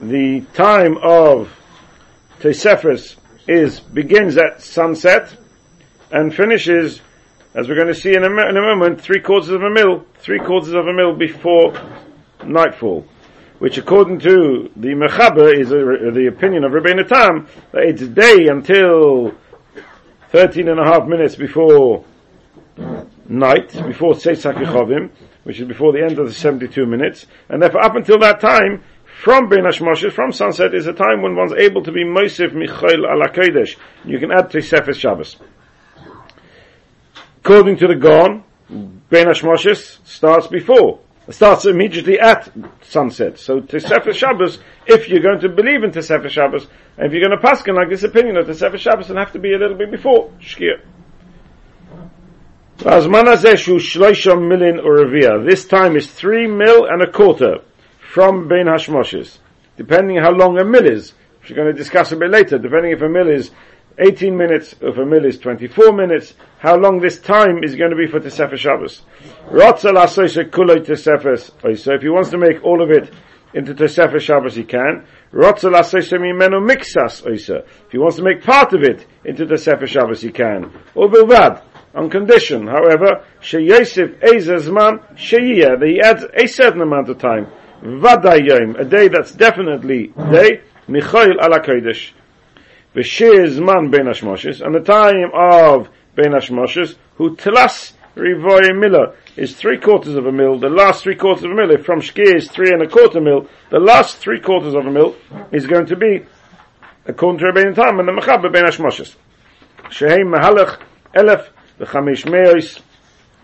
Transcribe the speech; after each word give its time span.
The 0.00 0.46
time 0.54 0.96
of 0.98 1.50
Tesefes 2.38 3.16
is 3.48 3.80
begins 3.80 4.36
at 4.36 4.62
sunset 4.62 5.36
and 6.12 6.32
finishes, 6.32 7.00
as 7.52 7.68
we're 7.68 7.74
going 7.74 7.88
to 7.88 7.94
see 7.94 8.14
in 8.14 8.22
a, 8.22 8.26
in 8.26 8.56
a 8.56 8.60
moment, 8.60 9.00
three 9.00 9.20
quarters 9.20 9.50
of 9.50 9.62
a 9.62 9.70
mil, 9.70 10.06
three 10.20 10.38
quarters 10.38 10.72
of 10.72 10.86
a 10.86 10.92
mil 10.92 11.16
before 11.16 11.72
nightfall 12.44 13.08
which 13.58 13.76
according 13.78 14.20
to 14.20 14.70
the 14.76 14.88
Mechaber 14.88 15.58
is 15.58 15.72
a, 15.72 16.12
the 16.12 16.28
opinion 16.28 16.64
of 16.64 16.72
Rabbi 16.72 17.02
Tam, 17.02 17.48
that 17.72 17.82
it's 17.82 18.02
day 18.02 18.46
until 18.48 19.32
13 20.30 20.68
and 20.68 20.78
a 20.78 20.84
half 20.84 21.06
minutes 21.08 21.36
before 21.36 22.04
night, 23.28 23.72
before 23.86 24.14
Yechovim, 24.14 25.10
which 25.44 25.60
is 25.60 25.66
before 25.66 25.92
the 25.92 26.02
end 26.02 26.18
of 26.18 26.26
the 26.26 26.34
72 26.34 26.86
minutes, 26.86 27.26
and 27.48 27.62
therefore 27.62 27.84
up 27.84 27.96
until 27.96 28.18
that 28.20 28.40
time, 28.40 28.82
from 29.22 29.48
Ben 29.48 29.64
Hashmoshes, 29.64 30.12
from 30.12 30.30
sunset, 30.30 30.74
is 30.74 30.86
a 30.86 30.92
time 30.92 31.22
when 31.22 31.34
one's 31.34 31.52
able 31.52 31.82
to 31.82 31.90
be 31.90 32.04
Moisef 32.04 32.54
Michael 32.54 33.04
ala 33.04 33.28
Kodesh. 33.30 33.76
You 34.04 34.20
can 34.20 34.30
add 34.30 34.50
to 34.50 34.58
Tosefes 34.58 34.94
Shabbos. 34.94 35.36
According 37.38 37.78
to 37.78 37.88
the 37.88 37.96
Gaon, 37.96 38.44
Ben 39.10 39.26
Hashmoshes 39.26 39.98
starts 40.06 40.46
before 40.46 41.00
starts 41.30 41.66
immediately 41.66 42.18
at 42.18 42.50
sunset. 42.82 43.38
So 43.38 43.60
Tosefes 43.60 44.14
Shabbos, 44.14 44.58
if 44.86 45.08
you're 45.08 45.20
going 45.20 45.40
to 45.40 45.48
believe 45.48 45.84
in 45.84 45.90
Tosefes 45.90 46.30
Shabbos, 46.30 46.66
and 46.96 47.06
if 47.06 47.12
you're 47.12 47.26
going 47.26 47.38
to 47.38 47.42
pass 47.42 47.66
like 47.66 47.90
this 47.90 48.02
opinion 48.02 48.36
of 48.36 48.46
Tosefes 48.46 48.78
Shabbos, 48.78 49.10
it'll 49.10 49.22
have 49.22 49.32
to 49.32 49.38
be 49.38 49.52
a 49.52 49.58
little 49.58 49.76
bit 49.76 49.90
before 49.90 50.30
Shkia. 50.40 50.80
This 55.44 55.66
time 55.66 55.96
is 55.96 56.10
three 56.10 56.46
mil 56.46 56.86
and 56.86 57.02
a 57.02 57.10
quarter 57.10 57.58
from 58.12 58.48
Ben 58.48 58.66
Hashmoshes, 58.66 59.38
depending 59.76 60.18
how 60.18 60.30
long 60.30 60.58
a 60.60 60.64
mil 60.64 60.86
is. 60.86 61.12
Which 61.40 61.50
we're 61.50 61.56
going 61.56 61.74
to 61.74 61.78
discuss 61.78 62.12
a 62.12 62.16
bit 62.16 62.30
later, 62.30 62.58
depending 62.58 62.92
if 62.92 63.02
a 63.02 63.08
mil 63.08 63.28
is 63.28 63.50
18 63.98 64.36
minutes, 64.36 64.74
if 64.80 64.96
a 64.96 65.04
mil 65.04 65.24
is 65.24 65.38
24 65.38 65.92
minutes, 65.92 66.34
how 66.58 66.76
long 66.76 67.00
this 67.00 67.18
time 67.20 67.64
is 67.64 67.74
going 67.74 67.90
to 67.90 67.96
be 67.96 68.06
for 68.06 68.20
Tesefes 68.20 68.58
Shabbos. 68.58 69.02
So 71.80 71.92
if 71.94 72.02
he 72.02 72.08
wants 72.08 72.30
to 72.30 72.38
make 72.38 72.62
all 72.64 72.82
of 72.82 72.90
it 72.90 73.12
into 73.54 73.74
Tesefes 73.74 74.20
Shabbos, 74.20 74.54
he 74.54 74.64
can. 74.64 75.04
mixas 75.32 77.22
If 77.86 77.92
he 77.92 77.98
wants 77.98 78.16
to 78.16 78.22
make 78.22 78.42
part 78.44 78.72
of 78.72 78.82
it 78.82 79.06
into 79.24 79.46
Tesefes 79.46 79.88
Shabbos, 79.88 80.20
he 80.22 80.30
can. 80.30 80.70
Or 80.94 81.08
on 81.94 82.10
condition, 82.10 82.66
however, 82.66 83.24
sheyosef 83.40 84.20
ezazman 84.20 85.00
sheyiyah, 85.16 85.80
that 85.80 85.88
he 85.88 86.00
adds 86.00 86.24
a 86.34 86.46
certain 86.46 86.82
amount 86.82 87.08
of 87.08 87.18
time. 87.18 87.46
Vadayim, 87.82 88.78
a 88.78 88.84
day 88.84 89.08
that's 89.08 89.32
definitely 89.32 90.12
day, 90.30 90.60
michael 90.86 91.40
ala 91.42 91.60
kodesh. 91.60 92.12
V'shir 92.94 93.64
man 93.64 93.90
ben 93.90 94.06
hashmoshes, 94.06 94.64
and 94.64 94.74
the 94.74 94.80
time 94.80 95.30
of 95.34 95.88
ben 96.14 96.32
hashmoshes, 96.32 96.96
who 97.16 97.36
tlas 97.36 97.92
rivoy 98.16 98.78
miller, 98.78 99.14
is 99.36 99.54
three 99.54 99.78
quarters 99.78 100.14
of 100.14 100.26
a 100.26 100.32
mil. 100.32 100.58
The 100.58 100.68
last 100.68 101.02
three 101.02 101.14
quarters 101.14 101.44
of 101.44 101.50
a 101.50 101.54
mil, 101.54 101.70
if 101.70 101.84
from 101.84 102.00
shkir 102.00 102.36
is 102.36 102.50
three 102.50 102.72
and 102.72 102.82
a 102.82 102.88
quarter 102.88 103.20
mil, 103.20 103.46
the 103.70 103.78
last 103.78 104.16
three 104.16 104.40
quarters 104.40 104.74
of 104.74 104.86
a 104.86 104.90
mil 104.90 105.16
is 105.52 105.66
going 105.66 105.86
to 105.86 105.96
be 105.96 106.24
according 107.06 107.38
to 107.40 107.46
Rabbeinu 107.46 107.74
Tam 107.74 108.00
and 108.00 108.08
the 108.08 108.12
Mechaber 108.12 108.52
ben 108.52 108.64
hashmoshes. 108.64 109.14
Shehem 109.90 110.28
mahalach 110.28 110.80
elef 111.14 111.48
v'chamish 111.78 112.24
meos 112.30 112.80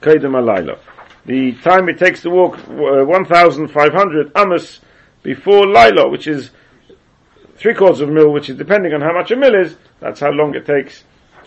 kaidem 0.00 0.32
alayla. 0.32 0.78
The 1.26 1.52
time 1.62 1.88
it 1.88 1.98
takes 1.98 2.22
to 2.22 2.30
walk 2.30 2.58
uh, 2.68 3.04
1,500 3.04 4.32
amos 4.36 4.80
before 5.22 5.66
Lila, 5.66 6.10
which 6.10 6.26
is 6.26 6.50
three 7.56 7.74
quarters 7.74 8.00
of 8.00 8.08
a 8.08 8.12
mil, 8.12 8.32
which 8.32 8.50
is 8.50 8.56
depending 8.56 8.92
on 8.92 9.00
how 9.00 9.12
much 9.12 9.30
a 9.30 9.36
mil 9.36 9.54
is, 9.54 9.76
that's 10.00 10.20
how 10.20 10.30
long 10.30 10.54
it 10.54 10.66
takes 10.66 11.04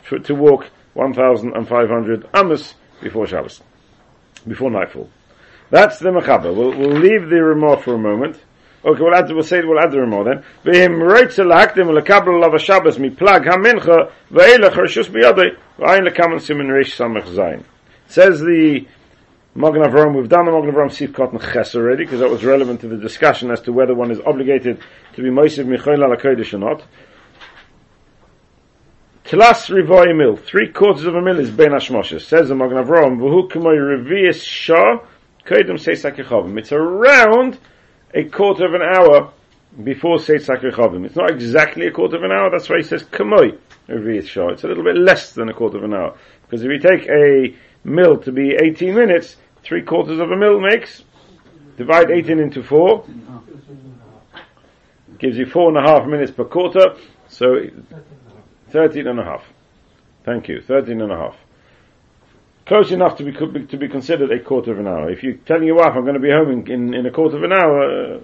to, 0.09 0.19
to 0.19 0.35
walk 0.35 0.69
1,500 0.93 2.27
amos 2.35 2.73
before 3.01 3.27
Shabbos, 3.27 3.61
before 4.47 4.71
nightfall. 4.71 5.09
That's 5.69 5.99
the 5.99 6.09
Mechaber. 6.09 6.55
We'll, 6.55 6.77
we'll 6.77 6.97
leave 6.97 7.29
the 7.29 7.43
remark 7.43 7.81
for 7.81 7.95
a 7.95 7.97
moment. 7.97 8.39
Okay, 8.85 9.01
we'll 9.01 9.15
add, 9.15 9.29
we'll 9.31 9.43
say, 9.43 9.61
we'll 9.63 9.79
add 9.79 9.91
the 9.91 9.99
remark 9.99 10.25
then. 10.25 10.43
V'him 10.63 10.99
reitze 10.99 11.39
l'hakdim 11.39 11.89
l'kabel 11.93 12.39
lav 12.39 12.51
ha-Shabbos 12.51 12.97
mi 12.99 13.09
plag 13.09 13.43
rishus 13.43 15.09
v'ayin 15.09 16.39
simen 16.39 16.73
rish 16.73 16.97
samach 16.97 17.25
zayin. 17.25 17.63
Says 18.07 18.39
the 18.39 18.87
Magen 19.57 19.81
Avram, 19.81 20.15
we've 20.15 20.29
done 20.29 20.45
the 20.45 20.51
Magen 20.51 20.71
Avram 20.71 20.91
Sifkot 20.91 21.31
and 21.31 21.41
Ches 21.41 21.73
already, 21.73 22.05
because 22.05 22.19
that 22.19 22.29
was 22.29 22.45
relevant 22.45 22.79
to 22.81 22.87
the 22.87 22.95
discussion 22.95 23.49
as 23.49 23.59
to 23.61 23.73
whether 23.73 23.95
one 23.95 24.11
is 24.11 24.19
obligated 24.19 24.79
to 25.15 25.23
be 25.23 25.29
Moisiv 25.29 25.65
Michoil 25.65 25.97
ala 25.97 26.15
Kodesh 26.15 26.53
or 26.53 26.59
not. 26.59 26.83
Tlas 29.25 29.67
Rivoy 29.75 30.15
Mil, 30.15 30.35
three 30.35 30.71
quarters 30.71 31.05
of 31.05 31.15
a 31.15 31.21
mil 31.23 31.39
is 31.39 31.49
Ben 31.49 31.71
Hashmoshes. 31.71 32.21
Says 32.21 32.49
the 32.49 32.55
Magen 32.55 32.77
Avram, 32.77 33.17
V'hu 33.17 33.49
K'moy 33.49 33.97
Revius 33.97 34.43
Shah, 34.43 34.99
Kodem 35.43 35.79
Seisak 35.79 36.23
Yechovim. 36.23 36.59
It's 36.59 36.71
around 36.71 37.57
a 38.13 38.25
quarter 38.25 38.67
of 38.67 38.75
an 38.75 38.83
hour 38.83 39.33
before 39.83 40.17
Seisak 40.17 40.61
Yechovim. 40.61 41.03
It's 41.03 41.15
not 41.15 41.31
exactly 41.31 41.87
a 41.87 41.91
quarter 41.91 42.17
of 42.17 42.21
an 42.21 42.31
hour, 42.31 42.51
that's 42.51 42.69
why 42.69 42.77
he 42.77 42.83
says 42.83 43.01
K'moy 43.05 43.57
Revius 43.89 44.27
Shah. 44.27 44.49
It's 44.49 44.63
a 44.65 44.67
little 44.67 44.83
bit 44.83 44.97
less 44.97 45.33
than 45.33 45.49
a 45.49 45.53
quarter 45.55 45.79
of 45.79 45.83
an 45.83 45.95
hour. 45.95 46.15
Because 46.43 46.63
if 46.63 46.69
you 46.69 46.77
take 46.77 47.09
a 47.09 47.55
mil 47.83 48.17
to 48.19 48.31
be 48.31 48.55
18 48.55 48.93
minutes, 48.93 49.37
three 49.67 49.83
quarters 49.83 50.19
of 50.19 50.31
a 50.31 50.37
mil 50.37 50.59
makes, 50.61 51.03
divide 51.77 52.09
18 52.09 52.39
into 52.39 52.63
four, 52.63 53.05
gives 55.19 55.37
you 55.37 55.45
four 55.45 55.69
and 55.69 55.77
a 55.77 55.81
half 55.81 56.07
minutes 56.07 56.31
per 56.31 56.45
quarter, 56.45 56.95
so 57.27 57.57
13 58.71 59.07
and 59.07 59.19
a 59.19 59.23
half. 59.23 59.43
Thank 60.23 60.47
you, 60.47 60.61
13 60.61 61.01
and 61.01 61.11
a 61.11 61.17
half. 61.17 61.35
Close 62.65 62.91
enough 62.91 63.17
to 63.17 63.23
be, 63.23 63.31
to 63.67 63.77
be 63.77 63.87
considered 63.87 64.31
a 64.31 64.43
quarter 64.43 64.71
of 64.71 64.79
an 64.79 64.87
hour. 64.87 65.09
If 65.09 65.23
you're 65.23 65.35
telling 65.35 65.67
your 65.67 65.77
wife, 65.77 65.93
I'm 65.95 66.03
going 66.03 66.15
to 66.15 66.19
be 66.19 66.31
home 66.31 66.51
in, 66.51 66.71
in, 66.71 66.93
in 66.93 67.05
a 67.05 67.11
quarter 67.11 67.37
of 67.37 67.43
an 67.43 67.53
hour, 67.53 68.15
uh, 68.15 68.19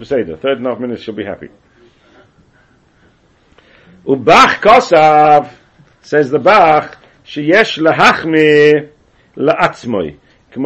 it's 0.00 0.08
13 0.08 0.30
and 0.42 0.66
a 0.66 0.70
half 0.70 0.78
minutes, 0.78 1.02
she'll 1.02 1.14
be 1.14 1.24
happy. 1.24 1.48
Ubach 4.06 4.60
Kosav, 4.60 5.50
says 6.02 6.30
the 6.30 6.38
Bach, 6.38 6.96
sheyesh 7.26 7.78
lahachmi 7.78 8.90
la'atzmoi. 9.36 10.16
The 10.50 10.60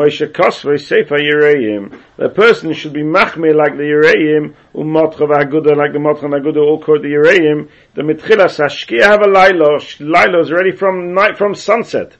person 2.34 2.72
should 2.72 2.92
be 2.92 3.02
machme 3.02 3.52
like 3.52 3.76
the 3.76 3.82
Yereim, 3.82 4.54
umotcha 4.76 5.26
v'aguda 5.26 5.76
like 5.76 5.92
the 5.92 5.98
motcha 5.98 6.26
and 6.26 6.56
all 6.56 6.80
called 6.80 7.02
the 7.02 7.08
Yereim. 7.08 7.68
The 7.94 8.02
mitchilas 8.02 8.60
hashkia 8.60 9.02
have 9.02 9.22
a 9.22 9.28
lilo. 9.28 9.80
Lilo 9.98 10.40
is 10.40 10.52
ready 10.52 10.70
from 10.70 11.14
night 11.14 11.36
from 11.36 11.56
sunset. 11.56 12.16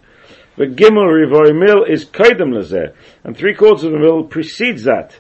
The 0.57 0.67
gimel 0.67 1.07
rivoy 1.07 1.57
mil 1.57 1.85
is 1.85 2.05
kaidem 2.05 2.53
lezeh, 2.53 2.95
and 3.23 3.37
three 3.37 3.55
quarters 3.55 3.85
of 3.85 3.95
a 3.95 3.99
mil 3.99 4.25
precedes 4.25 4.83
that. 4.85 5.17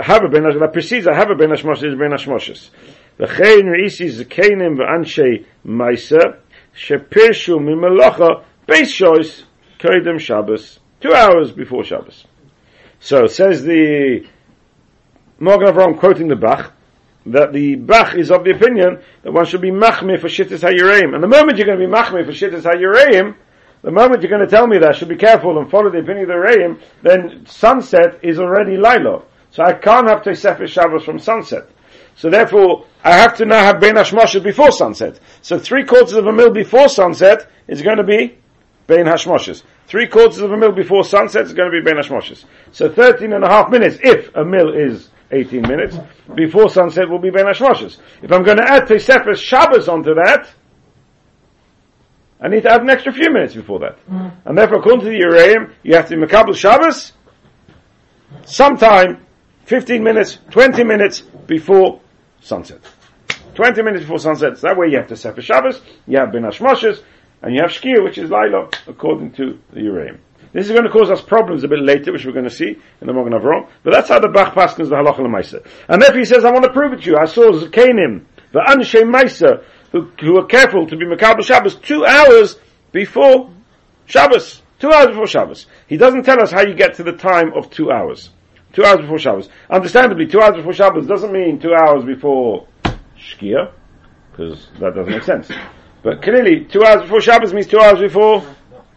Have 0.00 0.24
a 0.24 0.28
ben 0.28 0.42
that 0.42 0.72
precedes 0.72 1.04
that. 1.04 1.14
Have 1.14 1.30
a 1.30 1.36
ben 1.36 1.50
hashmoshes 1.50 1.96
ben 1.96 2.10
hashmoshes. 2.10 2.70
V'chein 3.20 3.70
reisi 3.70 4.10
zekenim 4.10 4.76
v'anshei 4.76 5.44
maisa 5.64 6.38
shepirshu 6.76 7.60
mimelacha 7.60 8.42
beis 8.66 8.90
shois 8.90 9.44
kaidem 9.78 10.18
Shabbos. 10.18 10.80
Two 11.06 11.14
hours 11.14 11.52
before 11.52 11.84
Shabbos. 11.84 12.24
So 12.98 13.28
says 13.28 13.62
the 13.62 14.26
Magen 15.38 15.68
Avram 15.68 15.96
quoting 15.96 16.26
the 16.26 16.34
Bach, 16.34 16.72
that 17.26 17.52
the 17.52 17.76
Bach 17.76 18.16
is 18.16 18.32
of 18.32 18.42
the 18.42 18.50
opinion 18.50 19.00
that 19.22 19.30
one 19.30 19.44
should 19.46 19.60
be 19.60 19.70
machme 19.70 20.20
for 20.20 20.26
shittis 20.26 20.68
hayureim. 20.68 21.14
And 21.14 21.22
the 21.22 21.28
moment 21.28 21.58
you're 21.58 21.66
going 21.66 21.78
to 21.78 21.86
be 21.86 21.92
machme 21.92 22.24
for 22.26 22.32
shittis 22.32 22.62
hayureim, 22.62 23.36
the 23.82 23.92
moment 23.92 24.22
you're 24.22 24.30
going 24.30 24.44
to 24.44 24.50
tell 24.50 24.66
me 24.66 24.78
that, 24.78 24.96
should 24.96 25.08
be 25.08 25.16
careful 25.16 25.60
and 25.60 25.70
follow 25.70 25.90
the 25.90 25.98
opinion 25.98 26.22
of 26.22 26.28
the 26.28 26.40
Reim, 26.40 26.80
then 27.04 27.46
sunset 27.46 28.18
is 28.24 28.40
already 28.40 28.76
Lilo. 28.76 29.26
So 29.52 29.62
I 29.62 29.74
can't 29.74 30.08
have 30.08 30.22
Tosefes 30.22 30.66
Shabbos 30.66 31.04
from 31.04 31.20
sunset. 31.20 31.68
So 32.16 32.30
therefore, 32.30 32.86
I 33.04 33.12
have 33.12 33.36
to 33.36 33.44
now 33.44 33.62
have 33.62 33.78
Ben 33.78 33.94
before 34.42 34.72
sunset. 34.72 35.20
So 35.40 35.56
three 35.56 35.84
quarters 35.84 36.14
of 36.14 36.26
a 36.26 36.32
mil 36.32 36.50
before 36.50 36.88
sunset 36.88 37.48
is 37.68 37.80
going 37.80 37.98
to 37.98 38.04
be 38.04 38.38
Ben 38.86 39.06
Hashmoshes. 39.06 39.62
Three 39.86 40.06
quarters 40.06 40.38
of 40.38 40.52
a 40.52 40.56
mil 40.56 40.72
before 40.72 41.04
sunset 41.04 41.42
is 41.42 41.52
going 41.52 41.70
to 41.70 41.80
be 41.80 41.84
Ben 41.84 41.96
Hashmoshes. 41.96 42.44
So 42.72 42.90
13 42.90 43.32
and 43.32 43.44
a 43.44 43.48
half 43.48 43.70
minutes, 43.70 43.98
if 44.02 44.34
a 44.34 44.44
mil 44.44 44.72
is 44.74 45.10
18 45.30 45.62
minutes, 45.62 45.96
before 46.34 46.70
sunset 46.70 47.08
will 47.08 47.18
be 47.18 47.30
Ben 47.30 47.46
Hashmoshes. 47.46 47.98
If 48.22 48.32
I'm 48.32 48.44
going 48.44 48.58
to 48.58 48.64
add 48.64 48.86
Tosefes 48.86 49.38
Shabbos 49.38 49.88
onto 49.88 50.14
that, 50.14 50.48
I 52.40 52.48
need 52.48 52.62
to 52.62 52.70
add 52.70 52.82
an 52.82 52.90
extra 52.90 53.12
few 53.12 53.32
minutes 53.32 53.54
before 53.54 53.80
that. 53.80 53.98
Mm. 54.08 54.32
And 54.44 54.58
therefore, 54.58 54.78
according 54.78 55.00
to 55.00 55.06
the 55.06 55.18
Uraim, 55.18 55.72
you 55.82 55.94
have 55.96 56.08
to 56.08 56.16
be 56.16 56.22
Makabal 56.22 56.54
Shabbos 56.54 57.12
sometime 58.44 59.24
15 59.64 60.02
minutes, 60.02 60.38
20 60.50 60.84
minutes 60.84 61.22
before 61.22 62.00
sunset. 62.40 62.80
20 63.54 63.82
minutes 63.82 64.02
before 64.02 64.18
sunset. 64.18 64.58
So 64.58 64.68
that 64.68 64.76
way 64.76 64.88
you 64.88 64.98
have 64.98 65.08
the 65.08 65.16
Sefer 65.16 65.40
Shabbos, 65.40 65.80
you 66.06 66.18
have 66.18 66.30
Ben 66.30 66.42
Hashmoshes, 66.42 67.02
and 67.42 67.54
you 67.54 67.60
have 67.60 67.70
Shkia, 67.70 68.02
which 68.02 68.18
is 68.18 68.30
Laila, 68.30 68.70
according 68.86 69.32
to 69.32 69.58
the 69.72 69.80
Uraim. 69.80 70.18
This 70.52 70.66
is 70.66 70.72
going 70.72 70.84
to 70.84 70.90
cause 70.90 71.10
us 71.10 71.20
problems 71.20 71.64
a 71.64 71.68
bit 71.68 71.80
later, 71.80 72.12
which 72.12 72.24
we're 72.24 72.32
going 72.32 72.44
to 72.44 72.50
see 72.50 72.78
in 73.00 73.06
the 73.06 73.12
Mogan 73.12 73.34
Avram. 73.34 73.68
But 73.82 73.92
that's 73.92 74.08
how 74.08 74.20
the 74.20 74.28
Bach 74.28 74.54
Paskins 74.54 74.88
the 74.88 74.96
Halacha 74.96 75.18
Lemaisa. 75.18 75.66
And 75.88 76.00
therefore 76.00 76.18
he 76.18 76.24
says, 76.24 76.44
I 76.44 76.50
want 76.50 76.64
to 76.64 76.72
prove 76.72 76.94
it 76.94 77.02
to 77.02 77.10
you. 77.10 77.16
I 77.18 77.26
saw 77.26 77.52
Zakanim, 77.52 78.24
the 78.52 78.60
Anshe 78.60 79.02
Maisa, 79.02 79.64
who, 79.92 80.10
who 80.20 80.38
are 80.38 80.46
careful 80.46 80.86
to 80.86 80.96
be 80.96 81.04
Makabal 81.04 81.44
Shabbos 81.44 81.74
two 81.74 82.06
hours 82.06 82.56
before 82.92 83.52
Shabbos. 84.06 84.62
Two 84.78 84.90
hours 84.90 85.08
before 85.08 85.26
Shabbos. 85.26 85.66
He 85.88 85.96
doesn't 85.96 86.24
tell 86.24 86.40
us 86.40 86.50
how 86.50 86.62
you 86.62 86.74
get 86.74 86.94
to 86.94 87.02
the 87.02 87.12
time 87.12 87.52
of 87.54 87.70
two 87.70 87.90
hours. 87.90 88.30
Two 88.72 88.84
hours 88.84 89.00
before 89.00 89.18
Shabbos. 89.18 89.48
Understandably, 89.70 90.26
two 90.26 90.40
hours 90.40 90.56
before 90.56 90.72
Shabbos 90.72 91.06
doesn't 91.06 91.32
mean 91.32 91.58
two 91.58 91.74
hours 91.74 92.04
before 92.04 92.68
Shkia, 93.18 93.72
because 94.30 94.68
that 94.80 94.94
doesn't 94.94 95.12
make 95.12 95.22
sense. 95.22 95.50
But 96.02 96.22
clearly, 96.22 96.64
two 96.64 96.84
hours 96.84 97.02
before 97.02 97.20
Shabbos 97.20 97.52
means 97.52 97.66
two 97.66 97.80
hours 97.80 98.00
before 98.00 98.44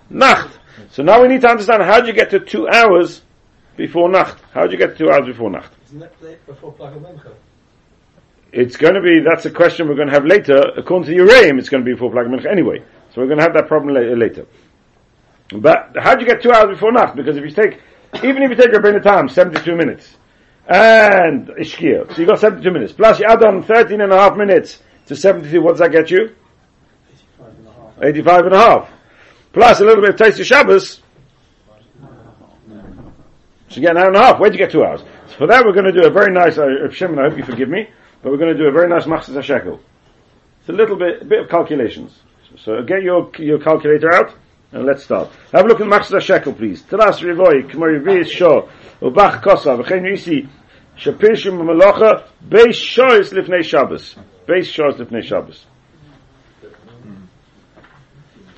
Nacht. 0.10 0.60
So 0.92 1.04
now 1.04 1.22
we 1.22 1.28
need 1.28 1.42
to 1.42 1.50
understand 1.50 1.84
how 1.84 2.02
do 2.02 2.08
you 2.08 2.14
get 2.14 2.30
to 2.32 2.40
two 2.40 2.68
hours 2.68 3.22
before 3.76 4.10
Nacht? 4.10 4.42
How 4.54 4.66
do 4.66 4.72
you 4.72 4.78
get 4.78 4.92
to 4.92 4.98
two 4.98 5.10
hours 5.10 5.26
before 5.26 5.50
Nacht? 5.50 5.72
Before 6.46 6.72
It's 8.52 8.76
going 8.78 8.96
to 8.96 9.02
be, 9.02 9.20
that's 9.20 9.46
a 9.46 9.52
question 9.52 9.88
we're 9.88 9.96
going 9.96 10.08
to 10.08 10.14
have 10.14 10.26
later. 10.26 10.58
According 10.76 11.14
to 11.14 11.24
Uraim, 11.24 11.60
it's 11.60 11.70
going 11.70 11.84
to 11.84 11.86
be 11.86 11.94
before 11.94 12.12
Plag 12.12 12.28
Mincha 12.28 12.52
anyway. 12.52 12.80
So 13.14 13.22
we're 13.22 13.28
going 13.28 13.38
to 13.38 13.44
have 13.44 13.54
that 13.54 13.68
problem 13.68 13.96
later. 13.96 14.46
But 15.56 15.96
how 15.98 16.16
do 16.16 16.22
you 16.22 16.28
get 16.28 16.42
two 16.42 16.52
hours 16.52 16.76
before 16.76 16.92
Nacht? 16.92 17.16
Because 17.16 17.38
if 17.38 17.44
you 17.44 17.52
take, 17.52 17.80
even 18.24 18.44
if 18.44 18.50
you 18.50 18.56
take 18.56 18.72
Rabbeinu 18.72 19.02
Tam, 19.02 19.30
72 19.30 19.76
minutes, 19.76 20.16
and 20.68 21.48
Ishkir, 21.48 22.14
so 22.14 22.22
you 22.22 22.28
got 22.28 22.40
72 22.40 22.72
minutes, 22.72 22.94
plus 22.94 23.20
you 23.20 23.26
add 23.26 23.44
on 23.44 23.64
13 23.64 24.02
and 24.02 24.12
a 24.12 24.18
half 24.18 24.36
minutes 24.36 24.82
to 25.08 25.16
72, 25.16 25.62
what 25.62 25.72
does 25.72 25.80
that 25.80 25.92
get 25.92 26.12
you? 26.12 26.36
85 28.02 28.46
and 28.46 28.54
a 28.54 28.58
half. 28.58 28.90
Plus 29.52 29.80
a 29.80 29.84
little 29.84 30.02
bit 30.02 30.12
of 30.12 30.18
taste 30.18 30.40
of 30.40 30.46
Shabbos. 30.46 31.02
So 33.70 33.76
you 33.76 33.82
get 33.82 33.92
an 33.92 33.98
hour 33.98 34.08
and 34.08 34.16
a 34.16 34.20
half. 34.20 34.40
Where'd 34.40 34.54
you 34.54 34.58
get 34.58 34.72
two 34.72 34.84
hours? 34.84 35.02
So 35.28 35.36
for 35.38 35.48
that 35.48 35.64
we're 35.66 35.74
going 35.74 35.86
to 35.86 35.92
do 35.92 36.08
a 36.08 36.12
very 36.12 36.34
nice, 36.34 36.58
uh, 36.58 36.90
Shimon, 36.92 37.20
I 37.20 37.30
hope 37.30 37.38
you 37.38 37.44
forgive 37.44 37.70
me, 37.70 37.88
but 38.22 38.32
we're 38.32 38.38
going 38.38 38.56
to 38.56 38.58
do 38.58 38.68
a 38.68 38.72
very 38.72 38.90
nice 38.90 39.06
Machzis 39.06 39.36
HaShekel. 39.36 39.80
It's 40.62 40.70
a 40.70 40.74
little 40.74 40.98
bit, 40.98 41.22
a 41.22 41.26
bit 41.26 41.44
of 41.44 41.50
calculations. 41.50 42.20
So 42.58 42.82
get 42.84 43.04
your, 43.04 43.32
your 43.38 43.60
calculator 43.60 44.12
out, 44.12 44.34
and 44.72 44.86
let's 44.86 45.04
start. 45.04 45.30
Have 45.52 45.66
a 45.66 45.68
look 45.68 45.82
at 45.82 45.88
Machzis 45.88 46.20
HaShekel, 46.20 46.58
please. 46.58 46.82
Teras 46.84 47.22
Rivoi, 47.22 47.70
K'mar 47.70 48.00
Yivis 48.00 48.30
Sho, 48.30 48.70
Ubach 49.02 49.44
Kosa, 49.44 49.78
V'chein 49.82 50.02
Yisi, 50.02 50.50
Shapirshim 50.98 51.60
Melocha, 51.62 52.26
Beis 52.48 52.74
Shabbos. 52.74 54.16
Beis 54.48 54.66
Shabbos. 55.24 55.66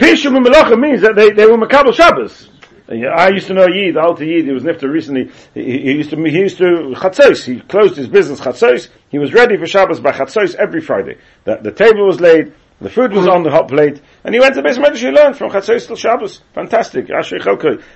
Pishum 0.01 0.35
and 0.35 0.43
Melacha 0.43 0.79
means 0.79 1.01
that 1.01 1.15
they, 1.15 1.29
they 1.29 1.45
were 1.45 1.59
Makabal 1.59 1.93
Shabbos. 1.93 2.49
I 2.89 3.29
used 3.29 3.45
to 3.47 3.53
know 3.53 3.67
Yid, 3.67 3.95
the 3.95 4.01
Alta 4.01 4.25
Yid, 4.25 4.45
he 4.45 4.51
was 4.51 4.63
Nifta 4.63 4.91
recently, 4.91 5.29
he, 5.53 5.61
he, 5.63 5.91
used 5.93 6.09
to, 6.09 6.17
he 6.23 6.39
used 6.39 6.57
to, 6.57 6.95
Chatzos, 6.97 7.45
he 7.45 7.59
closed 7.61 7.95
his 7.95 8.07
business 8.07 8.39
Chatzos, 8.39 8.89
he 9.09 9.19
was 9.19 9.31
ready 9.31 9.57
for 9.57 9.67
Shabbos 9.67 9.99
by 9.99 10.11
Chatzos 10.11 10.55
every 10.55 10.81
Friday. 10.81 11.19
The, 11.43 11.57
the 11.61 11.71
table 11.71 12.07
was 12.07 12.19
laid, 12.19 12.51
the 12.81 12.89
food 12.89 13.13
was 13.13 13.27
on 13.27 13.43
the 13.43 13.51
hot 13.51 13.67
plate, 13.67 14.01
and 14.23 14.33
he 14.33 14.41
went 14.41 14.55
to 14.55 14.63
Beis 14.63 14.77
Medrash, 14.77 14.97
he 14.97 15.09
learned 15.09 15.37
from 15.37 15.51
Chatzos 15.51 15.85
till 15.85 15.95
Shabbos. 15.95 16.41
Fantastic, 16.55 17.11
Asher. 17.11 17.37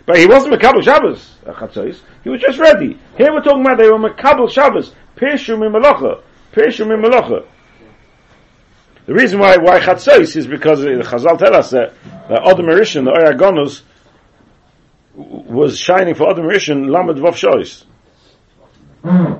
But 0.05 0.17
he 0.17 0.27
wasn't 0.27 0.53
Makabal 0.53 0.83
Shabbos, 0.83 1.37
Chatzos, 1.43 2.01
he 2.23 2.29
was 2.29 2.39
just 2.39 2.59
ready. 2.59 2.99
Here 3.17 3.33
we're 3.33 3.41
talking 3.41 3.61
about 3.61 3.79
they 3.79 3.89
were 3.89 3.97
Makabal 3.97 4.51
Shabbos, 4.51 4.93
Pishum 5.17 5.65
and 5.65 5.73
Melacha, 5.73 6.21
Pishum 6.53 6.93
and 6.93 7.03
Melacha. 7.03 7.47
The 9.05 9.13
reason 9.13 9.39
why 9.39 9.57
why 9.57 9.79
chatzos 9.79 10.35
is 10.35 10.47
because 10.47 10.81
the 10.81 10.89
Chazal 10.89 11.37
tell 11.37 11.55
us 11.55 11.69
that 11.71 11.93
the 12.27 12.41
Adam 12.43 12.65
Rishon, 12.65 13.05
the 13.05 13.11
Oyagonus, 13.11 13.83
was 15.13 15.77
shining 15.77 16.15
for 16.15 16.29
Adam 16.29 16.45
Rishon 16.45 16.89
Lamed 16.89 17.19
Vav 17.19 17.35
Shois. 17.35 17.85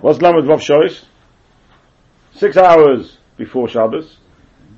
What's 0.02 0.22
Lamed 0.22 0.44
Vav 0.44 0.60
Shois? 0.60 1.04
Six 2.36 2.58
hours 2.58 3.18
before 3.38 3.68
Shabbos, 3.68 4.18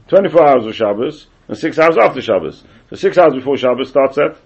twenty-four 0.07 0.47
hours 0.47 0.65
of 0.65 0.73
Shabbos, 0.73 1.27
and 1.49 1.57
six 1.57 1.77
hours 1.77 1.97
after 1.97 2.21
Shabbos. 2.21 2.63
So 2.89 2.95
six 2.95 3.17
hours 3.17 3.33
before 3.33 3.57
Shabbos 3.57 3.89
starts 3.89 4.17
at 4.17 4.37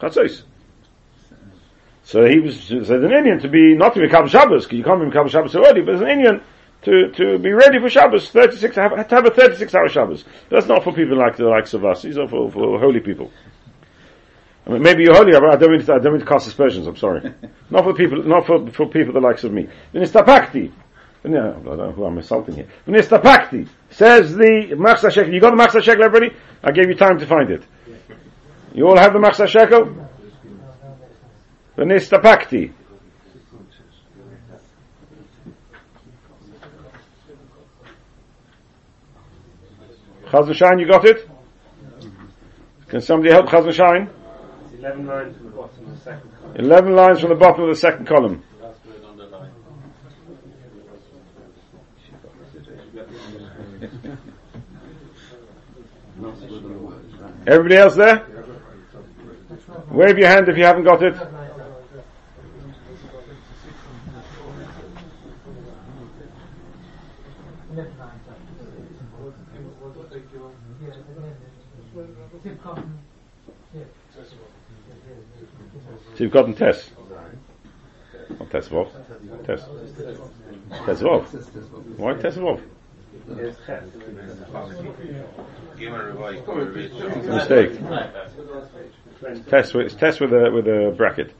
chatzos. 0.00 0.44
So 2.04 2.24
he 2.24 2.38
was 2.38 2.66
said 2.66 3.02
an 3.02 3.12
Indian 3.12 3.40
to 3.40 3.48
be 3.48 3.74
not 3.74 3.94
to 3.94 4.00
be 4.00 4.08
Kabbalah 4.08 4.30
Shabbos 4.30 4.64
because 4.64 4.78
you 4.78 4.84
can't 4.84 5.00
be 5.00 5.10
Kabbalah 5.10 5.30
Shabbos 5.30 5.56
already, 5.56 5.80
but 5.80 5.96
as 5.96 6.00
an 6.02 6.08
Indian 6.08 6.40
to, 6.82 7.10
to 7.12 7.38
be 7.38 7.52
ready 7.52 7.78
for 7.78 7.88
Shabbos, 7.88 8.30
36, 8.30 8.76
have, 8.76 9.08
to 9.08 9.14
have 9.14 9.26
a 9.26 9.30
36 9.30 9.74
hour 9.74 9.88
Shabbos. 9.88 10.24
That's 10.50 10.66
not 10.66 10.82
for 10.84 10.92
people 10.92 11.16
like 11.16 11.36
the 11.36 11.44
likes 11.44 11.74
of 11.74 11.84
us, 11.84 12.02
these 12.02 12.18
are 12.18 12.28
for, 12.28 12.50
for 12.50 12.78
holy 12.78 13.00
people. 13.00 13.30
I 14.66 14.70
mean, 14.70 14.82
maybe 14.82 15.04
you're 15.04 15.14
holy, 15.14 15.32
but 15.32 15.54
I 15.54 15.56
don't 15.56 15.72
mean 15.72 15.84
to, 15.84 15.94
I 15.94 15.98
don't 15.98 16.12
mean 16.12 16.20
to 16.20 16.26
cast 16.26 16.46
aspersions, 16.46 16.86
I'm 16.86 16.96
sorry. 16.96 17.32
not 17.70 17.84
for 17.84 17.94
people, 17.94 18.22
not 18.24 18.46
for, 18.46 18.68
for 18.70 18.88
people 18.88 19.12
the 19.12 19.20
likes 19.20 19.44
of 19.44 19.52
me. 19.52 19.68
Vinistapakti. 19.94 20.72
No, 21.24 21.50
I 21.50 21.62
don't 21.62 21.78
know 21.78 21.92
who 21.92 22.04
I'm 22.04 22.18
insulting 22.18 22.56
here. 22.56 22.68
Vinistapakti. 22.86 23.68
Says 23.90 24.34
the 24.34 24.74
Machsa 24.76 25.10
Shekel. 25.10 25.32
You 25.32 25.40
got 25.40 25.56
the 25.56 25.62
Machsa 25.62 25.82
Shekel, 25.82 26.04
everybody? 26.04 26.34
I 26.64 26.72
gave 26.72 26.88
you 26.88 26.96
time 26.96 27.18
to 27.18 27.26
find 27.26 27.50
it. 27.50 27.62
You 28.74 28.88
all 28.88 28.96
have 28.96 29.12
the 29.12 29.20
Machsa 29.20 29.46
Shekel? 29.46 30.08
Vinistapakti. 31.76 32.72
Chaz 40.32 40.54
Shine, 40.54 40.78
you 40.78 40.88
got 40.88 41.04
it? 41.04 41.28
Can 42.88 43.02
somebody 43.02 43.30
help 43.30 43.46
Chaz 43.46 43.70
Shine? 43.70 44.08
Eleven 44.78 45.06
lines 45.06 45.36
from 45.36 45.44
the 45.44 45.52
bottom 45.54 45.84
of 45.84 45.90
the 45.90 46.00
second 46.00 46.30
column. 46.30 46.56
Eleven 46.56 46.96
lines 46.96 47.20
from 47.20 47.28
the 47.28 47.34
bottom 47.34 47.62
of 47.64 47.68
the 47.68 47.76
second 47.76 48.06
column. 48.06 48.42
Everybody 57.46 57.76
else 57.76 57.96
there? 57.96 58.26
Wave 59.90 60.16
your 60.16 60.28
hand 60.28 60.48
if 60.48 60.56
you 60.56 60.64
haven't 60.64 60.84
got 60.84 61.02
it. 61.02 61.41
So 76.14 76.24
you've 76.24 76.32
gotten 76.32 76.54
Tess. 76.54 76.90
Not 78.38 78.50
Tess 78.50 78.68
Vov. 78.68 78.90
Tess. 79.46 79.62
Tess 80.84 81.00
Vov. 81.00 81.24
Why 81.98 82.14
Tess 82.14 82.36
Vov? 82.36 82.60
Mistake. 87.26 87.72
Test 89.48 89.74
with, 89.74 89.98
test 89.98 90.20
with 90.20 90.32
a, 90.32 90.50
with 90.50 90.66
a 90.66 90.94
bracket. 90.96 91.32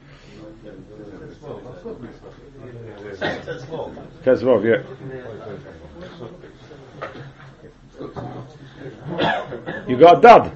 Test 4.23 4.43
Vov, 4.43 4.63
yeah. 4.63 4.81
You 9.87 9.97
got 9.97 10.21
dad. 10.21 10.51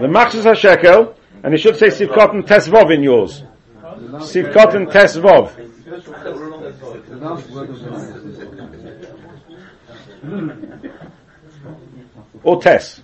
The 0.00 0.06
Machzis 0.06 0.44
HaShekel, 0.44 1.14
and 1.44 1.52
you 1.52 1.58
should 1.58 1.76
say 1.76 1.88
Sivkot 1.88 2.30
and 2.30 2.44
Tesvov 2.46 2.90
in 2.90 3.02
yours. 3.02 3.42
Sivkot 3.82 4.74
and 4.74 4.88
Tesvov. 4.88 5.52
Or 12.42 12.62
Tes. 12.62 13.02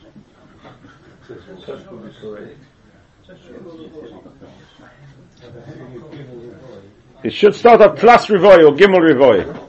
It 7.23 7.35
should 7.35 7.55
start 7.55 7.83
at 7.83 7.97
plus 7.97 8.27
Revoy 8.29 8.65
or 8.67 8.75
Gimel 8.75 9.01
Revoy. 9.07 9.69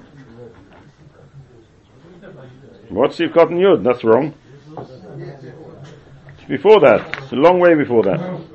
What's 2.87 3.17
Sivkot 3.17 3.49
and 3.49 3.59
Yud? 3.59 3.83
That's 3.83 4.05
wrong. 4.05 4.33
It's 6.37 6.47
before 6.47 6.79
that. 6.79 7.23
It's 7.23 7.33
a 7.33 7.35
long 7.35 7.59
way 7.59 7.75
before 7.75 8.03
that. 8.03 8.50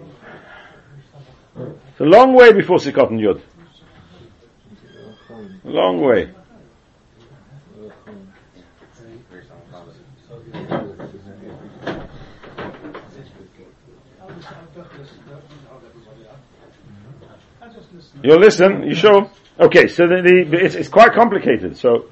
It's 1.58 2.00
a 2.00 2.04
long 2.04 2.34
way 2.34 2.52
before 2.52 2.76
Sikot 2.78 3.10
and 3.10 3.20
Yud. 3.20 3.40
A 5.64 5.68
long 5.68 6.00
way. 6.00 6.30
You'll 18.22 18.40
listen, 18.40 18.82
you 18.82 18.94
sure? 18.94 19.30
Okay, 19.58 19.88
so 19.88 20.06
the, 20.06 20.22
the 20.50 20.64
it's, 20.64 20.74
it's, 20.74 20.88
quite 20.88 21.12
complicated. 21.12 21.76
So 21.76 22.08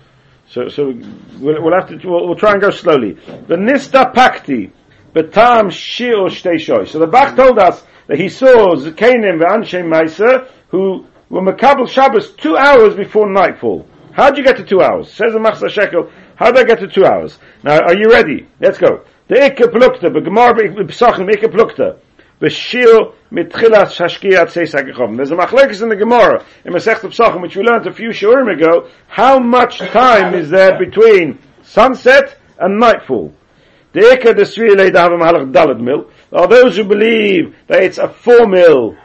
So, 0.49 0.69
so 0.69 0.93
we'll, 1.41 1.63
we'll 1.63 1.75
have 1.75 1.89
to, 1.89 2.09
we'll, 2.09 2.27
we'll 2.27 2.37
try 2.37 2.53
and 2.53 2.61
go 2.61 2.71
slowly. 2.71 3.13
The 3.13 3.57
Nista 3.57 4.15
Pakti, 4.15 4.71
Betam 5.15 5.71
Shir 5.71 6.29
Shtei 6.29 6.87
So 6.89 6.99
the 6.99 7.07
Bach 7.07 7.35
told 7.37 7.59
us 7.59 7.83
that 8.07 8.19
he 8.19 8.29
saw 8.29 8.75
Zekanim 8.75 9.41
Anshe 9.43 9.83
Maisa, 9.83 10.49
who 10.69 11.07
were 11.31 11.43
Makabal 11.43 11.89
Shabbos 11.89 12.33
two 12.33 12.57
hours 12.57 12.95
before 12.95 13.31
nightfall. 13.31 13.87
How'd 14.13 14.39
you 14.39 14.45
get 14.45 14.57
to 14.59 14.65
two 14.65 14.81
hours? 14.81 15.13
Says 15.13 15.33
the 15.33 15.39
Machzah 15.39 15.71
Shekel, 15.71 16.11
how 16.37 16.51
did 16.51 16.65
I 16.65 16.65
get 16.65 16.81
to 16.81 16.89
two 16.89 17.05
hours? 17.05 17.39
Now, 17.63 17.81
are 17.81 17.97
you 17.97 18.11
ready? 18.11 18.47
Let's 18.61 18.79
go. 18.79 19.05
The 19.29 19.37
Ikke 19.37 19.73
Plukta, 19.73 20.13
Gemara 20.25 20.55
B'Psachim, 20.55 21.33
Ikke 21.33 21.51
Plukta. 21.51 21.99
B'Shir 22.41 23.15
Mitchilas 23.33 23.97
Shashkiyat 23.97 24.51
Seis 24.51 24.75
HaGechom. 24.75 25.17
There's 25.17 25.31
a 25.31 25.37
machlekes 25.37 25.83
in 25.83 25.89
the 25.89 25.97
Gemara, 25.97 26.45
in 26.65 26.73
Masech 26.73 27.01
Psachim, 27.01 27.41
which 27.41 27.57
we 27.57 27.63
learned 27.63 27.87
a 27.87 27.93
few 27.93 28.11
shurim 28.11 28.53
ago, 28.55 28.89
how 29.09 29.39
much 29.39 29.79
time 29.79 30.35
is 30.35 30.51
there 30.51 30.79
between 30.79 31.39
sunset 31.63 32.39
and 32.59 32.79
nightfall? 32.79 33.33
The 33.93 34.01
Ikke, 34.01 34.37
the 34.37 34.45
Sri 34.45 34.71
Leidav 34.71 35.11
Mahalach 35.11 35.53
Dalad 35.53 35.81
Mil, 35.81 36.11
are 36.35 36.49
those 36.49 36.77
who 36.77 36.85
believe 36.85 37.57
that 37.69 37.83
it's 37.83 37.99
a 37.99 38.09
four 38.09 38.47
mil 38.47 38.97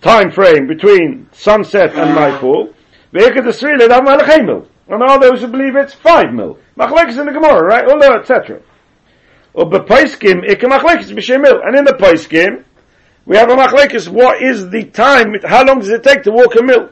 time 0.00 0.30
frame 0.30 0.66
between 0.66 1.28
sunset 1.32 1.94
and 1.94 2.14
nightfall. 2.14 2.74
And 3.14 5.02
all 5.02 5.20
those 5.20 5.40
who 5.40 5.46
believe 5.48 5.76
it's 5.76 5.94
five 5.94 6.32
mil. 6.32 6.58
Machlekes 6.76 7.18
in 7.18 7.26
the 7.26 7.32
Gemara, 7.32 7.62
right? 7.62 7.86
Ula, 7.86 8.18
etc. 8.20 8.60
Or 9.54 9.66
bepaiskim 9.66 10.48
ikke. 10.48 10.64
And 11.66 11.76
in 11.76 11.84
the 11.84 11.92
paiskim, 11.92 12.64
we 13.26 13.36
have 13.36 13.50
a 13.50 13.54
machlekes. 13.54 14.08
What 14.08 14.42
is 14.42 14.70
the 14.70 14.84
time? 14.84 15.34
How 15.44 15.64
long 15.64 15.80
does 15.80 15.90
it 15.90 16.02
take 16.02 16.22
to 16.24 16.30
walk 16.30 16.54
a 16.56 16.62
mil? 16.62 16.88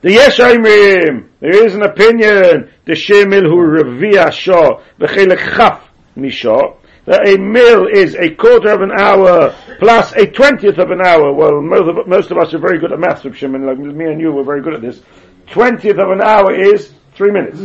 The 0.00 0.10
Yeshayimim, 0.10 1.28
there 1.40 1.66
is 1.66 1.74
an 1.74 1.82
opinion, 1.82 2.70
the 2.84 2.92
Shemil 2.92 3.42
who 3.42 3.56
revia 3.56 4.30
Shah, 4.30 4.80
v'chelek 5.00 5.56
chaf 5.56 5.82
mishah, 6.16 6.76
that 7.06 7.26
a 7.26 7.36
mil 7.38 7.88
is 7.88 8.14
a 8.14 8.30
quarter 8.30 8.70
of 8.70 8.82
an 8.82 8.92
hour 8.96 9.54
plus 9.80 10.12
a 10.12 10.26
twentieth 10.26 10.78
of 10.78 10.90
an 10.90 11.00
hour. 11.00 11.32
Well, 11.32 11.60
most 11.60 11.88
of, 11.88 12.06
most 12.06 12.30
of 12.30 12.38
us 12.38 12.54
are 12.54 12.58
very 12.58 12.78
good 12.78 12.92
at 12.92 13.00
maths, 13.00 13.26
Shimon, 13.36 13.66
like 13.66 13.78
me 13.78 14.04
and 14.04 14.20
you 14.20 14.30
were 14.30 14.44
very 14.44 14.62
good 14.62 14.74
at 14.74 14.82
this 14.82 15.02
twentieth 15.50 15.98
of 15.98 16.10
an 16.10 16.20
hour 16.20 16.54
is 16.54 16.92
three 17.14 17.32
minutes. 17.32 17.58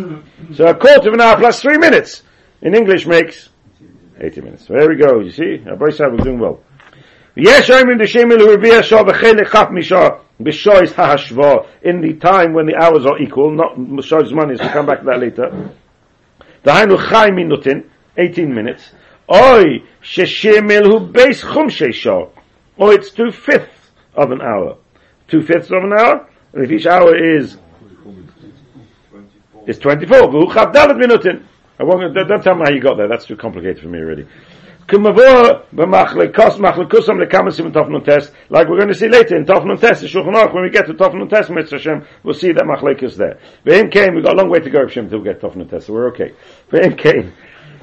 So 0.56 0.66
a 0.66 0.74
quarter 0.74 1.10
of 1.10 1.14
an 1.14 1.22
hour 1.22 1.38
plus 1.38 1.62
three 1.62 1.78
minutes 1.78 2.24
in 2.64 2.74
English 2.74 3.06
makes 3.06 3.50
80 4.20 4.42
minutes. 4.42 4.68
So 4.68 4.74
there 4.74 4.90
we 4.90 4.96
go, 4.96 5.20
you 5.20 5.32
see? 5.32 5.64
Our 5.68 5.92
Sahib 5.92 6.14
was 6.14 6.24
doing 6.24 6.40
well. 6.40 6.62
Yes, 7.36 7.70
I'm 7.70 7.90
in 7.90 7.98
the 7.98 8.04
Shemil 8.04 8.84
Shah 8.84 9.04
b'chele 9.04 9.52
chaf 9.52 9.72
misha 9.72 10.20
b'shois 10.40 10.94
ha'ashva 10.94 11.68
in 11.82 12.02
the 12.02 12.14
time 12.14 12.54
when 12.54 12.68
the 12.68 12.76
hours 12.76 13.08
are 13.08 13.20
equal, 13.20 13.52
not 13.52 13.76
Shoi's 14.06 14.32
money, 14.32 14.56
we'll 14.60 14.70
come 14.70 14.86
back 14.86 15.00
to 15.00 15.06
that 15.06 15.20
later. 15.20 15.72
The 16.64 16.72
Hainu 16.72 17.10
Chai 17.10 17.30
minutin, 17.32 17.90
18 18.18 18.54
minutes. 18.54 18.92
Oi, 19.32 19.84
sheshemil 20.04 20.86
hu 20.86 21.12
beis 21.12 21.42
chum 21.42 21.70
sheshah. 21.70 22.30
Oh, 22.30 22.32
or 22.78 22.94
it's 22.94 23.10
two 23.12 23.32
fifths 23.32 23.92
of 24.16 24.32
an 24.32 24.42
hour. 24.42 24.78
Two 25.28 25.42
fifths 25.42 25.72
of 25.72 25.84
an 25.84 25.94
hour, 25.94 26.30
and 26.54 26.64
if 26.64 26.72
each 26.72 26.86
hour 26.86 27.16
is 27.16 27.58
is 29.66 29.80
24. 29.80 30.30
minutin. 30.30 31.46
I 31.80 31.84
won't, 31.84 32.14
don't 32.14 32.44
tell 32.44 32.56
me 32.56 32.62
how 32.66 32.72
you 32.72 32.82
got 32.82 32.98
there. 32.98 33.08
That's 33.08 33.26
too 33.26 33.36
complicated 33.36 33.82
for 33.82 33.90
me 33.90 34.00
already. 34.00 34.28
Like 34.86 35.02
we're 38.68 38.78
going 38.78 38.88
to 38.88 38.94
see 38.94 39.08
later 39.08 39.38
in 39.38 39.46
Tofnun 39.46 39.80
Test, 39.80 40.04
Shulchan 40.04 40.34
Aruch, 40.34 40.54
when 40.54 40.64
we 40.64 40.70
get 40.70 40.88
to 40.88 40.94
Tofnun 40.94 41.30
Test, 41.30 41.50
Mitzvah 41.50 41.78
Hashem, 41.78 42.06
we'll 42.24 42.34
see 42.34 42.52
that 42.52 42.64
Machlek 42.64 43.02
is 43.02 43.16
there. 43.16 43.40
Ve'im 43.66 43.90
came, 43.92 44.14
we've 44.14 44.24
got 44.24 44.34
a 44.34 44.38
long 44.38 44.50
way 44.50 44.60
to 44.60 44.70
go, 44.70 44.86
Hashem, 44.86 45.06
until 45.06 45.20
we 45.20 45.26
get 45.26 45.40
Tofnun 45.40 45.70
Test, 45.70 45.88
so 45.88 45.94
we're 45.94 46.10
okay. 46.10 46.34
Ve'im 46.70 46.98
came. 46.98 47.32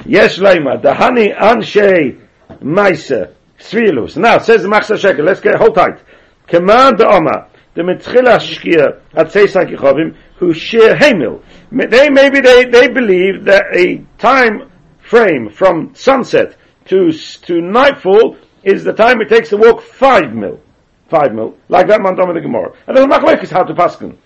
Yes, 0.04 0.38
Leima, 0.38 0.82
Dahani 0.82 1.34
Anshe 1.36 2.20
Maisa, 2.62 3.32
Svilus. 3.58 4.16
Now, 4.18 4.38
says 4.38 4.62
the 4.62 4.68
Machsa 4.68 4.98
Shekel, 4.98 5.24
let's 5.24 5.40
get, 5.40 5.56
hold 5.56 5.74
tight. 5.74 6.00
Command 6.46 6.98
the 6.98 7.06
Oma, 7.06 7.48
the 7.74 7.82
Mitzchila 7.82 8.38
Shkia, 8.38 9.00
at 9.14 9.28
Seisak 9.28 9.74
Yichovim, 9.74 10.16
who 10.36 10.52
share 10.52 10.96
Hamil. 10.96 11.42
They 11.70 12.10
maybe 12.10 12.40
they, 12.40 12.64
they 12.64 12.88
believe 12.88 13.44
that 13.44 13.66
a 13.74 14.04
time 14.18 14.70
frame 15.00 15.50
from 15.50 15.94
sunset 15.94 16.56
to 16.86 17.12
to 17.12 17.60
nightfall 17.60 18.36
is 18.62 18.84
the 18.84 18.92
time 18.92 19.20
it 19.20 19.28
takes 19.28 19.50
to 19.50 19.56
walk 19.56 19.82
five 19.82 20.32
mil, 20.34 20.60
five 21.08 21.32
mil, 21.32 21.56
like 21.68 21.88
that 21.88 22.00
man 22.00 22.18
of 22.18 22.34
the 22.34 22.40
Gemara. 22.40 22.72
And 22.86 22.96
the 22.96 23.02
machlek 23.02 23.42
is 23.42 23.50
how 23.50 23.64
to 23.64 23.74
paskin. 23.74 24.16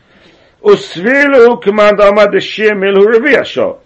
Usvilu 0.63 1.63
command 1.63 1.99
amad 1.99 2.33
the 2.33 2.41
shir 2.41 2.75
mil 2.75 2.95
hu 2.95 3.07
reviyasho. 3.07 3.81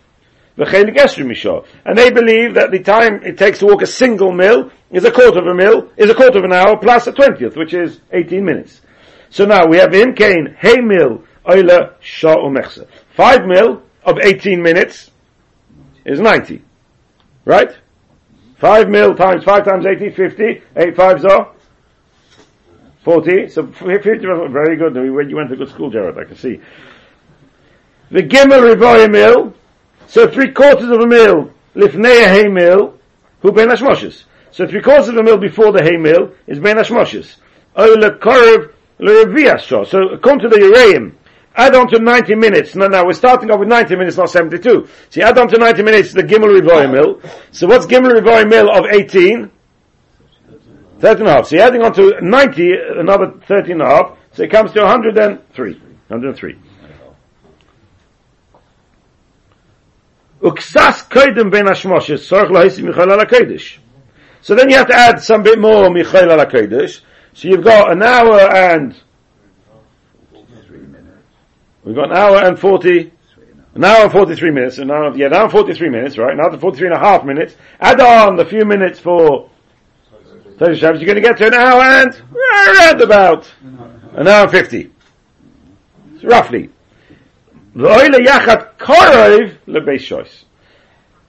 And 0.61 1.97
they 1.97 2.11
believe 2.11 2.55
that 2.55 2.73
the 2.73 2.81
time 2.81 3.23
it 3.23 3.39
takes 3.39 3.61
to 3.61 3.67
walk 3.67 3.83
a 3.83 3.87
single 3.87 4.33
mil 4.33 4.73
is 4.91 5.05
a 5.05 5.13
quarter 5.13 5.39
of 5.39 5.47
a 5.47 5.55
mill, 5.55 5.89
is 5.97 6.11
a 6.11 6.15
quarter 6.15 6.39
of 6.39 6.45
an 6.45 6.53
hour 6.53 6.77
plus 6.79 7.07
a 7.07 7.13
twentieth, 7.13 7.57
which 7.57 7.75
is 7.75 8.01
18 8.11 8.45
minutes. 8.45 8.81
So 9.31 9.45
now 9.45 9.67
we 9.67 9.77
have 9.77 9.95
Im 9.95 10.15
Kain, 10.15 10.57
Hey 10.59 10.81
Mill, 10.81 11.23
Oila 11.47 11.95
Shah 12.01 12.35
Umechsa. 12.35 12.89
Five 13.15 13.47
mil 13.47 13.83
of 14.03 14.19
18 14.19 14.61
minutes 14.61 15.13
is 16.05 16.21
90. 16.21 16.63
Right? 17.45 17.71
Five 18.59 18.89
mil 18.89 19.15
times 19.15 19.45
five 19.45 19.65
times 19.65 19.87
80, 19.87 20.11
50. 20.11 20.63
Eight 20.77 20.97
fives 20.97 21.25
are 21.25 21.53
40. 23.05 23.49
So 23.49 23.67
50, 23.67 24.19
very 24.19 24.77
good. 24.77 24.95
You 24.97 25.37
went 25.37 25.51
to 25.51 25.57
good 25.57 25.69
school, 25.69 25.91
Jared, 25.91 26.19
I 26.19 26.25
can 26.25 26.37
see. 26.37 26.61
The 28.11 28.23
Gimel 28.23 28.75
Rivoya 28.75 29.11
mil. 29.11 29.55
So 30.07 30.29
three 30.29 30.53
quarters 30.53 30.89
of 30.89 31.01
a 31.01 31.07
mil. 31.07 31.53
Lifnei 31.77 32.27
hay 32.27 32.49
mil. 32.49 32.99
Who 33.43 33.53
ben 33.53 33.69
Hashmoshes. 33.69 34.25
So 34.51 34.67
three 34.67 34.83
quarters 34.83 35.09
of 35.09 35.17
a 35.17 35.23
mil 35.23 35.39
before 35.39 35.71
the 35.71 35.83
hay 35.83 35.97
mil 35.97 36.33
is 36.47 36.59
ben 36.59 36.77
Hashmoshes. 36.77 37.37
Oila 37.77 38.19
Korv 38.19 38.73
So 39.87 40.09
according 40.09 40.41
to 40.41 40.49
the 40.49 40.57
Uraim, 40.57 41.13
add 41.59 41.75
on 41.75 41.89
to 41.89 41.99
90 41.99 42.35
minutes. 42.37 42.75
No, 42.75 42.87
no, 42.87 43.05
we're 43.05 43.13
starting 43.13 43.51
off 43.51 43.59
with 43.59 43.69
90 43.69 43.97
minutes, 43.97 44.17
not 44.17 44.31
72. 44.31 44.89
So 45.11 45.21
you 45.21 45.27
add 45.27 45.37
on 45.37 45.49
to 45.49 45.59
90 45.59 45.83
minutes 45.83 46.13
the 46.13 46.23
Gimel 46.23 46.59
Rivoy 46.59 46.91
Mill. 46.91 47.21
So 47.51 47.67
what's 47.67 47.85
Gimel 47.85 48.19
Rivoy 48.19 48.49
Mill 48.49 48.71
of 48.71 48.87
18? 48.87 49.51
13 51.01 51.21
and 51.21 51.29
a 51.29 51.33
half. 51.33 51.47
So 51.49 51.57
you're 51.57 51.65
adding 51.65 51.83
on 51.83 51.93
to 51.95 52.21
90, 52.21 52.73
another 52.99 53.33
13 53.47 53.73
and 53.73 53.83
a 53.83 53.87
half. 53.87 54.19
So 54.33 54.45
it 54.45 54.51
comes 54.51 54.73
to 54.73 54.81
103. 54.81 55.73
103. 55.75 56.59
Uksas 60.41 61.09
koidem 61.09 61.51
ben 61.51 61.67
hashmoshes, 61.67 62.23
sorach 62.29 62.51
lahisi 62.51 62.85
michael 62.85 63.13
ala 63.13 63.27
kodesh. 63.27 63.79
So 64.41 64.55
then 64.55 64.71
you 64.71 64.77
have 64.77 64.87
to 64.87 64.95
add 64.95 65.21
some 65.21 65.43
bit 65.43 65.59
more 65.59 65.91
michael 65.91 66.31
ala 66.31 66.47
kodesh. 66.47 67.01
So 67.33 67.49
you've 67.49 67.65
got 67.65 67.91
an 67.91 68.03
hour 68.03 68.41
and 68.41 68.95
We've 71.85 71.95
got 71.95 72.11
an 72.11 72.17
hour 72.17 72.45
and 72.45 72.59
40, 72.59 73.13
an 73.75 73.85
hour 73.85 74.05
and 74.05 74.13
43 74.13 74.51
minutes, 74.51 74.79
an 74.79 74.91
hour, 74.91 75.17
yeah, 75.17 75.27
an 75.27 75.35
hour 75.35 75.43
and 75.45 75.53
43 75.53 75.89
minutes, 75.89 76.19
right? 76.19 76.37
Now 76.37 76.49
to 76.49 76.59
43 76.59 76.89
and 76.89 76.97
a 76.97 77.01
half 77.01 77.25
minutes. 77.25 77.57
Add 77.81 78.01
on 78.01 78.37
the 78.37 78.45
few 78.45 78.65
minutes 78.65 78.99
for 78.99 79.51
Thursday 80.59 80.81
Shabbos, 80.81 81.01
you're 81.01 81.07
going 81.07 81.23
to 81.23 81.29
get 81.29 81.37
to 81.37 81.47
an 81.47 81.55
hour 81.55 81.83
and 81.83 82.23
around 82.77 83.01
about 83.01 83.49
an 84.15 84.27
hour 84.27 84.43
and 84.43 84.51
50. 84.51 84.91
So 86.21 86.29
roughly. 86.29 86.71
L'oile 87.75 88.19
yachat 88.19 88.77
korov 88.77 89.57
lebeis 89.69 90.01
shos. 90.01 90.45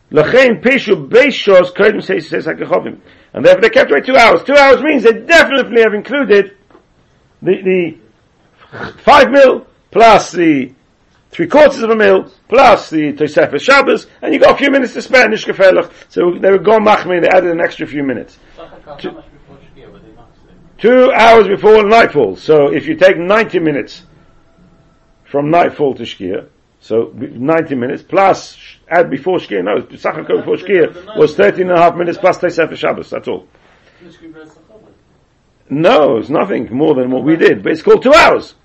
L'chein 0.09 0.59
peshu 0.63 1.07
beis 1.07 1.33
shos 1.33 1.71
kodim 1.73 2.03
says 2.03 2.27
says 2.27 2.47
hakechovim. 2.47 2.99
And 3.33 3.45
therefore 3.45 3.61
they 3.61 3.69
kept 3.69 3.91
away 3.91 4.01
two 4.01 4.17
hours. 4.17 4.43
Two 4.43 4.55
hours 4.55 4.81
means 4.81 5.03
they 5.03 5.13
definitely 5.13 5.83
have 5.83 5.93
included 5.93 6.57
the, 7.43 7.61
the 8.71 8.93
five 9.03 9.29
mil 9.29 9.67
plus 9.91 10.31
the 10.31 10.73
three 11.31 11.47
quarters 11.47 11.79
of 11.79 11.89
a 11.89 11.95
mil, 11.95 12.31
plus 12.47 12.89
the 12.89 13.13
Tosefes 13.13 13.61
Shabbos, 13.61 14.07
and 14.21 14.33
you 14.33 14.39
got 14.39 14.55
a 14.55 14.57
few 14.57 14.71
minutes 14.71 14.93
to 14.93 15.01
spare 15.01 15.27
Nishkafelach. 15.27 15.91
So 16.09 16.37
they 16.39 16.51
were 16.51 16.59
gone 16.59 16.83
machmi, 16.83 17.21
they 17.21 17.29
added 17.29 17.51
an 17.51 17.61
extra 17.61 17.87
few 17.87 18.03
minutes. 18.03 18.39
Two, 18.99 19.21
two 20.77 21.11
hours 21.11 21.47
before 21.47 21.83
nightfall. 21.83 22.35
So 22.35 22.73
if 22.73 22.87
you 22.87 22.95
take 22.95 23.17
90 23.17 23.59
minutes 23.59 24.03
from 25.25 25.51
nightfall 25.51 25.93
to 25.95 26.03
Shkia, 26.03 26.47
so 26.81 27.11
90 27.13 27.75
minutes 27.75 28.01
plus 28.01 28.57
add 28.89 29.09
before 29.09 29.37
Shkia, 29.37 29.63
no, 29.63 29.81
Sachakot 29.95 30.37
before 30.37 30.55
Shkia 30.55 31.17
was 31.17 31.35
13 31.35 31.69
and 31.69 31.77
a 31.77 31.81
half 31.81 31.95
minutes 31.95 32.17
plus 32.17 32.39
Tosefes 32.39 32.77
Shabbos, 32.77 33.09
that's 33.09 33.27
all. 33.27 33.47
No, 35.69 36.17
it's 36.17 36.29
nothing 36.29 36.67
more 36.75 36.95
than 36.95 37.11
what 37.11 37.23
we 37.23 37.35
did, 37.35 37.61
but 37.61 37.73
it's 37.73 37.83
called 37.83 38.01
two 38.01 38.13
hours. 38.13 38.55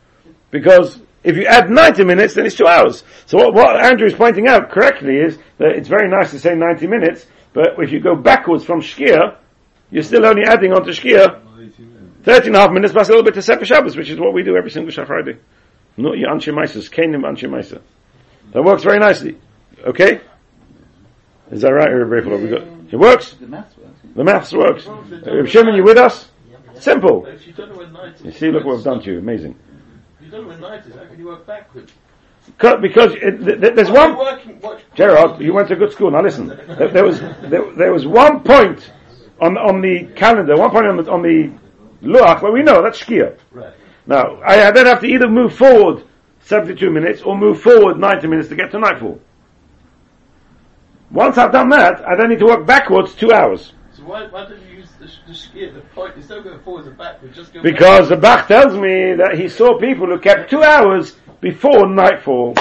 Because 0.50 1.00
if 1.24 1.36
you 1.36 1.46
add 1.46 1.70
90 1.70 2.04
minutes, 2.04 2.34
then 2.34 2.46
it's 2.46 2.54
two 2.54 2.66
hours. 2.66 3.02
So 3.26 3.38
what, 3.38 3.54
what 3.54 3.82
Andrew 3.82 4.06
is 4.06 4.14
pointing 4.14 4.46
out 4.46 4.70
correctly 4.70 5.16
is 5.16 5.38
that 5.58 5.70
it's 5.70 5.88
very 5.88 6.08
nice 6.08 6.30
to 6.32 6.38
say 6.38 6.54
90 6.54 6.86
minutes, 6.86 7.26
but 7.54 7.70
if 7.78 7.90
you 7.90 8.00
go 8.00 8.14
backwards 8.14 8.64
from 8.64 8.80
Shkia, 8.80 9.38
you're 9.90 10.02
still 10.02 10.26
only 10.26 10.42
adding 10.44 10.72
on 10.72 10.84
to 10.84 10.90
Shkia 10.90 11.40
13 12.24 12.48
and 12.48 12.56
a 12.56 12.60
half 12.60 12.70
minutes 12.70 12.92
plus 12.92 13.08
a 13.08 13.10
little 13.10 13.24
bit 13.24 13.34
to 13.34 13.42
Sefer 13.42 13.64
Shabbos, 13.64 13.96
which 13.96 14.10
is 14.10 14.18
what 14.18 14.32
we 14.32 14.42
do 14.42 14.56
every 14.56 14.70
single 14.70 14.92
Friday. 15.04 15.38
No, 15.96 16.14
your 16.14 16.30
Anshe 16.30 16.52
Maisa, 16.52 16.78
Kanim 16.90 17.22
Anshe 17.22 17.48
Maisa. 17.48 17.80
That 18.52 18.62
works 18.62 18.82
very 18.82 18.98
nicely. 18.98 19.38
Okay? 19.84 20.20
Is 21.50 21.60
that 21.62 21.70
right, 21.70 21.88
Rabbi 21.88 22.36
We 22.36 22.48
got, 22.48 22.62
it 22.90 22.96
works? 22.96 23.34
The 23.34 23.46
maths 23.46 23.76
works. 23.76 23.98
The 24.14 24.24
maths 24.24 24.52
works. 24.52 24.86
Uh, 24.86 25.44
Shimon, 25.46 25.74
you 25.74 25.84
with 25.84 25.98
us? 25.98 26.30
Simple. 26.80 27.26
You 27.46 27.52
don't 27.52 27.70
know 27.70 27.78
when 27.78 27.92
night 27.92 28.14
is, 28.14 28.24
You 28.24 28.32
see, 28.32 28.50
look 28.50 28.64
what 28.64 28.76
we've 28.76 28.84
done 28.84 29.02
to 29.02 29.12
you. 29.12 29.18
Amazing. 29.18 29.56
If 30.34 30.38
you 30.38 30.48
don't 30.48 30.60
know 30.60 30.66
when 30.66 30.72
night 30.78 30.86
is, 30.86 30.94
how 30.96 31.04
can 31.04 31.18
you 31.18 31.26
work 31.26 31.46
backwards? 31.46 31.92
Because 32.58 33.14
it, 33.14 33.38
th- 33.44 33.60
th- 33.60 33.74
there's 33.76 33.90
Why 33.90 34.10
one, 34.10 34.60
watch, 34.60 34.82
Gerard, 34.96 35.40
you 35.40 35.54
went 35.54 35.68
to 35.68 35.74
a 35.74 35.76
good 35.76 35.92
school. 35.92 36.10
Now 36.10 36.22
listen, 36.22 36.48
there, 36.48 37.04
was 37.04 37.20
there, 37.20 37.72
there 37.76 37.92
was 37.92 38.04
one 38.04 38.40
point 38.40 38.90
on 39.40 39.56
on 39.56 39.80
the 39.80 40.06
calendar, 40.16 40.56
one 40.56 40.70
point 40.72 40.86
on 40.86 40.96
the 40.96 41.10
on 41.10 41.22
the 41.22 41.52
luach 42.02 42.42
where 42.42 42.50
we 42.50 42.62
know 42.62 42.82
that's 42.82 43.00
shkia. 43.00 43.38
Right. 43.52 43.72
Now 44.06 44.40
I, 44.42 44.66
I 44.66 44.70
then 44.72 44.86
have 44.86 45.00
to 45.00 45.06
either 45.06 45.28
move 45.28 45.54
forward 45.54 46.04
72 46.40 46.90
minutes 46.90 47.22
or 47.22 47.38
move 47.38 47.62
forward 47.62 47.98
90 47.98 48.26
minutes 48.26 48.48
to 48.48 48.56
get 48.56 48.72
to 48.72 48.78
nightfall. 48.80 49.20
Once 51.12 51.38
I've 51.38 51.52
done 51.52 51.68
that, 51.68 52.06
I 52.06 52.16
then 52.16 52.28
need 52.30 52.40
to 52.40 52.46
work 52.46 52.66
backwards 52.66 53.14
two 53.14 53.32
hours 53.32 53.72
So 53.92 54.02
why, 54.02 54.26
why 54.26 54.48
you 54.48 54.73
because 57.62 58.08
the 58.08 58.16
Bach 58.16 58.46
tells 58.46 58.74
me 58.74 59.14
that 59.14 59.38
he 59.38 59.48
saw 59.48 59.78
people 59.78 60.06
who 60.06 60.18
kept 60.18 60.50
two 60.50 60.62
hours 60.62 61.16
before 61.40 61.88
nightfall. 61.88 62.54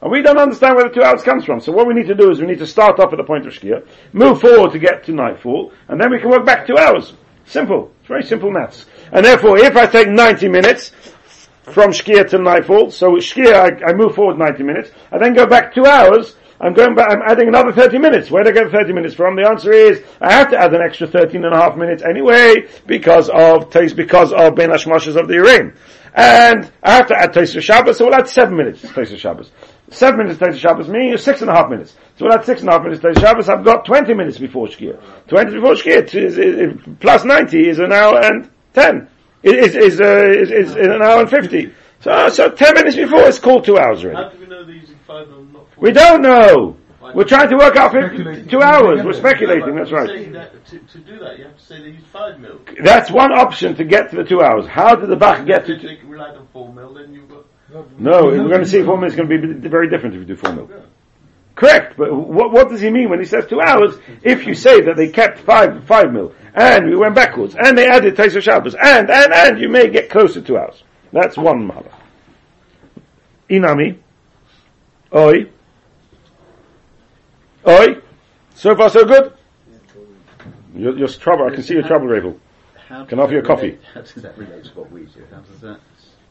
And 0.00 0.10
we 0.10 0.22
don't 0.22 0.38
understand 0.38 0.76
where 0.76 0.88
the 0.88 0.94
two 0.94 1.02
hours 1.02 1.22
comes 1.22 1.44
from. 1.44 1.60
So 1.60 1.72
what 1.72 1.86
we 1.86 1.94
need 1.94 2.06
to 2.06 2.14
do 2.14 2.30
is 2.30 2.40
we 2.40 2.46
need 2.46 2.58
to 2.58 2.66
start 2.66 3.00
off 3.00 3.12
at 3.12 3.16
the 3.16 3.24
point 3.24 3.46
of 3.46 3.52
Shkia, 3.52 3.86
move 4.12 4.40
forward 4.40 4.72
to 4.72 4.78
get 4.78 5.04
to 5.04 5.12
nightfall, 5.12 5.72
and 5.88 6.00
then 6.00 6.10
we 6.10 6.20
can 6.20 6.30
work 6.30 6.44
back 6.44 6.66
two 6.66 6.76
hours. 6.76 7.14
Simple. 7.46 7.92
It's 8.00 8.08
very 8.08 8.22
simple 8.22 8.50
maths. 8.50 8.86
And 9.12 9.24
therefore, 9.24 9.58
if 9.58 9.76
I 9.76 9.86
take 9.86 10.08
90 10.08 10.48
minutes 10.48 10.92
from 11.62 11.90
Shkia 11.90 12.28
to 12.30 12.38
nightfall, 12.38 12.90
so 12.90 13.12
Shkia 13.12 13.54
I, 13.54 13.90
I 13.90 13.92
move 13.94 14.14
forward 14.14 14.38
90 14.38 14.62
minutes, 14.62 14.90
I 15.10 15.18
then 15.18 15.34
go 15.34 15.46
back 15.46 15.74
two 15.74 15.86
hours, 15.86 16.36
I'm 16.60 16.72
going 16.72 16.94
back, 16.94 17.10
I'm 17.10 17.22
adding 17.26 17.48
another 17.48 17.72
30 17.72 17.98
minutes. 17.98 18.30
Where 18.30 18.42
do 18.42 18.50
I 18.50 18.52
get 18.52 18.70
30 18.70 18.92
minutes 18.92 19.14
from? 19.14 19.36
The 19.36 19.46
answer 19.48 19.72
is, 19.72 20.02
I 20.20 20.32
have 20.32 20.50
to 20.50 20.58
add 20.58 20.72
an 20.74 20.80
extra 20.80 21.06
13 21.06 21.44
and 21.44 21.54
a 21.54 21.56
half 21.56 21.76
minutes 21.76 22.02
anyway, 22.02 22.68
because 22.86 23.28
of, 23.28 23.70
taste, 23.70 23.96
because 23.96 24.32
of 24.32 24.54
Ben 24.54 24.70
Hashmashas 24.70 25.20
of 25.20 25.28
the 25.28 25.34
Urim. 25.34 25.76
And 26.14 26.70
I 26.82 26.92
have 26.92 27.08
to 27.08 27.16
add 27.16 27.32
Taisa 27.34 27.60
Shabbos, 27.60 27.98
so 27.98 28.06
we'll 28.06 28.14
add 28.14 28.26
seven 28.26 28.56
minutes 28.56 28.80
to 28.80 28.86
Taisa 28.86 29.18
Shabbos. 29.18 29.50
Seven 29.90 30.18
minutes 30.18 30.38
Taisa 30.40 30.58
Shabbos 30.58 30.88
meaning 30.88 31.16
six 31.18 31.42
and 31.42 31.50
a 31.50 31.54
half 31.54 31.68
minutes. 31.68 31.94
So 32.16 32.24
we'll 32.24 32.32
add 32.32 32.46
six 32.46 32.60
and 32.62 32.70
a 32.70 32.72
half 32.72 32.82
minutes 32.82 33.02
Taisa 33.02 33.20
Shabbos, 33.20 33.48
I've 33.50 33.64
got 33.64 33.84
20 33.84 34.14
minutes 34.14 34.38
before 34.38 34.66
Shkia. 34.66 34.98
20 35.28 35.52
before 35.52 35.74
Shkia 35.74 37.00
plus 37.00 37.24
90 37.24 37.68
is 37.68 37.78
an 37.78 37.92
hour 37.92 38.18
and 38.24 38.50
10. 38.72 39.08
Is, 39.42 39.76
is, 39.76 40.00
uh, 40.00 40.30
is, 40.30 40.50
is 40.50 40.74
an 40.74 41.02
hour 41.02 41.20
and 41.20 41.30
50. 41.30 41.72
So, 42.00 42.28
so 42.30 42.50
10 42.50 42.74
minutes 42.74 42.96
before 42.96 43.20
it's 43.22 43.38
called 43.38 43.64
two 43.64 43.78
hours 43.78 44.02
already. 44.02 44.16
How 44.16 44.30
do 44.30 44.38
we 44.38 44.46
know 44.46 44.64
they're 44.64 44.95
using 45.06 45.26
five 45.26 45.38
and 45.38 45.52
not 45.52 45.72
four? 45.72 45.82
We 45.82 45.92
don't 45.92 46.22
know. 46.22 46.76
We're 47.14 47.24
trying 47.24 47.48
to 47.50 47.56
work 47.56 47.76
out 47.76 47.92
50, 47.92 48.50
two 48.50 48.60
hours. 48.60 49.04
We're 49.04 49.12
speculating, 49.12 49.64
but 49.66 49.76
that's 49.76 49.92
right. 49.92 50.32
that 50.32 50.66
to, 50.66 50.78
to 50.78 50.98
do 50.98 51.18
that, 51.20 51.38
you 51.38 51.44
have 51.44 51.56
to 51.56 51.62
say 51.62 51.80
they 51.80 51.90
use 51.90 52.02
five 52.12 52.40
mil. 52.40 52.58
That's 52.82 53.10
one 53.12 53.32
option 53.32 53.76
to 53.76 53.84
get 53.84 54.10
to 54.10 54.16
the 54.16 54.24
two 54.24 54.42
hours. 54.42 54.66
How 54.66 54.96
did 54.96 55.08
the 55.08 55.16
Bach 55.16 55.46
get 55.46 55.66
to 55.66 55.74
If 55.74 55.82
two? 55.82 55.88
they 55.88 55.98
relied 56.04 56.36
on 56.36 56.48
four 56.52 56.72
mil, 56.72 56.94
then 56.94 57.14
you've 57.14 57.28
got. 57.28 57.44
No, 57.98 58.24
we're 58.24 58.48
going 58.48 58.60
to 58.62 58.66
see 58.68 58.82
four 58.82 58.96
minutes 58.96 59.14
is 59.14 59.20
going 59.20 59.28
to 59.28 59.54
be 59.54 59.68
very 59.68 59.88
different 59.88 60.14
if 60.14 60.20
you 60.20 60.26
do 60.26 60.36
four 60.36 60.52
mil. 60.52 60.70
Correct, 61.54 61.96
but 61.96 62.14
what, 62.14 62.52
what 62.52 62.68
does 62.68 62.80
he 62.80 62.90
mean 62.90 63.08
when 63.08 63.18
he 63.18 63.24
says 63.24 63.46
two 63.46 63.60
hours? 63.60 63.96
If 64.22 64.46
you 64.46 64.54
say 64.54 64.82
that 64.82 64.96
they 64.96 65.08
kept 65.08 65.38
five 65.38 65.84
five 65.86 66.12
mil 66.12 66.34
and 66.54 66.90
we 66.90 66.96
went 66.96 67.14
backwards 67.14 67.54
and 67.58 67.78
they 67.78 67.86
added 67.88 68.16
Taisa 68.16 68.42
Shabbos 68.42 68.74
and 68.74 69.10
and 69.10 69.32
and 69.32 69.60
you 69.60 69.68
may 69.68 69.88
get 69.88 70.10
closer 70.10 70.40
to 70.40 70.46
two 70.46 70.58
hours. 70.58 70.82
That's 71.12 71.36
one 71.36 71.68
mahala. 71.68 71.92
Inami, 73.48 73.98
oi, 75.14 75.50
oi. 77.66 77.86
So 78.54 78.74
far 78.76 78.90
so 78.90 79.04
good. 79.04 79.32
You're, 80.74 80.96
you're 80.98 81.08
trouble. 81.08 81.46
I 81.46 81.54
can 81.54 81.62
see 81.62 81.74
your 81.74 81.82
trouble, 81.84 82.06
Rabel. 82.06 82.38
Can 83.08 83.18
I 83.18 83.22
offer 83.22 83.32
you 83.34 83.40
a 83.40 83.42
coffee? 83.42 83.78
How 83.94 84.00
does 84.02 84.14
that 84.14 84.36
relate 84.38 84.64
to 84.64 84.70
what 84.78 84.90
we 84.92 85.02
do? 85.02 85.24
How 85.30 85.40
does 85.40 85.60
that? 85.60 85.80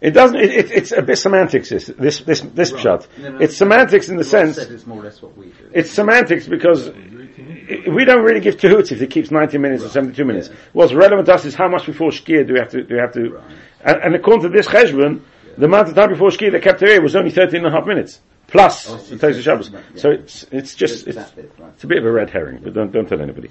It 0.02 0.12
doesn't. 0.12 0.38
It, 0.38 0.52
it, 0.52 0.72
it's 0.72 0.92
a 0.92 1.02
bit 1.02 1.18
semantics. 1.18 1.70
This 1.70 1.88
this 1.98 2.20
this, 2.20 2.42
this 2.42 2.72
pshat. 2.72 3.08
No, 3.18 3.30
no, 3.32 3.38
It's 3.40 3.58
semantics 3.58 4.10
in 4.10 4.18
the 4.18 4.24
sense. 4.24 4.58
it's 4.58 4.86
more 4.86 5.00
or 5.00 5.04
less 5.04 5.22
what 5.22 5.36
we 5.38 5.48
do. 5.48 5.70
It's 5.74 5.90
semantics 5.90 6.48
because 6.48 6.90
i- 6.90 7.90
we 7.90 8.06
don't 8.06 8.24
really 8.24 8.40
give 8.42 8.58
tehutz 8.58 8.92
if 8.92 9.02
it 9.02 9.10
keeps 9.10 9.32
90 9.32 9.58
minutes 9.58 9.84
or 9.84 9.90
72 9.90 10.24
minutes. 10.26 10.50
What's 10.74 10.94
relevant 10.94 11.26
to 11.28 11.34
us 11.34 11.46
is 11.46 11.56
how 11.56 11.68
much 11.70 11.86
before 11.86 12.10
shkia 12.12 12.46
do 12.46 12.54
we 12.54 12.60
have 12.60 12.70
to, 12.70 12.84
do 12.84 12.94
we 12.96 13.00
have 13.00 13.14
to, 13.14 13.30
Right. 13.32 13.44
and, 13.84 13.98
and 14.04 14.16
according 14.16 14.44
to 14.44 14.50
this 14.50 14.68
cheshbon, 14.68 15.22
the 15.58 15.66
amount 15.66 15.88
of 15.90 15.96
time 15.96 16.10
before 16.10 16.30
shkia 16.30 16.52
that 16.52 16.62
kept 16.62 16.82
away 16.84 17.00
was 17.00 17.16
only 17.16 17.32
13 17.32 17.66
and 17.66 17.74
a 17.74 17.78
half 17.78 17.88
minutes. 17.88 18.22
Plus 18.48 18.90
Oh, 18.90 18.98
Tosha 18.98 19.42
Shabbos. 19.42 19.70
yeah. 19.72 19.80
So 19.96 20.12
it's, 20.12 20.46
it's 20.52 20.76
just, 20.76 21.08
It's 21.08 21.18
it's, 21.18 21.32
bit, 21.32 21.52
right. 21.60 21.70
it's 21.74 21.84
a 21.84 21.88
bit 21.88 21.98
of 21.98 22.06
a 22.06 22.12
red 22.12 22.30
herring, 22.30 22.60
but 22.64 22.74
don't, 22.74 22.92
don't 22.92 23.08
tell 23.08 23.22
anybody. 23.22 23.50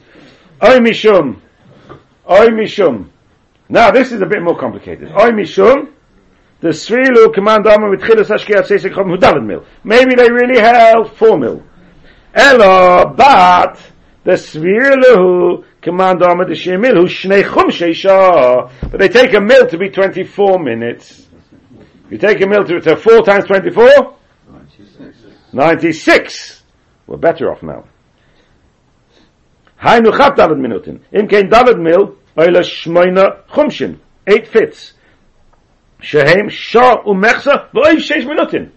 Oy 0.63 0.79
mishum. 0.79 1.41
Oy 2.31 2.49
mishum. 2.49 3.09
Now 3.69 3.91
this 3.91 4.13
is 4.13 4.21
a 4.23 4.27
bit 4.27 4.43
more 4.43 4.57
complicated. 4.59 5.11
Oy 5.13 5.31
mishum. 5.31 5.91
The 6.61 6.69
Srilu 6.71 7.35
command 7.35 7.67
armor 7.67 7.91
with 7.91 8.01
Chilas 8.01 8.29
Hashkiyat 8.29 8.67
Seisek 8.67 8.95
Chom 8.95 9.47
mil. 9.47 9.65
Maybe 9.83 10.15
they 10.15 10.31
really 10.31 10.59
held 10.59 11.13
four 11.13 11.37
mil. 11.37 11.63
Elo, 12.33 13.13
but 13.15 13.79
the 14.23 14.33
Srilu 14.33 15.65
command 15.83 16.23
armor 16.23 16.47
the 16.47 16.55
Shemil 16.55 16.95
who 16.95 17.05
Shnei 17.07 17.43
Chum 17.43 17.69
Sheisha. 17.69 18.71
But 18.91 18.99
they 18.99 19.09
take 19.09 19.35
a 19.35 19.41
mil 19.41 19.67
to 19.69 19.77
be 19.77 19.91
24 19.91 20.59
minutes. 20.61 21.27
You 22.11 22.17
take 22.19 22.41
a 22.41 22.47
mil 22.47 22.65
to, 22.65 22.81
to 22.81 22.97
4 22.97 23.23
times 23.25 23.45
24? 23.47 23.85
96. 23.85 24.24
96. 25.55 26.63
We're 27.07 27.17
better 27.17 27.51
off 27.51 27.63
now. 27.63 27.85
Hainu 29.81 30.17
chat 30.17 30.37
dalad 30.37 30.59
minutin. 30.59 31.01
Im 31.13 31.29
kein 31.29 31.51
dalad 31.51 31.81
mil, 31.81 32.17
oila 32.37 32.63
shmoina 32.63 33.45
chumshin. 33.49 33.99
Eight 34.27 34.49
fits. 34.49 34.95
Shehem 36.01 36.49
shah 36.49 37.03
umechsa 37.05 37.71
v'oiv 37.73 37.97
sheish 37.97 38.25
minutin. 38.25 38.71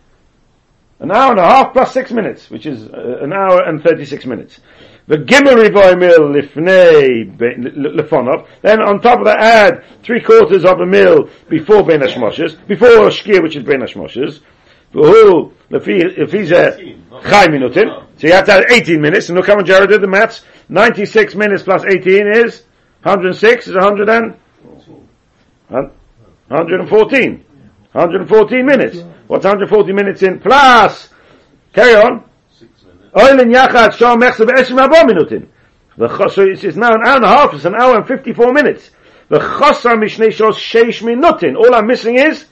An 0.99 1.11
hour 1.11 1.31
and 1.31 1.39
a 1.39 1.43
half 1.43 1.73
plus 1.73 1.93
six 1.93 2.11
minutes, 2.11 2.49
which 2.49 2.65
is 2.65 2.87
uh, 2.87 3.19
an 3.21 3.31
hour 3.31 3.63
and 3.63 3.83
36 3.83 4.25
minutes. 4.25 4.59
The 5.07 5.17
gimel 5.17 5.63
rivoy 5.63 5.97
mil 5.97 6.33
lifnei 6.33 7.37
lefonov. 7.37 8.47
Then 8.61 8.81
on 8.81 8.99
top 8.99 9.19
of 9.19 9.25
that 9.25 9.39
add 9.39 9.83
three 10.03 10.21
quarters 10.21 10.65
of 10.65 10.79
a 10.79 10.85
mil 10.85 11.29
before 11.49 11.83
Ben 11.83 12.01
Hashmoshes, 12.01 12.57
before 12.67 13.09
Shkir, 13.09 13.43
which 13.43 13.55
is 13.55 13.63
Ben 13.63 13.79
V'hu, 14.97 15.51
lefi 15.69 16.17
lefi 16.17 16.45
ze 16.45 16.97
chai 17.29 17.47
minutin. 17.47 17.87
So 18.17 18.25
you 18.27 18.33
have 18.33 18.45
to 18.45 18.53
add 18.53 18.71
18 18.71 18.99
minutes, 18.99 19.29
and 19.29 19.37
look 19.37 19.45
how 19.45 19.55
much 19.55 19.67
Jared 19.67 19.89
did 19.89 20.01
the 20.01 20.07
maths. 20.07 20.43
96 20.69 21.35
minutes 21.35 21.63
plus 21.63 21.83
18 21.85 22.27
is 22.27 22.63
106 23.03 23.67
is 23.67 23.75
100 23.75 24.09
and, 24.09 24.35
hun- 25.69 25.91
114. 26.47 27.45
114 27.91 28.65
minutes. 28.65 28.97
What's 29.27 29.45
114 29.45 29.95
minutes 29.95 30.23
in 30.23 30.39
plus? 30.39 31.09
Carry 31.73 31.95
on. 31.95 32.23
Oil 33.15 33.39
and 33.39 33.53
yachad 33.53 33.91
shom 33.91 34.21
mechsa 34.21 34.47
be'eshim 34.47 34.83
abo 34.83 35.03
minutin. 35.07 35.47
So 36.31 36.43
it's, 36.43 36.63
it's 36.63 36.77
now 36.77 36.93
an 36.93 37.01
hour 37.05 37.15
and 37.17 37.25
a 37.25 37.27
half, 37.27 37.53
it's 37.53 37.65
an 37.65 37.75
hour 37.75 37.97
and 37.97 38.07
54 38.07 38.53
minutes. 38.53 38.91
The 39.29 39.39
chosar 39.39 39.95
mishnei 39.95 40.29
shos 40.29 40.55
sheish 40.55 41.01
minutin. 41.03 41.55
All 41.55 41.73
I'm 41.75 41.87
missing 41.87 42.15
is 42.15 42.45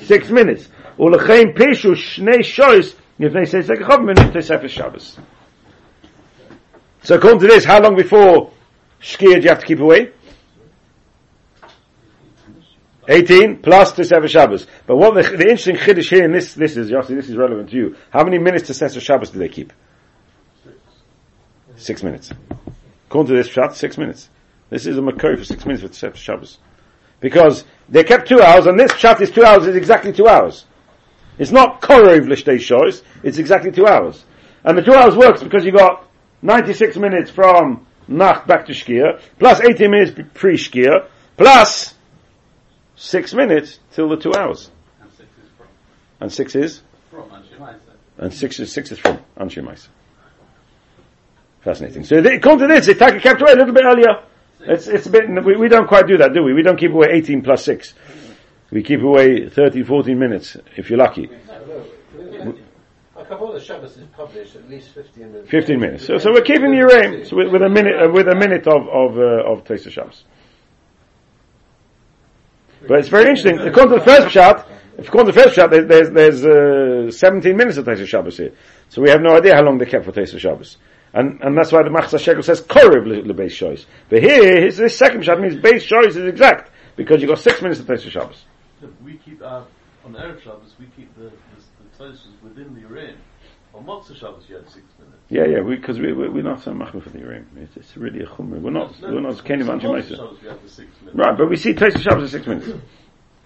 six 0.00 0.30
minutes. 0.30 0.68
Ulechein 0.98 1.54
pishu 1.54 1.94
shnei 1.94 2.40
shois 2.42 2.94
yifnei 3.18 3.46
seisek 3.46 3.86
chov 3.86 4.04
minut 4.04 4.32
tesefes 4.32 4.70
Shabbos. 4.70 5.18
So 7.02 7.16
according 7.16 7.40
to 7.40 7.46
this, 7.48 7.64
how 7.64 7.80
long 7.80 7.96
before 7.96 8.52
Shkia 9.00 9.36
do 9.36 9.42
you 9.42 9.48
have 9.48 9.60
to 9.60 9.66
keep 9.66 9.80
away? 9.80 10.12
18 13.08 13.62
plus 13.62 13.92
to 13.92 14.04
Sefer 14.04 14.28
Shabbos. 14.28 14.66
But 14.86 14.96
what 14.96 15.14
the, 15.14 15.22
the 15.22 15.42
interesting 15.42 15.76
chiddush 15.76 16.08
here 16.08 16.24
in 16.24 16.32
this, 16.32 16.54
this 16.54 16.76
is, 16.76 16.90
Yossi, 16.90 17.08
this 17.08 17.28
is 17.28 17.36
relevant 17.36 17.70
to 17.70 17.76
you. 17.76 17.96
How 18.10 18.22
many 18.22 18.38
minutes 18.38 18.68
to 18.68 18.74
Sefer 18.74 19.00
Shabbos 19.00 19.30
do 19.30 19.40
they 19.40 19.48
keep? 19.48 19.72
Six 21.76 22.02
minutes. 22.04 22.30
According 23.08 23.34
to 23.34 23.42
this 23.42 23.48
shot, 23.48 23.76
six 23.76 23.98
minutes. 23.98 24.28
This 24.70 24.86
is 24.86 24.96
a 24.96 25.00
makoi 25.00 25.36
for 25.36 25.44
six 25.44 25.66
minutes 25.66 25.82
with 25.82 25.94
Sefer 25.94 26.16
Shabbos. 26.16 26.58
Because 27.18 27.64
they 27.88 28.04
kept 28.04 28.28
two 28.28 28.40
hours, 28.40 28.66
and 28.66 28.78
this 28.78 28.92
shot 28.94 29.20
is 29.20 29.30
two 29.30 29.44
hours, 29.44 29.66
is 29.66 29.74
exactly 29.74 30.12
two 30.12 30.28
hours. 30.28 30.66
It's 31.38 31.50
not 31.50 31.80
korov 31.80 32.28
l'shtei 32.28 32.60
shoys, 32.60 33.02
it's 33.22 33.38
exactly 33.38 33.70
two 33.72 33.86
hours. 33.86 34.24
And 34.64 34.76
the 34.76 34.82
two 34.82 34.94
hours 34.94 35.16
works 35.16 35.42
because 35.42 35.64
you've 35.64 35.74
got 35.74 36.06
96 36.42 36.96
minutes 36.96 37.30
from 37.30 37.86
Nacht 38.08 38.46
back 38.46 38.66
to 38.66 38.72
Shkia, 38.72 39.20
plus 39.38 39.60
18 39.60 39.90
minutes 39.90 40.12
pre-Shkia, 40.34 41.08
plus 41.36 41.94
six 42.96 43.32
minutes 43.34 43.78
till 43.92 44.08
the 44.08 44.16
two 44.16 44.32
hours. 44.34 44.70
And 45.00 45.10
six 45.12 45.30
is 45.30 45.50
from. 45.56 45.66
And 46.20 46.32
six 46.32 46.54
is? 46.54 46.82
From 47.10 47.30
Anshe 47.30 47.78
And 48.18 48.34
six 48.34 48.60
is, 48.60 48.72
six 48.72 48.92
is 48.92 48.98
from 48.98 49.18
Anshe 49.38 49.62
Meiser. 49.62 49.88
Fascinating. 51.62 52.04
So 52.04 52.20
they, 52.20 52.36
according 52.36 52.68
to 52.68 52.74
this, 52.74 52.86
they 52.86 52.94
take 52.94 53.14
a 53.14 53.20
kept 53.20 53.40
away 53.40 53.52
a 53.52 53.56
little 53.56 53.74
bit 53.74 53.84
earlier. 53.84 54.24
It's, 54.60 54.86
it's 54.86 55.06
a 55.06 55.10
bit, 55.10 55.22
we, 55.44 55.56
we 55.56 55.68
don't 55.68 55.86
quite 55.86 56.06
do 56.06 56.18
that, 56.18 56.32
do 56.34 56.42
we? 56.42 56.52
We 56.54 56.62
don't 56.62 56.78
keep 56.78 56.92
away 56.92 57.08
18 57.12 57.42
plus 57.42 57.64
6. 57.64 57.94
We 58.72 58.82
keep 58.82 59.02
away 59.02 59.50
30, 59.50 59.82
14 59.82 60.18
minutes, 60.18 60.56
if 60.76 60.88
you're 60.88 60.98
lucky. 60.98 61.28
Of 63.14 63.62
Shabbos 63.62 63.96
is 63.98 64.06
published 64.16 64.56
at 64.56 64.68
least 64.68 64.90
15 64.94 65.32
minutes. 65.32 65.50
15 65.50 65.80
minutes. 65.80 66.06
So, 66.06 66.16
so 66.16 66.32
we're 66.32 66.40
keeping 66.40 66.70
the 66.70 66.78
Urim 66.78 67.24
so 67.24 67.36
with, 67.36 67.52
with 67.52 67.62
a 67.62 67.68
minute, 67.68 67.94
uh, 68.02 68.10
with 68.10 68.28
a 68.28 68.34
minute 68.34 68.66
of, 68.66 68.88
of, 68.88 69.18
uh, 69.18 69.52
of 69.52 69.64
Taste 69.64 69.86
of 69.86 69.92
Shabbos. 69.92 70.24
But 72.88 73.00
it's 73.00 73.08
very 73.08 73.28
interesting. 73.28 73.58
According 73.58 73.92
to 73.92 73.98
the 73.98 74.04
first 74.04 74.30
shot, 74.30 74.68
if 74.96 75.08
according 75.08 75.32
to 75.32 75.38
the 75.38 75.42
first 75.42 75.54
shot, 75.54 75.70
there's, 75.70 75.86
there's, 75.86 76.42
there's 76.42 76.44
uh, 76.44 77.10
17 77.10 77.56
minutes 77.56 77.76
of 77.76 77.84
Taste 77.84 78.00
of 78.00 78.08
Shabbos 78.08 78.38
here. 78.38 78.52
So 78.88 79.02
we 79.02 79.10
have 79.10 79.20
no 79.20 79.36
idea 79.36 79.54
how 79.54 79.62
long 79.62 79.76
they 79.76 79.86
kept 79.86 80.06
for 80.06 80.12
Taste 80.12 80.32
of 80.32 80.40
Shabbos. 80.40 80.78
And, 81.12 81.42
and 81.42 81.56
that's 81.56 81.72
why 81.72 81.82
the 81.82 81.90
Machzah 81.90 82.18
Shekel 82.18 82.42
says 82.42 82.62
Korev 82.62 83.26
the 83.26 83.34
base 83.34 83.54
choice. 83.54 83.84
But 84.08 84.22
here, 84.22 84.62
his, 84.62 84.78
this 84.78 84.96
second 84.96 85.24
shot 85.24 85.40
means 85.40 85.56
base 85.56 85.84
choice 85.84 86.16
is 86.16 86.26
exact, 86.26 86.70
because 86.96 87.20
you 87.20 87.28
got 87.28 87.38
six 87.38 87.60
minutes 87.60 87.80
of 87.80 87.86
Taste 87.86 88.06
of 88.06 88.12
Shabbos. 88.12 88.44
No, 88.82 88.88
we 89.04 89.16
keep 89.18 89.42
our, 89.42 89.64
on 90.04 90.14
Erev 90.14 90.42
Shabbos, 90.42 90.74
we 90.78 90.86
keep 90.96 91.14
the, 91.16 91.24
the, 91.24 91.30
the 91.30 92.04
Tosfos 92.04 92.42
within 92.42 92.74
the 92.74 92.80
Urim. 92.80 93.16
On 93.74 93.84
Motzah 93.84 94.16
Shabbos, 94.16 94.44
you 94.48 94.56
had 94.56 94.68
six 94.68 94.84
minutes. 94.98 95.22
Yeah, 95.30 95.44
yeah, 95.46 95.62
because 95.62 95.98
we, 95.98 96.12
we, 96.12 96.28
we're 96.28 96.42
not 96.42 96.62
so 96.62 96.72
machmir 96.72 97.02
for 97.02 97.10
the 97.10 97.20
Urim. 97.20 97.46
It's, 97.56 97.76
it's 97.76 97.96
really 97.96 98.20
a 98.20 98.26
chumrah. 98.26 98.60
We're 98.60 98.70
not, 98.70 99.00
No, 99.00 99.08
we're 99.08 99.20
not 99.20 99.38
on 99.38 99.44
Kenny 99.44 99.62
Manchi 99.64 99.82
Motzah 99.84 99.94
Mesa. 99.94 100.16
Shabbos, 100.16 100.42
we 100.42 100.48
have 100.48 100.62
the 100.62 100.68
six 100.68 100.88
minutes. 101.00 101.16
Right, 101.16 101.38
but 101.38 101.48
we 101.48 101.56
see 101.56 101.70
of 101.70 101.78
Shabbos 101.78 102.22
in 102.24 102.28
six 102.28 102.46
minutes. 102.46 102.68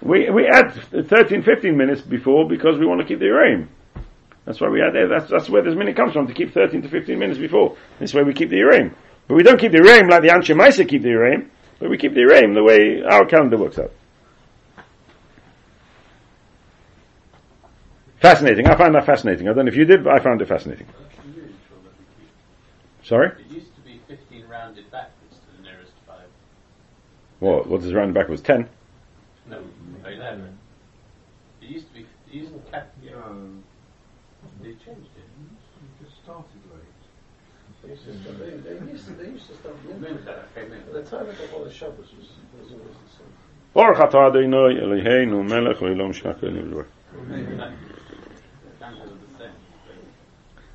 We, 0.02 0.30
we 0.30 0.46
add 0.46 0.72
13, 0.72 1.42
15 1.42 1.76
minutes 1.76 2.00
before 2.02 2.48
because 2.48 2.78
we 2.78 2.86
want 2.86 3.00
to 3.00 3.06
keep 3.06 3.18
the 3.18 3.26
Urim. 3.26 3.68
That's 4.44 4.60
why 4.60 4.68
we 4.68 4.80
add 4.82 4.94
there. 4.94 5.08
That's, 5.08 5.30
that's 5.30 5.50
where 5.50 5.62
this 5.62 5.74
minute 5.74 5.96
comes 5.96 6.12
from, 6.12 6.26
to 6.28 6.34
keep 6.34 6.52
13 6.54 6.82
to 6.82 6.88
15 6.88 7.18
minutes 7.18 7.38
before. 7.38 7.76
This 7.98 8.14
way 8.14 8.22
we 8.22 8.32
keep 8.32 8.50
the 8.50 8.58
Urim. 8.58 8.94
But 9.28 9.34
we 9.34 9.42
don't 9.42 9.58
keep 9.58 9.72
the 9.72 9.82
Urim 9.84 10.08
like 10.08 10.22
the 10.22 10.28
Anshe 10.28 10.54
Maisa 10.54 10.88
keep 10.88 11.02
the 11.02 11.10
Urim, 11.10 11.50
but 11.78 11.90
we 11.90 11.98
keep 11.98 12.14
the 12.14 12.20
Urim 12.20 12.54
the 12.54 12.62
way 12.62 13.02
our 13.02 13.26
calendar 13.26 13.58
works 13.58 13.78
out. 13.78 13.90
Fascinating. 18.20 18.66
I 18.66 18.76
find 18.76 18.94
that 18.94 19.04
fascinating. 19.06 19.48
I 19.48 19.52
don't 19.52 19.66
know 19.66 19.70
if 19.70 19.76
you 19.76 19.84
did, 19.84 20.04
but 20.04 20.14
I 20.14 20.18
found 20.20 20.40
it 20.40 20.48
fascinating. 20.48 20.86
Sorry? 23.02 23.28
It 23.28 23.46
used 23.52 23.74
to 23.76 23.80
be 23.82 24.00
15 24.08 24.46
rounded 24.48 24.90
backwards 24.90 25.36
to 25.36 25.56
the 25.56 25.62
nearest 25.68 25.92
five. 26.06 26.26
What, 27.40 27.68
what 27.68 27.82
is 27.82 27.92
round 27.92 28.14
backwards? 28.14 28.42
10? 28.42 28.68
No, 29.48 29.60
11. 30.04 30.58
It 31.62 31.68
used 31.68 31.86
to 31.88 31.94
be, 31.94 32.00
it 32.00 32.34
used 32.34 32.52
to 32.52 32.58
cap, 32.70 32.92
yeah. 33.02 33.12
Um, 33.24 33.62
they 34.60 34.70
changed 34.70 35.10
it. 35.16 35.28
It 36.00 36.04
just 36.04 36.16
started 36.24 36.44
late. 36.72 36.82
They 37.84 37.90
used 37.90 38.04
to 38.06 38.14
start- 38.22 38.38
they- 38.38 38.74
they 38.74 38.90
used 38.92 39.06
to- 39.06 39.12
they 39.14 39.28
used 39.28 39.46
to 39.48 39.54
start 39.54 39.76
Moved 39.84 40.00
midnight. 40.00 40.24
that, 40.24 40.48
okay, 40.56 40.68
maybe. 40.68 40.82
At 40.98 41.04
the 41.04 41.10
time 41.16 41.28
of 41.28 41.38
the 41.38 41.46
Holy 41.48 41.70
Shabbos 41.72 41.98
was, 42.18 42.30
was 42.58 42.72
always 42.72 42.96
the 43.06 43.10
same. 43.18 43.32
Baruch 43.74 43.98
atah 43.98 44.28
Adonai 44.30 44.80
Eloheinu 44.80 45.46
melech 45.48 45.76
olam 45.78 46.10
shakol 46.12 46.50
nivdor. 46.50 46.86
Down 48.80 48.92
to 48.94 49.06
the 49.06 49.38
same. 49.38 49.50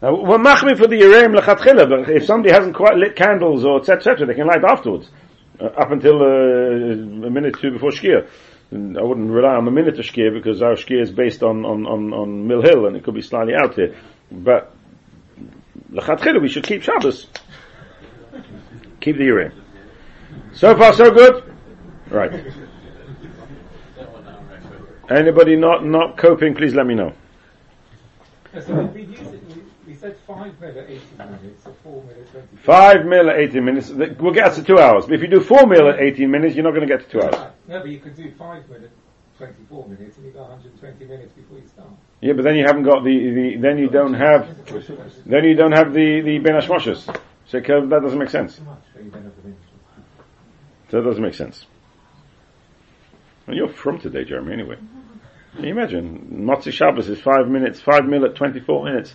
Now, 0.02 0.16
we're 0.16 0.40
machmir 0.40 0.78
for 0.78 0.88
the 0.88 0.96
Yereim 0.96 1.38
lechatchila, 1.38 1.88
but 1.88 2.10
if 2.10 2.26
somebody 2.26 2.52
hasn't 2.52 2.76
quite 2.76 2.96
lit 2.96 3.16
candles 3.16 3.64
or 3.64 3.80
etc., 3.80 3.98
etc., 3.98 4.26
they 4.26 4.34
can 4.34 4.48
light 4.48 4.64
afterwards, 4.68 5.10
uh, 5.60 5.66
up 5.66 5.92
until 5.92 6.22
uh, 6.22 7.28
a 7.28 7.30
minute 7.30 7.58
or 7.58 7.62
two 7.62 7.72
before 7.72 7.92
Shkia. 7.92 8.28
I 8.74 9.04
wouldn't 9.04 9.30
rely 9.30 9.56
on 9.56 9.66
the 9.66 9.72
minute 9.72 10.00
of 10.00 10.06
Shkia 10.06 10.34
because 10.34 10.62
our 10.62 10.74
Shkia 10.74 11.02
is 11.02 11.12
based 11.12 11.44
on, 11.44 11.66
on, 11.66 11.86
on, 11.86 12.14
on 12.14 12.48
Mill 12.48 12.62
Hill 12.62 12.88
and 12.88 12.96
it 12.96 13.04
could 13.04 13.14
be 13.14 13.22
slightly 13.22 13.54
out 13.54 13.76
there. 13.76 13.96
But 14.32 14.74
lechatchila, 15.92 16.42
we 16.42 16.50
should 16.50 16.64
keep 16.64 16.82
Shabbos. 16.82 17.28
Keep 19.02 19.18
the 19.18 19.24
Yereim. 19.24 19.54
So 20.54 20.76
far, 20.78 20.94
so 20.94 21.12
good? 21.12 21.54
Right. 22.10 22.46
Anybody 25.10 25.58
not, 25.58 25.86
not 25.86 26.18
coping, 26.18 26.56
please 26.56 26.74
let 26.74 26.88
me 26.88 26.96
know. 26.96 27.14
Said 30.02 30.18
five 30.26 30.60
mil 30.60 30.72
at 30.72 30.90
80 30.90 31.02
minutes, 31.18 31.66
or 31.68 31.74
four 31.84 32.04
mil 32.04 32.16
at 32.20 32.32
20 32.32 32.48
Five 32.64 33.06
mil 33.06 33.30
at 33.30 33.38
18 33.38 33.64
minutes, 33.64 33.90
we'll 34.20 34.34
get 34.34 34.48
us 34.48 34.56
to 34.56 34.64
two 34.64 34.80
hours. 34.80 35.06
But 35.06 35.14
if 35.14 35.22
you 35.22 35.28
do 35.28 35.42
four 35.42 35.68
mil 35.68 35.90
at 35.90 36.00
18 36.00 36.30
minutes, 36.30 36.56
you're 36.56 36.64
not 36.64 36.74
going 36.74 36.88
to 36.88 36.98
get 36.98 37.08
to 37.08 37.12
two 37.12 37.22
hours. 37.22 37.54
No, 37.68 37.80
but 37.80 37.90
you 37.90 38.00
could 38.00 38.16
do 38.16 38.32
five 38.38 38.68
mil 38.68 38.84
at 38.84 38.90
24 39.38 39.88
minutes, 39.90 40.18
and 40.18 40.26
you've 40.26 40.34
got 40.36 40.50
120 40.50 41.06
minutes 41.06 41.32
before 41.34 41.60
you 41.60 41.68
start. 41.68 41.90
Yeah, 42.20 42.34
but 42.34 42.44
then 42.44 42.56
you 42.56 42.66
haven't 42.66 42.84
got 42.84 43.04
the, 43.04 43.12
the 43.12 43.58
then 43.58 43.78
you 43.78 43.90
don't 43.90 44.16
have, 44.16 44.50
then 45.26 45.44
you 45.44 45.56
don't 45.56 45.72
have 45.72 45.94
the, 45.94 46.22
the 46.22 46.40
Ben. 46.40 46.60
So 46.62 47.60
that 47.60 48.02
doesn't 48.02 48.20
make 48.20 48.30
sense. 48.30 48.56
So 48.56 48.64
you 49.04 49.12
don't 49.12 49.24
have 49.24 49.36
the 49.36 49.44
minutes. 49.44 49.66
So 50.90 50.98
that 50.98 51.08
doesn't 51.08 51.24
make 51.24 51.36
sense. 51.36 51.66
And 53.46 53.56
you're 53.56 53.70
from 53.70 54.00
today, 54.00 54.24
Jeremy, 54.24 54.54
anyway. 54.54 54.78
Can 55.56 55.66
you 55.66 55.72
imagine? 55.72 56.46
Motzi 56.48 56.72
Shabbos 56.72 57.10
is 57.10 57.20
five 57.20 57.48
minutes, 57.48 57.82
five 57.82 58.06
mil 58.06 58.26
at 58.26 58.36
24 58.36 58.86
minutes. 58.86 59.14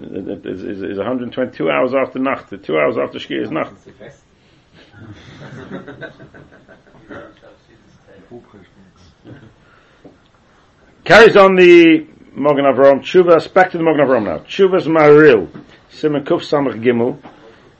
It- 0.00 0.46
Is, 0.46 0.62
is, 0.64 0.82
is 0.82 0.96
122 0.98 1.70
hours 1.70 1.94
after 1.94 2.18
Nacht. 2.18 2.50
Two 2.62 2.76
hours 2.78 2.96
after 2.98 3.18
Shkia 3.18 3.42
is 3.42 3.50
Nacht. 3.50 3.72
It's 3.72 3.84
the 3.84 3.92
best. 3.92 4.22
Carries 11.04 11.36
on 11.36 11.56
the 11.56 12.06
Mogan 12.32 12.64
Avram, 12.64 13.00
Chuvas, 13.00 13.52
back 13.52 13.72
to 13.72 13.78
the 13.78 13.84
Mogan 13.84 14.06
Avram 14.06 14.24
now. 14.24 14.38
Chuvas 14.38 14.86
Maril, 14.86 15.48
Simon 15.90 16.24
Kuf 16.24 16.40
Samach 16.42 16.80
Gimel, 16.82 17.18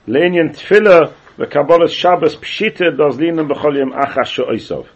Lenyan 0.07 0.53
Tfila, 0.55 1.13
the 1.37 1.47
Kabbalah 1.47 1.87
Shabbos 1.89 2.35
Pshita, 2.35 2.95
does 2.97 3.17
Linam 3.17 3.49
B'chol 3.49 3.77
Yom 3.77 3.91
Sho'isov. 3.91 4.87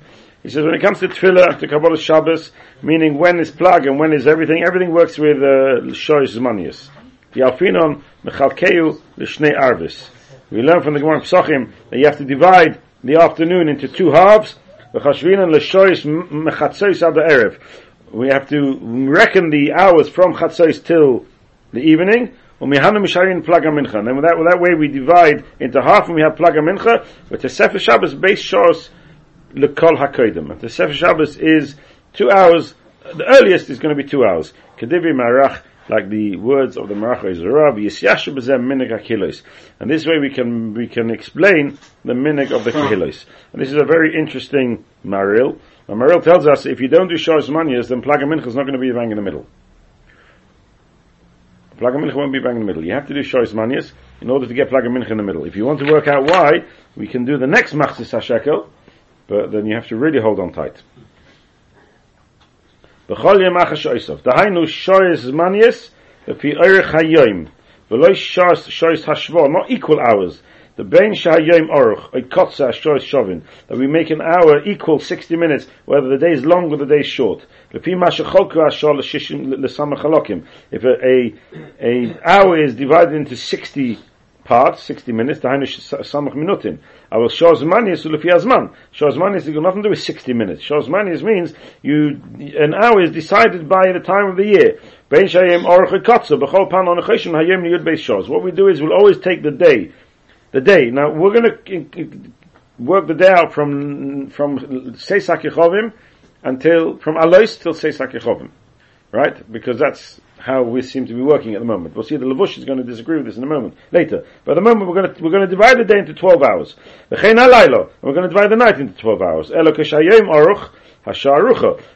He 0.44 0.50
says 0.50 0.64
when 0.64 0.76
it 0.76 0.82
comes 0.82 1.00
to 1.00 1.08
Tfila, 1.08 1.58
to 1.60 1.68
Kabbalah 1.68 1.98
Shabbos, 1.98 2.52
meaning 2.84 3.18
when 3.18 3.40
is 3.40 3.50
plug 3.50 3.88
and 3.88 3.98
when 3.98 4.14
is 4.14 4.28
everything, 4.28 4.64
everything 4.68 4.92
works 4.92 5.18
with 5.18 5.38
uh, 5.38 5.82
Shois 5.96 6.36
Zmanius. 6.38 6.90
The 7.34 7.42
Mechalkeu, 8.24 9.02
L'shnei 9.18 9.54
Arvis. 9.58 10.10
We 10.50 10.62
learn 10.62 10.82
from 10.82 10.94
the 10.94 11.00
Gemara 11.00 11.22
Psachim 11.22 11.72
that 11.90 12.00
you 12.00 12.06
have 12.06 12.18
to 12.18 12.26
divide 12.26 12.80
the 13.04 13.18
afternoon 13.18 13.70
into 13.70 13.88
two 13.88 14.12
halves, 14.12 14.56
V'chashvinan 14.94 15.52
L'shois 15.52 16.04
Mechatzois 16.06 17.02
Ad 17.06 17.16
Erev. 17.16 17.60
We 18.12 18.30
have 18.30 18.48
to 18.50 18.80
reckon 18.82 19.50
the 19.50 19.74
hours 19.74 20.08
from 20.08 20.34
Chatzos 20.34 20.84
till 20.84 21.26
the 21.74 21.82
evening. 21.82 22.34
And 22.60 22.72
with 22.72 22.82
that, 22.82 22.94
with 22.98 24.48
that 24.48 24.58
way 24.60 24.74
we 24.80 24.88
divide 24.88 25.46
into 25.60 25.82
half 25.82 26.08
and 26.08 26.16
we 26.16 26.22
have 26.22 26.36
Plaga 26.36 26.60
Mincha, 26.60 27.06
but 27.30 27.42
the 27.42 27.50
Sefer 27.50 27.78
Shabbos 27.78 28.16
base 28.16 28.42
Shos 28.42 28.90
Lekol 29.54 29.98
HaKoidim. 29.98 30.60
The 30.60 30.70
Sefer 30.70 30.94
Shabbos 30.94 31.38
is 31.38 31.76
two 32.14 32.32
hours, 32.32 32.74
the 33.14 33.26
earliest 33.26 33.70
is 33.70 33.78
going 33.78 33.96
to 33.96 34.02
be 34.02 34.10
two 34.10 34.24
hours. 34.24 34.54
Kedivi 34.80 35.14
Marach, 35.14 35.62
like 35.90 36.10
the 36.10 36.36
words 36.38 36.78
of 36.78 36.90
the 36.90 36.94
Marach 36.94 37.24
Ezra, 37.30 37.74
Yisyashu 37.74 38.36
B'zem 38.36 38.62
Minig 38.62 38.92
HaKilos. 38.92 39.42
And 39.80 39.90
this 39.90 40.06
way 40.06 40.20
we 40.20 40.30
can, 40.30 40.74
we 40.74 40.88
can 40.88 41.10
explain 41.10 41.78
the 42.04 42.14
Minig 42.14 42.52
of 42.52 42.64
the 42.64 42.72
Kilos. 42.72 43.26
And 43.54 43.62
this 43.62 43.70
is 43.70 43.76
a 43.76 43.86
very 43.86 44.18
interesting 44.20 44.84
Maril. 45.06 45.60
Now 45.88 45.96
Maril 45.96 46.22
tells 46.22 46.48
us 46.48 46.66
if 46.66 46.82
you 46.82 46.88
don't 46.88 47.08
do 47.08 47.16
Shos 47.16 47.50
Manias, 47.50 47.88
then 47.88 48.02
Plaga 48.02 48.24
Mincha 48.24 48.48
is 48.48 48.56
not 48.56 48.64
going 48.64 48.74
to 48.74 48.80
be 48.80 48.92
bang 48.92 49.12
in 49.12 49.16
the 49.16 49.24
middle. 49.24 49.46
Plaga 51.78 51.96
Mincha 51.96 52.16
won't 52.16 52.34
be 52.34 52.40
bang 52.40 52.56
in 52.56 52.60
the 52.60 52.66
middle. 52.66 52.84
You 52.84 52.94
have 52.94 53.08
to 53.08 53.14
do 53.14 53.22
Shos 53.22 53.54
Manias 53.54 53.94
in 54.20 54.30
order 54.30 54.48
to 54.48 54.54
get 54.54 54.70
Plaga 54.70 54.88
Mincha 54.88 55.12
in 55.12 55.18
the 55.18 55.24
middle. 55.24 55.46
If 55.46 55.56
you 55.56 55.66
want 55.66 55.80
to 55.80 55.92
work 55.92 56.08
out 56.08 56.30
why, 56.30 56.66
we 56.96 57.08
can 57.08 57.24
do 57.24 57.38
the 57.38 57.48
next 57.48 57.74
Machzis 57.74 58.12
HaShekel, 58.12 58.68
but 59.28 59.52
then 59.52 59.66
you 59.66 59.76
have 59.76 59.88
to 59.88 59.96
really 59.96 60.20
hold 60.20 60.40
on 60.40 60.52
tight. 60.52 60.82
B'chol 63.08 63.42
yom 63.42 63.56
achas 63.56 63.80
shoysav. 63.86 64.22
Dahainu 64.22 64.68
shoyes 64.68 65.32
manias, 65.32 65.92
lefi 66.28 66.58
orech 66.58 66.92
hayoim. 66.92 67.48
V'lo 67.90 68.10
shoyes 68.12 68.68
shoyes 68.68 69.50
not 69.50 69.72
equal 69.72 70.00
hours. 70.02 70.42
The 70.76 70.84
bein 70.84 71.14
shahayoim 71.14 71.70
orech, 71.70 72.14
a 72.14 72.22
kotza 72.22 72.74
shoyes 72.74 73.08
shovin. 73.08 73.44
That 73.70 73.78
we 73.78 73.88
make 73.88 74.10
an 74.10 74.20
hour 74.22 74.62
equal 74.66 75.00
60 75.00 75.38
minutes, 75.38 75.68
whether 75.86 76.10
the 76.10 76.18
day 76.18 76.34
is 76.34 76.46
long 76.46 76.70
or 76.70 76.76
the 76.76 76.86
day 76.86 77.00
is 77.00 77.08
short. 77.08 77.46
If 77.72 77.88
a, 80.84 81.34
a, 81.80 82.20
hour 82.30 82.62
is 82.62 82.76
divided 82.76 83.16
into 83.16 83.38
60 83.38 84.00
parts, 84.44 84.84
60 84.84 85.14
minutes, 85.14 85.40
samach 85.40 86.34
minutim. 86.36 86.80
Our 87.12 87.30
shozmanis 87.30 88.06
ulefi 88.06 88.26
azman. 88.26 88.74
Shozmanis 88.94 89.46
has 89.46 89.50
got 89.50 89.64
nothing 89.64 89.84
to 89.84 89.88
do 89.88 89.92
with 89.92 90.02
60 90.02 90.34
minutes. 90.34 90.62
Shozmanis 90.64 91.24
means 91.24 91.54
you, 91.82 92.22
an 92.58 92.74
hour 92.74 93.02
is 93.02 93.12
decided 93.12 93.70
by 93.70 93.94
the 93.94 94.00
time 94.00 94.30
of 94.30 94.36
the 94.36 94.46
year. 94.46 94.80
What 98.30 98.44
we 98.44 98.52
do 98.52 98.68
is 98.68 98.82
we'll 98.82 98.94
always 98.94 99.20
take 99.20 99.42
the 99.42 99.52
day. 99.52 99.94
The 100.52 100.62
day. 100.62 100.90
Now 100.92 101.14
we're 101.14 101.34
gonna 101.34 101.58
work 102.78 103.08
the 103.08 103.14
day 103.14 103.30
out 103.30 103.54
from, 103.54 104.30
from 104.30 104.60
Seisak 104.96 105.44
Yechovim 105.44 105.94
until, 106.44 106.98
from 106.98 107.16
Alois 107.16 107.56
till 107.56 107.74
Seisak 107.74 108.12
Yechovim. 108.14 108.52
Right? 109.14 109.50
Because 109.50 109.80
that's 109.80 110.20
how 110.48 110.64
we 110.64 110.82
seem 110.82 111.06
to 111.06 111.14
be 111.14 111.22
working 111.22 111.54
at 111.56 111.60
the 111.60 111.66
moment. 111.66 111.94
We'll 111.94 112.06
see 112.06 112.16
the 112.16 112.26
Levush 112.26 112.58
is 112.58 112.64
going 112.64 112.78
to 112.78 112.86
disagree 112.86 113.18
with 113.18 113.26
this 113.26 113.36
in 113.36 113.44
a 113.44 113.48
moment, 113.48 113.74
later. 113.92 114.24
But 114.46 114.54
at 114.54 114.56
the 114.56 114.62
moment 114.62 114.88
we're 114.88 114.96
going 114.96 115.14
to, 115.14 115.22
we're 115.22 115.32
going 115.32 115.46
to 115.48 115.56
divide 115.56 115.78
the 115.78 115.84
day 115.84 116.00
into 116.00 116.14
12 116.14 116.42
hours. 116.42 116.78
We're 117.10 117.22
going 117.22 117.36
to 117.36 118.30
divide 118.30 118.50
the 118.50 118.56
night 118.56 118.80
into 118.80 118.94
12 118.94 119.22
hours. 119.22 119.52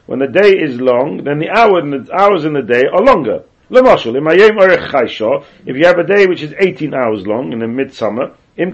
When 0.05 0.19
the 0.19 0.27
day 0.27 0.49
is 0.49 0.81
long, 0.81 1.23
then 1.23 1.39
the, 1.39 1.49
hour, 1.49 1.81
the 1.81 2.09
hours 2.13 2.43
in 2.43 2.51
the 2.53 2.61
day 2.61 2.83
are 2.91 3.01
longer. 3.01 3.45
If 3.69 3.85
you 5.77 5.85
have 5.85 5.97
a 5.97 6.03
day 6.03 6.27
which 6.27 6.43
is 6.43 6.53
18 6.59 6.93
hours 6.93 7.25
long 7.25 7.53
in 7.53 7.59
the 7.59 7.67
midsummer. 7.67 8.33
Then 8.57 8.73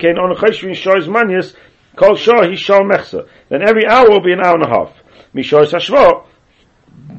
every 3.62 3.86
hour 3.88 4.10
will 4.10 4.22
be 4.22 4.34
an 4.34 4.44
hour 4.44 4.56
and 4.56 4.64
a 4.64 4.70
half. 4.70 4.92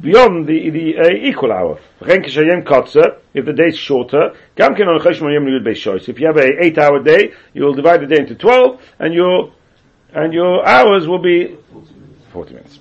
Beyond 0.00 0.46
the, 0.46 0.70
the 0.70 0.98
uh, 0.98 1.08
equal 1.10 1.50
hour. 1.50 1.80
If 2.00 3.44
the 3.44 3.52
day 3.52 3.66
is 3.66 3.78
shorter, 3.78 4.32
if 4.56 6.20
you 6.20 6.26
have 6.26 6.36
a 6.36 6.64
eight 6.64 6.78
hour 6.78 7.02
day, 7.02 7.32
you 7.54 7.64
will 7.64 7.74
divide 7.74 8.02
the 8.02 8.06
day 8.06 8.20
into 8.20 8.34
12, 8.34 8.80
and 8.98 9.14
your, 9.14 9.52
and 10.12 10.32
your 10.32 10.66
hours 10.66 11.08
will 11.08 11.22
be 11.22 11.56
40 12.32 12.54
minutes. 12.54 12.78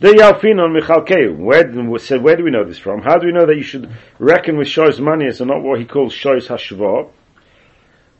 The 0.00 0.08
Yalfin 0.10 0.62
on 0.62 0.72
Michalkeu. 0.72 1.36
Where, 1.36 1.66
where 2.20 2.36
do 2.36 2.44
we 2.44 2.50
know 2.50 2.64
this 2.64 2.78
from? 2.78 3.02
How 3.02 3.18
do 3.18 3.26
we 3.26 3.32
know 3.32 3.46
that 3.46 3.56
you 3.56 3.62
should 3.62 3.90
reckon 4.18 4.56
with 4.56 4.68
Shoy's 4.68 5.00
manias 5.00 5.40
and 5.40 5.50
not 5.50 5.62
what 5.62 5.80
he 5.80 5.86
calls 5.86 6.12
Shoy's 6.12 6.46
Hashva? 6.48 7.08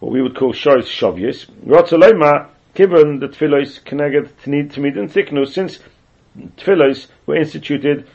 What 0.01 0.13
we 0.13 0.23
would 0.23 0.37
call 0.37 0.53
Shoy's 0.53 0.87
Shavyas. 0.87 1.49
Rotzalema, 1.67 2.49
given 2.75 3.19
the 3.19 3.29
Tfilos 3.29 4.47
need 4.47 4.73
to 4.73 4.81
meet 4.81 4.97
in 4.97 5.09
thickness, 5.09 5.55
since 5.55 5.79
Tfilos 6.57 7.09
were 7.27 7.37
instituted 7.37 8.09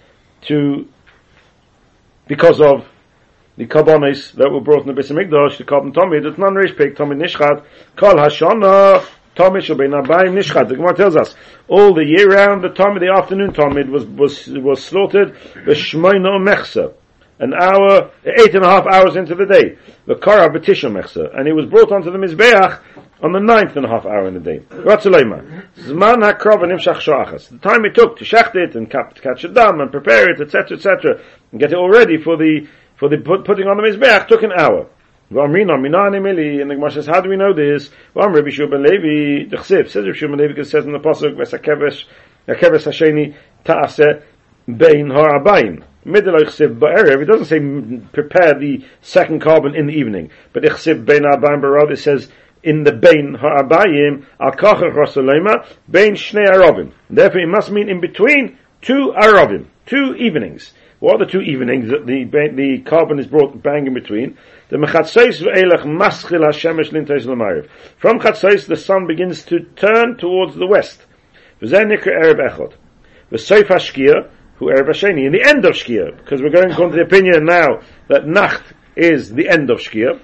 to, 0.47 0.87
because 2.27 2.61
of 2.61 2.87
the 3.57 3.65
karbonis 3.67 4.33
that 4.33 4.49
were 4.51 4.61
brought 4.61 4.87
in 4.87 4.93
the 4.93 4.99
Bais 4.99 5.11
Hamikdash, 5.11 5.57
the 5.57 5.63
korban 5.63 5.93
Tomid, 5.93 6.25
it's 6.25 6.37
non-rish 6.37 6.75
pig, 6.75 6.95
Tomid 6.95 7.21
Nishchat, 7.21 7.63
Kol 7.95 8.15
Hashana, 8.15 9.05
Tomid 9.35 9.61
shall 9.61 9.77
be 9.77 9.85
Nabayim 9.85 10.33
Nishchat. 10.33 10.69
The 10.69 10.75
Gemara 10.75 10.95
tells 10.95 11.15
us, 11.15 11.35
all 11.67 11.93
the 11.93 12.05
year 12.05 12.29
round, 12.29 12.63
the 12.63 12.69
Tomid, 12.69 12.99
the 12.99 13.13
afternoon 13.15 13.53
Tomid 13.53 13.89
was, 13.89 14.05
was, 14.05 14.47
was 14.47 14.83
slaughtered, 14.83 15.35
the 15.53 15.71
B'shmoino 15.71 16.39
Mechsa, 16.39 16.93
an 17.39 17.53
hour, 17.53 18.11
eight 18.25 18.55
and 18.55 18.63
a 18.63 18.69
half 18.69 18.85
hours 18.87 19.15
into 19.15 19.35
the 19.35 19.45
day. 19.45 19.77
The 20.05 20.15
Kara 20.15 20.49
B'tisha 20.49 20.91
Mechsa, 20.91 21.37
and 21.37 21.47
it 21.47 21.53
was 21.53 21.65
brought 21.65 21.91
onto 21.91 22.11
the 22.11 22.17
Mizbeach 22.17 22.79
on 23.23 23.31
the 23.31 23.39
ninth 23.39 23.77
and 23.77 23.85
a 23.85 23.89
half 23.89 24.05
hour 24.05 24.27
in 24.27 24.33
the 24.33 24.39
day. 24.41 24.59
Ratzaleima. 24.69 25.65
Zman 25.77 26.21
hakrov 26.21 26.59
nimshach 26.59 26.99
shoachas. 26.99 27.49
The 27.49 27.57
time 27.57 27.85
it 27.85 27.95
took 27.95 28.17
to 28.17 28.25
shecht 28.25 28.55
it 28.55 28.75
and 28.75 28.91
catch 28.91 29.45
it 29.45 29.53
down 29.53 29.79
and 29.79 29.89
prepare 29.89 30.29
it, 30.29 30.41
etc., 30.41 30.77
etc., 30.77 31.21
and 31.51 31.59
get 31.59 31.71
it 31.71 31.75
all 31.75 31.89
ready 31.89 32.21
for 32.21 32.35
the 32.35 32.67
for 32.97 33.07
the 33.09 33.17
put, 33.17 33.45
putting 33.45 33.67
on 33.67 33.77
the 33.77 33.83
mizbeach 33.83 34.27
took 34.27 34.43
an 34.43 34.51
hour. 34.51 34.87
V'amrina 35.31 35.79
minani 35.79 36.21
mili, 36.21 36.61
and 36.61 36.69
the 36.69 36.75
Gemara 36.75 36.91
says, 36.91 37.07
how 37.07 37.21
do 37.21 37.29
we 37.29 37.37
know 37.37 37.53
this? 37.53 37.89
V'am 38.15 38.35
Rabbi 38.35 38.49
Shua 38.49 38.67
Levi, 38.67 39.49
the 39.49 39.57
Chsiv, 39.57 39.89
says 39.89 40.05
Rabbi 40.05 40.17
Shua 40.17 40.35
Levi, 40.35 40.47
because 40.49 40.67
it 40.67 40.71
says 40.71 40.85
in 40.85 40.91
the 40.91 40.99
Pasuk, 40.99 41.35
V'sakevesh, 41.35 42.05
Yakevesh 42.47 42.85
Hasheni 42.85 43.35
ta'aseh 43.63 44.21
bein 44.67 45.09
ha'abayim. 45.09 45.83
Middle 46.05 46.33
ba'erev, 46.33 47.21
it 47.21 47.25
doesn't 47.25 47.45
say 47.45 47.59
prepare 48.11 48.59
the 48.59 48.85
second 49.01 49.41
korban 49.41 49.77
in 49.77 49.87
the 49.87 49.93
evening, 49.93 50.29
but 50.51 50.63
Chsiv 50.63 51.05
bein 51.05 51.23
ha'abayim, 51.23 51.61
but 51.61 51.67
rather 51.67 51.93
it 51.93 51.99
says 51.99 52.29
in 52.63 52.83
the 52.83 52.93
bein 52.93 53.35
ha'abayim 53.35 54.25
al 54.39 54.51
kachach 54.51 54.93
rasulema 54.95 55.67
bein 55.89 56.13
shnei 56.15 56.47
arovim. 56.47 56.93
Therefore, 57.09 57.41
it 57.41 57.47
must 57.47 57.71
mean 57.71 57.89
in 57.89 57.99
between 57.99 58.57
two 58.81 59.13
arovim, 59.15 59.65
two 59.85 60.15
evenings. 60.15 60.71
What 60.99 61.15
are 61.15 61.25
the 61.25 61.31
two 61.31 61.41
evenings 61.41 61.89
that 61.89 62.05
the 62.05 62.23
the 62.23 62.81
korban 62.89 63.19
is 63.19 63.27
brought 63.27 63.61
bang 63.61 63.87
in 63.87 63.93
between? 63.93 64.37
The 64.69 64.77
mechatzos 64.77 65.41
ve'elach 65.41 65.83
maschil 65.83 66.45
hashemesh 66.45 66.91
lintais 66.91 67.25
l'mayriv. 67.25 67.67
From 67.97 68.19
chatzos, 68.19 68.67
the 68.67 68.77
sun 68.77 69.05
begins 69.07 69.43
to 69.45 69.59
turn 69.75 70.17
towards 70.17 70.55
the 70.55 70.65
west. 70.65 71.05
V'zeh 71.61 71.83
nikra 71.85 72.23
erev 72.23 72.49
echot. 72.49 72.73
V'soif 73.29 73.63
hashkia, 73.63 74.29
who 74.55 74.67
erev 74.67 74.87
hasheni. 74.87 75.25
In 75.25 75.33
the 75.33 75.43
end 75.45 75.65
of 75.65 75.73
shkia, 75.73 76.15
because 76.15 76.41
we're 76.41 76.49
going 76.49 76.71
according 76.71 76.97
to 76.97 77.03
the 77.03 77.03
opinion 77.03 77.43
now 77.43 77.81
that 78.07 78.25
nacht 78.25 78.63
is 78.95 79.33
the 79.33 79.49
end 79.49 79.69
of 79.69 79.79
shkia, 79.79 80.21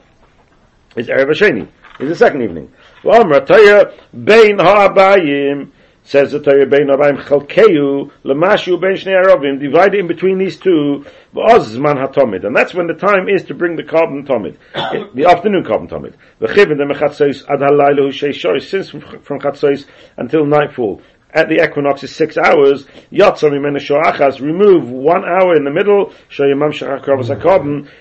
is 0.95 1.07
erev 1.07 1.25
hasheni 1.25 1.67
is 1.99 2.09
the 2.09 2.15
second 2.15 2.41
evening. 2.41 2.71
V'amra 3.03 3.45
Torah 3.45 3.93
bein 4.13 4.59
ha'abayim. 4.59 5.71
Says 6.03 6.31
the 6.31 6.39
Torah 6.39 6.65
bein 6.65 6.87
ha'abayim 6.87 7.23
chalkeu 7.23 8.11
l'mashu 8.23 8.79
bein 8.79 8.95
shnei 8.95 9.23
arovim 9.23 9.59
divide 9.59 9.95
in 9.95 10.07
between 10.07 10.37
these 10.37 10.57
two. 10.57 11.05
V'oz 11.35 11.75
zman 11.75 12.03
hatomid. 12.03 12.45
And 12.45 12.55
that's 12.55 12.73
when 12.73 12.87
the 12.87 12.93
time 12.93 13.27
is 13.29 13.43
to 13.45 13.53
bring 13.53 13.75
the 13.75 13.83
korban 13.83 14.25
tomid. 14.25 14.57
The 15.13 15.25
afternoon 15.25 15.63
korban 15.63 15.89
tomid. 15.89 16.13
V'chivin 16.41 16.77
the 16.77 16.85
mechatzois 16.91 17.43
ad 17.49 17.59
halayla 17.59 18.11
hu 18.11 18.59
since 18.59 18.89
from 18.89 19.39
chatzois 19.39 19.85
until 20.17 20.45
nightfall 20.45 21.01
at 21.31 21.47
the 21.47 21.63
equinox 21.63 22.03
is 22.03 22.15
six 22.15 22.37
hours. 22.37 22.85
Yatzam 23.11 23.51
achas. 23.51 24.39
Remove 24.39 24.89
one 24.89 25.23
hour 25.23 25.55
in 25.55 25.63
the 25.63 25.71
middle. 25.71 26.13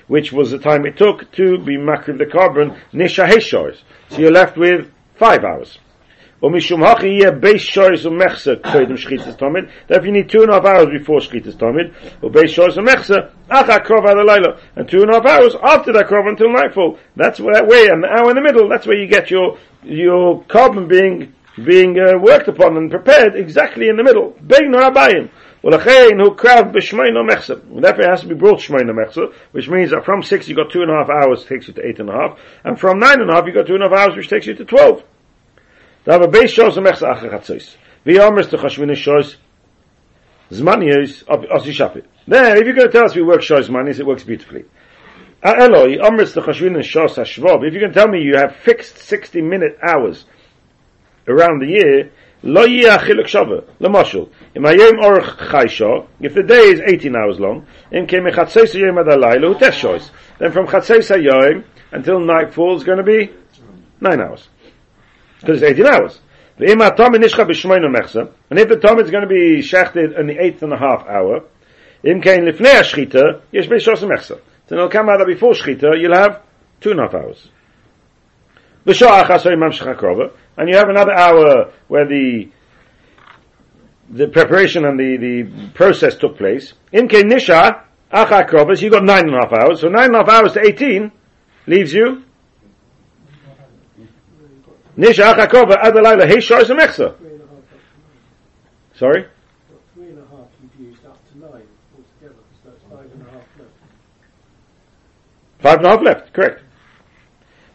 Which 0.07 0.33
was 0.33 0.51
the 0.51 0.59
time 0.59 0.87
it 0.87 0.97
took 0.97 1.31
to 1.33 1.59
be 1.59 1.77
makriv 1.77 2.19
the 2.19 2.27
korban 2.27 2.79
nisha 2.93 3.77
So 4.11 4.19
you're 4.19 4.31
left 4.31 4.57
with 4.57 4.91
five 5.17 5.45
hours. 5.45 5.79
Umishum 6.41 6.87
hachi 6.87 7.21
yeh 7.21 7.33
beis 7.33 7.67
shoyz 7.67 8.07
umechsa 8.07 8.63
koidim 8.63 8.97
shchitas 8.97 9.37
tomid. 9.37 9.69
Therefore 9.89 10.07
you 10.07 10.13
need 10.13 10.31
two 10.31 10.43
and 10.43 10.51
a 10.51 10.55
half 10.55 10.65
hours 10.67 10.87
before 10.87 11.19
shchitas 11.19 11.57
tomid. 11.57 11.93
Or 12.23 12.31
beis 12.31 12.55
shoyz 12.55 12.77
umechsa 12.77 13.33
acha 13.51 13.85
krov 13.85 14.05
layla. 14.05 14.61
And 14.77 14.89
two 14.89 15.03
and 15.03 15.11
a 15.11 15.15
half 15.15 15.27
hours 15.27 15.57
after 15.61 15.93
that 15.95 16.07
krov 16.07 16.29
until 16.29 16.53
nightfall. 16.53 16.97
That's 17.17 17.39
that 17.39 17.67
way, 17.67 17.89
the 17.89 18.09
hour 18.09 18.31
in 18.31 18.37
the 18.37 18.43
middle, 18.43 18.69
that's 18.69 18.87
where 18.87 18.97
you 18.97 19.09
get 19.09 19.33
your, 19.33 19.59
your 19.83 20.45
korban 20.45 20.89
being 20.89 21.35
being 21.65 21.99
uh, 21.99 22.19
worked 22.19 22.49
upon 22.49 22.77
and 22.77 22.91
prepared 22.91 23.37
exactly 23.37 23.89
in 23.89 23.97
the 23.97 24.03
middle. 24.03 24.37
Bein 24.47 24.73
Rabbayim. 24.73 25.31
Therefore 25.61 25.91
it 28.01 28.11
has 28.11 28.21
to 28.21 28.29
be 28.29 28.35
brought 28.35 28.61
Shmoina 28.61 28.93
Mechsa, 28.95 29.33
which 29.51 29.69
means 29.69 29.91
that 29.91 30.05
from 30.05 30.23
six 30.23 30.47
you 30.49 30.55
got 30.55 30.71
two 30.71 30.83
and 30.83 30.91
a 30.91 30.95
half 30.95 31.11
hours, 31.11 31.45
takes 31.45 31.67
you 31.67 31.75
to 31.75 31.87
eight 31.87 31.99
and 31.99 32.09
a 32.09 32.13
half, 32.13 32.39
and 32.65 32.79
from 32.79 33.01
nine 33.01 33.21
and 33.21 33.29
a 33.29 33.35
half 33.35 33.45
you 33.47 33.53
got 33.53 33.67
two 33.67 33.75
and 33.75 33.83
a 33.83 33.89
half 33.89 33.99
hours, 33.99 34.17
which 34.17 34.29
takes 34.29 34.47
you 34.47 34.55
to 34.55 34.65
twelve. 34.65 35.03
Da 36.05 36.13
have 36.13 36.23
a 36.23 36.29
base 36.29 36.53
shows 36.53 36.77
a 36.77 36.81
Mechsa 36.81 37.13
Achachatzos. 37.13 37.75
Vi 38.05 38.19
Amers 38.19 38.49
to 38.49 38.57
Chashvina 38.57 38.95
shows 38.95 39.37
Zmani 40.51 41.03
is 41.03 41.25
Osi 41.25 41.73
Shapit. 41.73 42.07
Then, 42.27 42.57
if 42.57 42.65
you're 42.65 42.75
going 42.75 42.87
to 42.87 42.93
tell 42.93 43.05
us 43.05 43.15
we 43.15 43.23
work 43.23 43.43
shows 43.43 43.69
Zmani, 43.69 43.99
it 43.99 44.07
works 44.07 44.23
beautifully. 44.23 44.65
Eloi, 45.43 45.99
Amers 46.01 46.33
to 46.35 46.41
Chashvina 46.41 46.83
shows 46.83 47.17
Hashvob. 47.17 47.67
If 47.67 47.75
you 47.75 47.81
can 47.81 47.93
tell 47.93 48.09
me 48.09 48.21
you 48.23 48.37
have 48.37 48.57
fixed 48.57 48.99
60 48.99 49.43
minute 49.43 49.79
hours, 49.83 50.25
around 51.29 51.61
the 51.61 51.67
year, 51.67 52.11
lo 52.43 52.67
chiluk 52.67 53.27
shava, 53.27 53.65
lemashul. 53.81 54.31
Im 54.55 54.63
hayom 54.63 55.01
orach 55.03 55.37
chaysha, 55.51 56.07
if 56.21 56.35
the 56.35 56.43
day 56.43 56.71
is 56.71 56.81
18 56.81 57.15
hours 57.17 57.39
long, 57.39 57.67
im 57.93 58.07
ke 58.07 58.13
mechatzeis 58.13 58.75
hayom 58.75 58.99
ad 59.01 59.07
halayla, 59.07 59.59
tesh 59.59 59.81
shoys. 59.81 60.11
Then 60.39 60.53
from 60.53 60.67
chatzeis 60.67 61.11
hayom 61.15 61.65
until 61.93 62.21
nightfall 62.21 62.77
is 62.77 62.85
going 62.85 62.99
to 62.99 63.05
be 63.05 63.31
9 64.01 64.21
hours. 64.21 64.49
Because 65.41 65.63
it's 65.63 65.73
18 65.73 65.87
hours. 65.87 66.21
And 66.59 66.69
if 66.71 66.79
the 68.69 68.81
tom 68.83 68.99
is 68.99 69.11
going 69.11 69.23
to 69.23 69.29
be 69.29 69.63
shechted 69.63 70.19
in 70.19 70.27
the 70.27 70.37
eighth 70.39 70.63
and 70.63 70.73
a 70.73 70.77
half 70.77 71.07
hour, 71.07 71.45
im 72.03 72.21
kein 72.21 72.41
lifnei 72.41 72.83
shchita, 72.83 73.43
yesh 73.53 73.69
beishos 73.69 74.03
mechsa. 74.03 74.41
Then 74.67 74.79
it'll 74.79 74.91
come 74.91 75.09
out 75.09 75.19
that 75.19 75.27
before 75.27 75.53
shchita, 75.53 76.01
you'll 76.01 76.17
have 76.17 76.43
two 76.81 76.91
and 76.91 76.99
a 77.01 77.05
half 77.05 77.15
hours. 77.15 77.49
V'shah 78.85 79.23
achas 79.23 79.43
hayom 79.45 79.61
mamshach 79.61 80.33
and 80.59 80.69
you 80.69 80.77
have 80.77 80.89
another 80.89 81.13
hour 81.13 81.73
where 81.87 82.07
the 82.07 82.51
the 84.11 84.27
preparation 84.29 84.85
and 84.85 84.99
the, 84.99 85.17
the 85.19 85.69
process 85.75 86.17
took 86.17 86.37
place. 86.37 86.73
In 86.93 87.09
Nisha, 87.09 87.85
Achakrovas, 88.13 88.81
you 88.81 88.91
got 88.91 89.05
nine 89.05 89.29
and 89.29 89.35
a 89.35 89.39
half 89.39 89.53
hours. 89.53 89.83
So 89.83 89.89
nine 89.89 90.07
and 90.07 90.17
a 90.17 90.19
half 90.19 90.29
hours 90.29 90.55
to 90.55 90.67
18 90.67 91.13
leaves 91.67 91.93
you. 91.93 92.25
Nisha 94.97 95.35
Achakrova 95.35 95.77
Adalayla 95.83 96.27
Heishar 96.27 96.63
Zemechsa. 96.63 97.15
Sorry? 98.95 99.27
Three 99.95 100.09
and 100.09 100.19
a 100.19 100.23
half 100.23 100.49
you've 100.63 100.89
used 100.89 101.05
up 101.05 101.19
to 101.31 101.39
nine 101.39 101.63
altogether, 101.95 102.35
so 102.65 102.71
it's 102.71 102.83
five 102.91 103.13
and 103.13 103.23
a 103.23 103.31
half 103.31 103.45
left. 103.59 103.71
Five 105.61 105.79
and 105.79 105.87
a 105.87 105.91
half 105.91 106.03
left, 106.03 106.33
correct. 106.33 106.63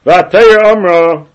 Vatayr 0.06 0.64
Amra 0.66 1.28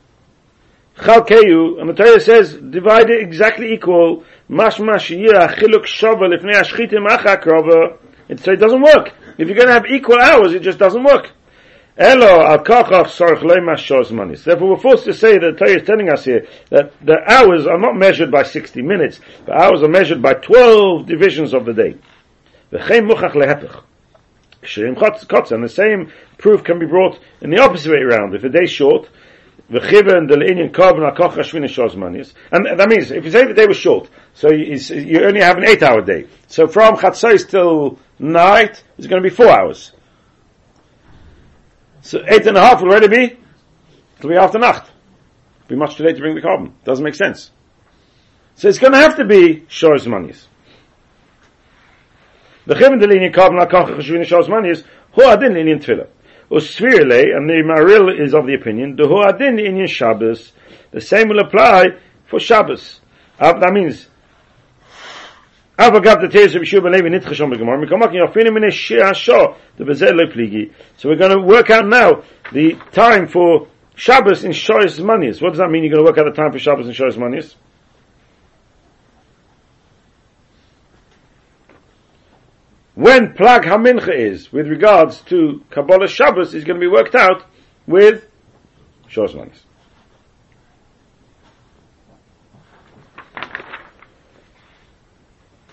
Chalkeyu, 0.98 1.80
and 1.80 1.88
the 1.88 1.94
Torah 1.94 2.20
says, 2.20 2.54
divide 2.54 3.08
it 3.08 3.22
exactly 3.22 3.72
equal. 3.72 4.24
Mashma 4.50 4.96
shiyah 4.96 5.54
chiluk 5.54 5.84
shava 5.86 6.26
lifnei 6.28 6.60
ashchitim 6.60 7.06
achakrova. 7.06 7.98
It 8.28 8.40
so 8.40 8.52
it 8.52 8.56
doesn't 8.56 8.82
work. 8.82 9.12
If 9.38 9.46
you're 9.46 9.56
going 9.56 9.68
to 9.68 9.74
have 9.74 9.86
equal 9.86 10.18
hours, 10.20 10.54
it 10.54 10.62
just 10.62 10.78
doesn't 10.78 11.04
work. 11.04 11.30
Elo 11.96 12.42
al 12.42 12.58
kachach 12.64 13.06
sarch 13.06 14.12
manis. 14.12 14.44
Therefore, 14.44 14.70
we're 14.70 14.80
forced 14.80 15.04
to 15.04 15.14
say 15.14 15.38
that 15.38 15.56
the 15.58 15.64
Torah 15.64 15.80
is 15.80 15.86
telling 15.86 16.10
us 16.10 16.24
here 16.24 16.46
that 16.70 16.92
the 17.04 17.18
hours 17.26 17.66
are 17.66 17.78
not 17.78 17.96
measured 17.96 18.30
by 18.32 18.42
60 18.42 18.82
minutes. 18.82 19.20
The 19.46 19.52
hours 19.52 19.82
are 19.82 19.88
measured 19.88 20.20
by 20.20 20.34
12 20.34 21.06
divisions 21.06 21.54
of 21.54 21.64
the 21.64 21.72
day. 21.72 21.96
V'chein 22.72 23.08
muchach 23.08 23.32
lehepech. 23.32 23.82
And 24.60 25.64
the 25.64 25.68
same 25.68 26.12
proof 26.36 26.64
can 26.64 26.78
be 26.80 26.86
brought 26.86 27.18
in 27.40 27.50
the 27.50 27.60
opposite 27.60 27.92
way 27.92 27.98
around. 27.98 28.34
If 28.34 28.42
a 28.42 28.48
day 28.48 28.64
is 28.64 28.70
short, 28.70 29.08
V'chiven 29.70 30.26
del 30.28 30.40
inyan 30.40 30.72
korban 30.72 31.12
akoch 31.12 31.34
hashvina 31.34 31.68
shozmanis. 31.68 32.32
And 32.50 32.78
that 32.78 32.88
means, 32.88 33.10
if 33.10 33.24
you 33.24 33.30
say 33.30 33.46
the 33.46 33.52
day 33.52 33.66
was 33.66 33.76
short, 33.76 34.08
so 34.32 34.50
you, 34.50 34.78
only 35.24 35.42
have 35.42 35.58
an 35.58 35.66
eight 35.66 35.82
hour 35.82 36.00
day. 36.00 36.26
So 36.46 36.66
from 36.68 36.96
chatzos 36.96 37.48
till 37.48 37.98
night, 38.18 38.82
it's 38.96 39.06
going 39.06 39.22
to 39.22 39.28
be 39.28 39.34
four 39.34 39.48
hours. 39.48 39.92
So 42.00 42.22
eight 42.26 42.46
and 42.46 42.56
a 42.56 42.60
half 42.60 42.80
will 42.80 42.88
already 42.88 43.08
be, 43.08 43.38
it'll 44.16 44.30
be 44.30 44.36
after 44.36 44.58
nacht. 44.58 44.90
It'll 45.64 45.68
be 45.68 45.76
much 45.76 45.96
too 45.96 46.04
late 46.04 46.14
to 46.14 46.20
bring 46.20 46.34
the 46.34 46.40
korban. 46.40 46.72
Doesn't 46.84 47.04
make 47.04 47.14
sense. 47.14 47.50
So 48.54 48.68
it's 48.68 48.78
going 48.78 48.92
to 48.92 48.98
have 48.98 49.16
to 49.16 49.26
be 49.26 49.66
shor's 49.68 50.06
manis. 50.06 50.48
The 52.64 52.74
del 52.74 52.90
inyan 52.90 53.34
korban 53.34 53.66
akoch 53.66 53.98
hashvina 53.98 54.24
shozmanis, 54.24 54.84
hu 55.12 55.22
adin 55.24 55.52
inyan 55.52 55.84
tefillah. 55.84 56.08
Usvirle, 56.50 57.36
and 57.36 57.48
the 57.48 57.62
Maril 57.64 58.10
is 58.24 58.34
of 58.34 58.46
the 58.46 58.54
opinion, 58.54 58.96
the 58.96 59.04
Huadin 59.04 59.58
in 59.64 59.86
Shabbos, 59.86 60.52
the 60.90 61.00
same 61.00 61.28
will 61.28 61.40
apply 61.40 61.88
for 62.26 62.40
Shabbos. 62.40 63.00
That 63.38 63.72
means, 63.72 64.08
Avagav 65.78 66.22
the 66.22 66.28
Teres 66.28 66.54
of 66.54 66.62
Yeshua 66.62 66.92
Levi 66.92 67.08
Nitchashon 67.08 67.52
Begemar, 67.52 67.78
Mikomakin 67.84 68.26
Yofinim 68.26 68.56
in 68.56 68.70
Shia 68.70 69.14
Shah, 69.14 69.54
the 69.76 69.84
Bezel 69.84 70.26
Pligi. 70.34 70.72
So 70.96 71.08
we're 71.08 71.16
going 71.16 71.36
to 71.38 71.44
work 71.44 71.70
out 71.70 71.86
now 71.86 72.24
the 72.52 72.76
time 72.92 73.28
for 73.28 73.68
Shabbos 73.94 74.42
in 74.44 74.52
Shoy's 74.52 74.98
Manis. 75.00 75.40
What 75.40 75.50
does 75.50 75.58
that 75.58 75.68
mean? 75.68 75.84
You're 75.84 75.92
going 75.94 76.04
to 76.04 76.10
work 76.10 76.18
out 76.18 76.34
the 76.34 76.40
time 76.40 76.50
for 76.50 76.58
Shabbos 76.58 76.88
in 76.88 76.94
Shoy's 76.94 77.16
Manis? 77.16 77.54
When 82.98 83.32
Plag 83.32 83.62
Hamincha 83.62 84.12
is 84.12 84.52
with 84.52 84.66
regards 84.66 85.20
to 85.20 85.64
Kabbalah 85.70 86.08
Shabbos 86.08 86.52
is 86.52 86.64
going 86.64 86.80
to 86.80 86.84
be 86.84 86.90
worked 86.90 87.14
out 87.14 87.46
with 87.86 88.26
Shosmanis. 89.08 89.60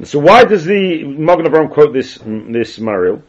So 0.03 0.19
why 0.19 0.43
does 0.43 0.65
the 0.65 1.03
Magen 1.03 1.47
Avraham 1.47 1.73
quote 1.73 1.93
this 1.93 2.19
this 2.23 2.77
Mariel? 2.79 3.23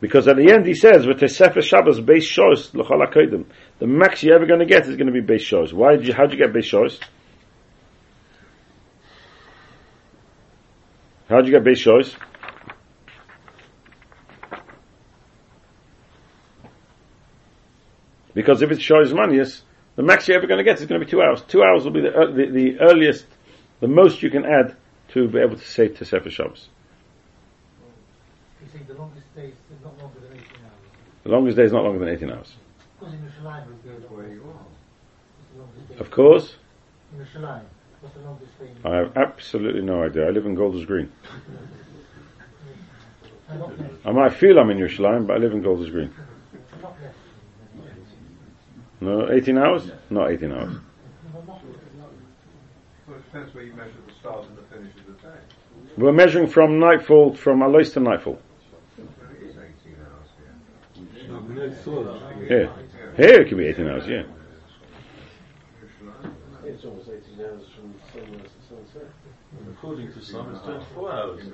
Because 0.00 0.26
at 0.26 0.38
the 0.38 0.50
end 0.50 0.64
he 0.64 0.72
says, 0.72 1.06
"With 1.06 1.20
Sefer 1.30 1.60
Shabbos 1.60 2.00
base 2.00 2.26
shos 2.26 2.72
l'chol 2.72 3.44
The 3.78 3.86
max 3.86 4.22
you're 4.22 4.36
ever 4.36 4.46
going 4.46 4.60
to 4.60 4.66
get 4.66 4.88
is 4.88 4.96
going 4.96 5.06
to 5.06 5.12
be 5.12 5.20
base 5.20 5.44
shos. 5.44 5.74
Why 5.74 5.96
did 5.96 6.06
you? 6.06 6.14
How 6.14 6.22
did 6.22 6.38
you 6.38 6.46
get 6.46 6.54
base 6.54 6.72
shos? 6.72 6.98
How'd 11.32 11.46
you 11.46 11.52
get 11.52 11.64
base 11.64 11.78
shows? 11.78 12.14
Because 18.34 18.60
if 18.60 18.70
it's 18.70 18.82
shows 18.82 19.14
manias, 19.14 19.62
the 19.96 20.02
max 20.02 20.28
you're 20.28 20.36
ever 20.36 20.46
going 20.46 20.58
to 20.58 20.64
get 20.64 20.78
is 20.78 20.84
going 20.84 21.00
to 21.00 21.06
be 21.06 21.10
two 21.10 21.22
hours. 21.22 21.40
Two 21.48 21.62
hours 21.62 21.84
will 21.84 21.92
be 21.92 22.02
the, 22.02 22.08
uh, 22.10 22.26
the, 22.26 22.50
the, 22.52 22.80
earliest, 22.80 23.24
the 23.80 23.88
most 23.88 24.22
you 24.22 24.28
can 24.28 24.44
add 24.44 24.76
to 25.14 25.26
be 25.26 25.38
able 25.38 25.56
to 25.56 25.64
say 25.64 25.88
to 25.88 26.04
Sefer 26.04 26.28
Shabbos. 26.28 26.68
You 28.60 28.68
think 28.68 28.86
the 28.86 28.94
longest 28.94 29.34
day 29.34 29.46
is 29.46 29.82
not 29.82 29.98
longer 29.98 30.20
than 30.20 30.32
18 30.32 30.44
hours? 30.44 30.82
The 31.22 31.30
longest 31.30 31.56
day 31.56 31.64
is 31.64 31.72
not 31.72 31.84
longer 31.84 31.98
than 31.98 32.08
18 32.10 32.30
hours. 32.30 32.54
Because 33.00 33.14
in 33.14 33.20
Yerushalayim 33.20 33.66
we 33.68 33.90
where 34.14 34.28
you 34.28 34.44
are. 34.44 35.98
Of 35.98 36.10
course. 36.10 36.56
In 38.02 38.08
Yerushalayim. 38.08 38.84
I 38.84 38.96
have 38.96 39.16
absolutely 39.16 39.82
no 39.82 40.02
idea. 40.02 40.26
I 40.26 40.30
live 40.30 40.46
in 40.46 40.54
Golders 40.54 40.84
Green. 40.84 41.10
I 44.04 44.10
might 44.10 44.34
feel 44.34 44.58
I'm 44.58 44.70
in 44.70 44.78
Yerushalayim, 44.78 45.26
but 45.26 45.36
I 45.36 45.38
live 45.38 45.52
in 45.52 45.62
Golders 45.62 45.90
Green. 45.90 46.12
No, 49.00 49.30
18 49.30 49.58
hours? 49.58 49.90
Not 50.10 50.30
18 50.30 50.52
hours. 50.52 50.76
Well, 53.06 53.16
it 53.16 53.24
depends 53.24 53.54
where 53.54 53.64
you 53.64 53.74
measure 53.74 53.90
the 54.06 54.12
start 54.20 54.46
and 54.46 54.56
the 54.56 54.62
finish 54.62 54.94
of 54.96 55.06
the 55.06 55.12
day. 55.28 55.38
We're 55.96 56.12
measuring 56.12 56.46
from 56.46 56.78
nightfall, 56.78 57.34
from 57.34 57.62
Alois 57.62 57.90
to 57.90 58.00
nightfall. 58.00 58.38
It 58.96 59.04
is 59.42 59.56
18 59.56 59.96
hours 60.00 60.28
here. 62.46 62.46
Here. 62.48 62.70
Here 63.16 63.40
it 63.42 63.48
could 63.48 63.58
be 63.58 63.66
18 63.66 63.88
hours, 63.88 64.06
yeah. 64.06 64.22
It's 66.64 66.84
almost 66.84 67.08
18 67.08 67.44
hours 67.44 67.64
from 68.12 68.20
sunrise 68.24 68.50
to 68.50 68.74
sunset. 68.74 69.08
According 69.72 70.12
to 70.12 70.22
some, 70.22 70.54
it's 70.54 70.64
24 70.64 71.12
hours 71.12 71.40
in 71.40 71.52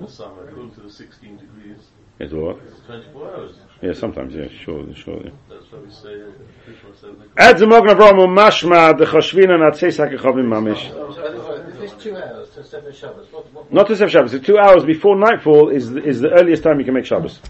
the 0.00 0.08
summer. 0.08 0.48
According 0.48 0.74
to 0.74 0.80
the 0.80 0.90
16 0.90 1.36
degrees, 1.36 1.76
It's 2.18 2.32
what? 2.32 2.58
it's 2.66 2.80
24 2.86 3.34
hours. 3.34 3.54
Yeah, 3.80 3.92
sometimes, 3.92 4.34
yeah, 4.34 4.48
sure, 4.48 4.94
sure. 4.94 5.20
Yeah. 5.24 5.30
That's 5.48 5.70
why 5.72 5.78
we 5.80 5.90
say, 5.90 6.22
uh, 6.22 6.26
Krishna 6.64 6.90
said, 7.00 7.16
Ad 7.36 7.58
the 7.58 7.66
Mogen 7.66 7.88
Avraham 7.88 8.18
mashma 8.36 8.96
the 8.98 9.04
choshvina 9.04 9.58
natzeis 9.58 9.98
hakechavim 9.98 10.46
mamish. 10.46 10.90
Oh, 10.94 11.12
so 11.12 11.54
if 11.68 11.80
it's 11.80 12.02
two 12.02 12.16
hours 12.16 12.50
to 12.50 12.64
Sefer 12.64 12.92
Shabbos, 12.92 13.26
what, 13.32 13.52
what, 13.52 13.72
Not 13.72 13.86
to 13.88 13.96
Sefer 13.96 14.10
Shabbos. 14.10 14.32
The 14.32 14.40
two 14.40 14.58
hours 14.58 14.84
before 14.84 15.16
nightfall 15.16 15.68
is 15.70 15.90
the, 15.90 16.02
is 16.04 16.20
the 16.20 16.30
earliest 16.30 16.62
time 16.62 16.78
you 16.78 16.84
can 16.84 16.94
make 16.94 17.06
Shabbos. 17.06 17.40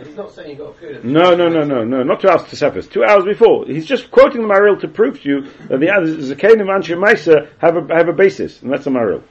He's 0.00 0.16
not 0.16 0.32
saying 0.32 0.50
you've 0.50 0.58
got 0.58 0.70
a 0.70 0.72
period 0.74 0.96
of 0.98 1.04
No, 1.04 1.34
no, 1.34 1.48
no, 1.48 1.64
no, 1.64 1.84
no, 1.84 2.02
not 2.02 2.20
two 2.20 2.28
hours 2.28 2.44
to 2.44 2.56
Sefer. 2.56 2.82
Two 2.82 3.04
hours 3.04 3.24
before. 3.24 3.66
He's 3.66 3.86
just 3.86 4.10
quoting 4.10 4.42
the 4.42 4.48
Maril 4.48 4.76
to 4.80 4.88
prove 4.88 5.20
to 5.22 5.28
you 5.28 5.40
that 5.68 5.80
the 5.80 5.86
Zakain 5.86 6.60
and 6.60 6.68
Anshe 6.70 6.96
Maisa 6.96 7.48
have 7.58 7.76
a 7.76 7.94
have 7.94 8.08
a 8.08 8.12
basis, 8.12 8.62
and 8.62 8.72
that's 8.72 8.84
the 8.84 8.90
Maril. 8.90 9.22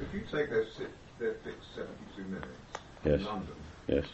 If 0.00 0.12
you 0.14 0.20
take 0.20 0.50
their, 0.50 0.64
si- 0.76 0.84
their 1.18 1.34
fixed 1.44 1.74
72 1.74 2.22
minutes 2.28 2.46
Yes. 3.04 3.20
in 3.20 3.26
London, 3.26 3.54
Yes. 3.86 4.04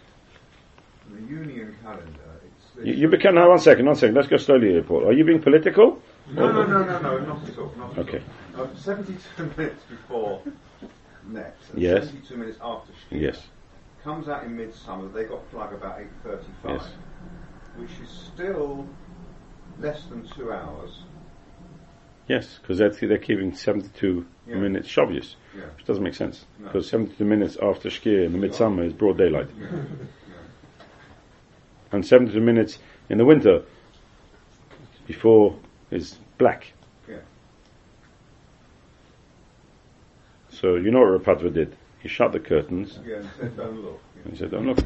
the 1.13 1.21
union 1.23 1.77
calendar, 1.83 2.11
it's... 2.45 2.87
You, 2.87 2.95
you 2.95 3.09
become 3.09 3.35
now. 3.35 3.49
One 3.49 3.59
second, 3.59 3.87
one 3.87 3.97
second. 3.97 4.15
Let's 4.15 4.29
go 4.29 4.37
slowly 4.37 4.69
here, 4.71 4.83
Paul. 4.83 5.07
Are 5.09 5.13
you 5.13 5.25
being 5.25 5.41
political? 5.43 6.01
No, 6.33 6.51
no, 6.53 6.65
no, 6.65 6.85
no, 6.85 6.99
no, 7.01 7.19
not 7.19 7.49
at 7.49 7.59
all. 7.59 7.73
Not 7.77 7.93
at 7.99 8.09
Okay. 8.09 8.23
all. 8.57 8.65
Uh, 8.65 8.75
72 8.77 9.45
minutes 9.57 9.83
before 9.85 10.43
next. 11.29 11.71
and 11.71 11.81
Yes. 11.83 12.07
72 12.07 12.37
minutes 12.37 12.59
after 12.63 12.93
Shkia. 12.93 13.21
Yes. 13.21 13.43
Comes 14.05 14.29
out 14.29 14.45
in 14.45 14.57
midsummer, 14.57 15.09
they 15.09 15.25
got 15.25 15.49
plug 15.51 15.75
about 15.75 15.99
8.35, 16.25 16.45
Yes. 16.65 16.89
which 17.77 17.91
is 18.03 18.09
still 18.09 18.87
less 19.79 20.05
than 20.07 20.27
two 20.29 20.53
hours. 20.53 21.03
Yes, 22.27 22.59
because 22.63 22.79
they're, 22.79 22.91
they're 22.91 23.19
keeping 23.19 23.55
72 23.55 24.25
Yeah. 24.47 24.55
minutes 24.57 24.89
Shabbos, 24.89 25.37
Yeah. 25.55 25.65
which 25.77 25.85
doesn't 25.85 26.03
make 26.03 26.15
sense. 26.15 26.47
No. 26.59 26.67
Because 26.67 26.89
72 26.89 27.25
minutes 27.25 27.59
after 27.61 27.89
Shkia 27.91 28.25
in 28.25 28.33
the 28.33 28.39
midsummer 28.39 28.85
is 28.85 28.93
broad 28.95 29.19
daylight. 29.19 29.49
And 31.93 32.07
72 32.07 32.41
minutes 32.41 32.79
in 33.09 33.19
the 33.19 33.25
winter 33.25 33.63
before 35.07 35.59
is 35.91 36.19
black. 36.39 36.73
Yeah. 37.09 37.17
So 40.51 40.77
you 40.77 40.91
know 40.91 41.01
what 41.01 41.23
Rapatva 41.23 41.53
did? 41.53 41.77
He 42.03 42.09
shut 42.09 42.33
the 42.33 42.41
curtains 42.41 42.99
Yeah, 43.07 43.17
and 43.17 43.29
said, 43.39 43.57
don't 43.57 43.83
look. 43.83 44.01
and 44.25 44.33
he 44.33 44.39
said, 44.39 44.51
don't 44.51 44.67
look. 44.67 44.79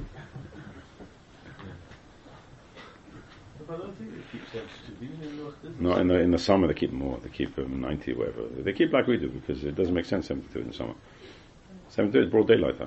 But 3.67 3.75
I 3.75 3.79
don't 3.79 3.97
think 3.97 4.11
they 4.11 4.23
keep 4.31 4.43
72 4.53 5.05
even 5.05 5.23
in 5.79 5.83
No, 5.85 5.97
in 5.97 6.09
the, 6.09 6.19
in 6.21 6.31
the 6.33 6.39
summer 6.39 6.67
they 6.67 6.75
keep 6.75 6.93
more. 6.93 7.19
They 7.23 7.29
keep 7.31 7.57
um, 7.59 7.81
90 7.81 8.13
or 8.13 8.17
whatever. 8.17 8.43
They 8.63 8.73
keep 8.73 8.93
like 8.93 9.07
we 9.07 9.17
do 9.17 9.29
because 9.29 9.65
it 9.65 9.75
doesn't 9.75 9.95
make 9.95 10.05
sense 10.05 10.27
72 10.27 10.59
in 10.61 10.67
the 10.69 10.75
summer. 10.75 10.95
72 11.89 12.25
is 12.27 12.31
broad 12.31 12.49
daylight, 12.49 12.75
huh? 12.79 12.87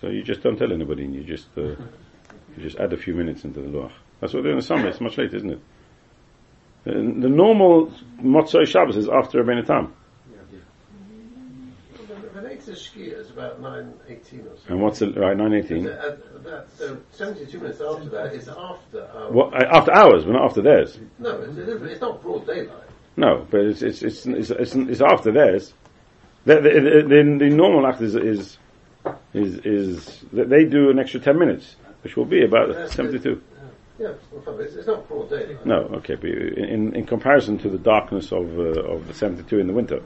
So 0.00 0.08
you 0.08 0.22
just 0.22 0.42
don't 0.42 0.56
tell 0.56 0.72
anybody 0.72 1.04
and 1.04 1.14
you 1.14 1.22
just, 1.22 1.46
uh, 1.56 1.62
you 1.62 1.76
just 2.58 2.78
add 2.78 2.92
a 2.92 2.96
few 2.96 3.14
minutes 3.14 3.44
into 3.44 3.60
the 3.60 3.68
loach. 3.68 3.92
That's 4.20 4.32
what 4.34 4.42
they 4.42 4.48
do 4.48 4.52
in 4.52 4.56
the 4.56 4.62
summer. 4.62 4.88
It's 4.88 5.00
much 5.00 5.18
later, 5.18 5.36
isn't 5.36 5.50
it? 5.50 5.60
The, 6.84 6.92
the 6.92 7.28
normal 7.28 7.92
Motzoi 8.20 8.66
Shabbos 8.66 8.96
is 8.96 9.08
after 9.08 9.42
Rebbeinu 9.44 9.64
Tam. 9.66 9.94
Latest 12.66 12.94
skier 12.94 13.18
is 13.18 13.30
about 13.30 13.60
9.18 13.60 13.66
or 13.66 14.20
something. 14.20 14.54
And 14.68 14.80
what's 14.80 15.00
the, 15.00 15.12
right, 15.12 15.36
918? 15.36 15.88
Uh, 15.88 16.16
uh, 16.48 16.64
so 16.76 16.98
72 17.10 17.58
minutes 17.58 17.80
after 17.80 18.08
that 18.10 18.34
is 18.34 18.48
after 18.48 19.04
our... 19.04 19.32
What, 19.32 19.54
uh, 19.54 19.66
after 19.70 19.92
hours, 19.92 20.24
but 20.24 20.32
not 20.32 20.44
after 20.44 20.62
theirs. 20.62 20.98
No, 21.18 21.40
it's, 21.40 21.58
it's 21.58 22.00
not 22.00 22.22
broad 22.22 22.46
daylight. 22.46 22.88
No, 23.16 23.46
but 23.50 23.60
it's, 23.62 23.82
it's, 23.82 24.02
it's, 24.02 24.26
it's, 24.26 24.50
it's, 24.50 24.74
it's 24.74 25.00
after 25.00 25.32
theirs. 25.32 25.74
The, 26.44 26.56
the, 26.56 26.60
the, 26.60 27.02
the, 27.08 27.38
the 27.38 27.50
normal 27.50 27.86
act 27.86 28.00
is, 28.00 28.14
is, 28.14 28.58
is, 29.34 29.58
is, 29.64 30.24
that 30.32 30.48
they 30.48 30.64
do 30.64 30.90
an 30.90 31.00
extra 31.00 31.18
10 31.18 31.38
minutes, 31.38 31.76
which 32.02 32.16
will 32.16 32.26
be 32.26 32.44
about 32.44 32.72
That's 32.72 32.94
72. 32.94 33.42
Yeah, 33.98 34.08
it's, 34.32 34.74
it's 34.76 34.86
not 34.86 35.08
broad 35.08 35.30
daylight. 35.30 35.66
No, 35.66 35.78
okay, 35.96 36.14
but 36.14 36.30
in, 36.30 36.94
in 36.94 37.06
comparison 37.06 37.58
to 37.58 37.68
the 37.68 37.78
darkness 37.78 38.30
of, 38.32 38.56
uh, 38.56 38.94
of 38.94 39.08
the 39.08 39.14
72 39.14 39.58
in 39.58 39.66
the 39.66 39.72
winter. 39.72 40.00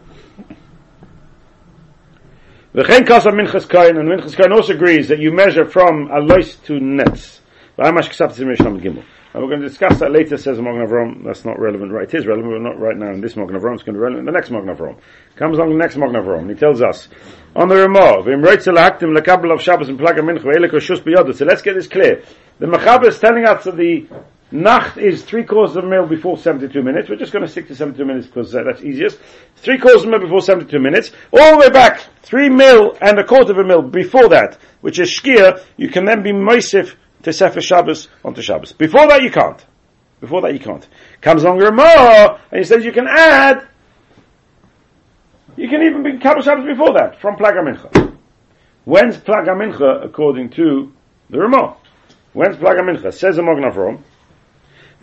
V'chein 2.77 3.07
kasa 3.07 3.31
minchas 3.31 3.67
kain, 3.67 3.97
and 3.97 4.07
minchas 4.07 4.37
kain 4.37 4.53
also 4.53 4.75
agrees 4.75 5.09
that 5.09 5.19
you 5.19 5.33
measure 5.33 5.65
from 5.65 6.11
alois 6.11 6.57
to 6.57 6.79
nets. 6.79 7.41
We're 7.79 7.91
going 7.93 9.61
to 9.61 9.69
discuss 9.69 9.99
that 9.99 10.13
later, 10.13 10.37
says 10.39 10.59
Mogen 10.59 10.87
Avram. 10.87 11.25
That's 11.25 11.45
not 11.45 11.59
relevant, 11.59 11.93
right? 11.93 12.09
It 12.09 12.15
is 12.15 12.27
relevant, 12.27 12.55
but 12.55 12.63
not 12.63 12.79
right 12.81 12.97
now 12.97 13.13
in 13.13 13.21
this 13.21 13.35
Mogen 13.35 13.59
Avram. 13.59 13.75
It's 13.75 13.83
going 13.83 13.95
to 13.95 13.99
be 13.99 13.99
relevant 13.99 14.21
in 14.21 14.25
the 14.27 14.33
next 14.33 14.51
Mogen 14.51 14.75
Avram. 14.75 14.99
Comes 15.37 15.59
along 15.59 15.71
the 15.71 15.77
next 15.77 15.97
Mogen 15.97 16.23
Avram, 16.23 16.49
he 16.49 16.55
tells 16.55 16.81
us, 16.83 17.09
on 17.55 17.69
the 17.69 17.77
Ramah. 17.77 18.23
V'im 18.23 18.43
roitze 18.43 18.69
lahaktim 18.75 19.15
lekabel 19.15 19.53
of 19.53 19.61
Shabbos 19.63 19.89
and 19.91 19.99
Plaga 19.99 20.21
Mincha 20.21 20.43
ve'elek 20.43 20.73
shus. 20.73 21.37
So 21.37 21.45
let's 21.45 21.63
get 21.63 21.75
this 21.75 21.87
clear. 21.87 22.23
The 22.59 22.67
Mechaber 22.67 23.09
is 23.09 23.19
telling 23.19 23.45
us 23.47 23.65
that 23.65 23.77
the 23.77 24.07
Nacht 24.53 24.97
is 24.97 25.25
three 25.25 25.43
quarters 25.43 25.75
of 25.75 25.85
a 25.85 25.89
mil 25.89 26.07
before 26.07 26.39
72 26.39 26.81
minutes. 26.81 27.09
We're 27.09 27.17
just 27.17 27.33
going 27.33 27.45
to 27.45 27.51
stick 27.51 27.67
to 27.67 27.75
72 27.75 28.05
minutes 28.05 28.27
because 28.29 28.55
uh, 28.55 28.63
that's 28.63 28.83
easiest. 28.83 29.19
Three 29.57 29.79
quarters 29.79 30.03
of 30.03 30.09
a 30.09 30.11
mil 30.13 30.21
before 30.21 30.41
72 30.41 30.79
minutes. 30.79 31.11
All 31.33 31.53
the 31.53 31.59
way 31.59 31.71
back, 31.71 32.01
three 32.23 32.49
mil 32.49 32.97
and 33.01 33.19
a 33.19 33.25
quarter 33.25 33.53
of 33.53 33.59
a 33.59 33.65
mil 33.65 33.83
before 33.83 34.29
that, 34.29 34.59
which 34.83 35.01
is 35.01 35.11
Shkia, 35.11 35.65
you 35.77 35.89
can 35.89 36.05
then 36.05 36.23
be 36.23 36.31
Moisif 36.31 36.95
to 37.25 37.33
Sefer 37.33 37.61
Shabbos 37.61 38.09
onto 38.25 38.41
Shabbos. 38.41 38.73
Before 38.73 39.09
that 39.09 39.23
you 39.23 39.33
can't. 39.33 39.65
Before 40.21 40.43
that 40.43 40.53
you 40.53 40.61
can't. 40.61 40.87
Comes 41.21 41.43
along 41.43 41.59
Ramah, 41.59 42.41
and 42.53 42.59
he 42.59 42.65
says 42.65 42.85
you 42.85 42.93
can 42.93 43.09
add, 43.09 43.67
you 45.57 45.69
can 45.69 45.83
even 45.83 46.05
be 46.05 46.19
Kabbalah 46.19 46.45
Shabbos 46.45 46.67
before 46.67 46.93
that, 46.95 47.21
from 47.21 47.35
Plaga 47.35 47.65
Mincha. 47.67 48.17
When's 48.85 49.17
Plaga 49.17 49.49
Mincha 49.49 50.05
according 50.05 50.51
to 50.51 50.93
the 51.31 51.39
Ramah? 51.41 51.77
When's 52.33 52.57
Plaga 52.57 52.81
Mincha? 52.81 53.13
Says 53.13 53.35
the 53.37 53.43
Mognavrom, 53.43 54.03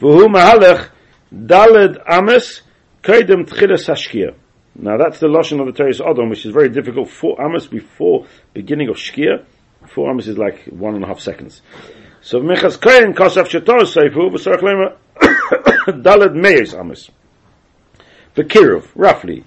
V'hu 0.04 0.28
mahalech 0.28 0.90
daled 1.34 1.98
ames 2.06 2.62
kaidem 3.02 3.48
tchilas 3.48 3.88
hashkia. 3.88 4.36
Now 4.76 4.98
that's 4.98 5.20
the 5.20 5.28
lashon 5.28 5.62
of 5.62 5.68
the 5.68 5.72
Teres 5.72 6.02
Adon, 6.02 6.30
which 6.30 6.46
is 6.46 6.52
very 6.52 6.68
difficult. 6.68 7.10
Four 7.10 7.42
amas 7.42 7.68
before 7.68 8.26
beginning 8.54 8.90
of 8.90 8.98
shkia. 8.98 9.46
Four 9.88 10.10
amas 10.10 10.28
is 10.28 10.38
like 10.38 10.66
one 10.66 10.96
and 10.96 11.06
a 11.06 11.08
half 11.08 11.22
seconds. 11.22 11.62
So 12.20 12.42
mechas 12.42 12.82
kain 12.82 13.14
kosaf 13.14 13.48
shetor 13.48 13.84
seifu 13.94 14.30
v'sorach 14.30 14.60
lema 14.60 14.98
daled 16.04 16.36
meis 16.36 16.74
amas. 16.74 17.10
V'kiruv, 18.36 18.90
roughly. 18.96 19.46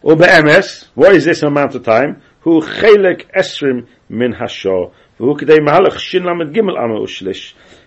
Or 0.00 0.16
be'emes, 0.16 0.86
what 0.94 1.14
is 1.14 1.26
this 1.26 1.42
amount 1.42 1.74
of 1.74 1.84
time? 1.84 2.22
Hu 2.40 2.62
chelek 2.62 3.30
esrim 3.36 3.88
min 4.08 4.32
hashor. 4.32 4.92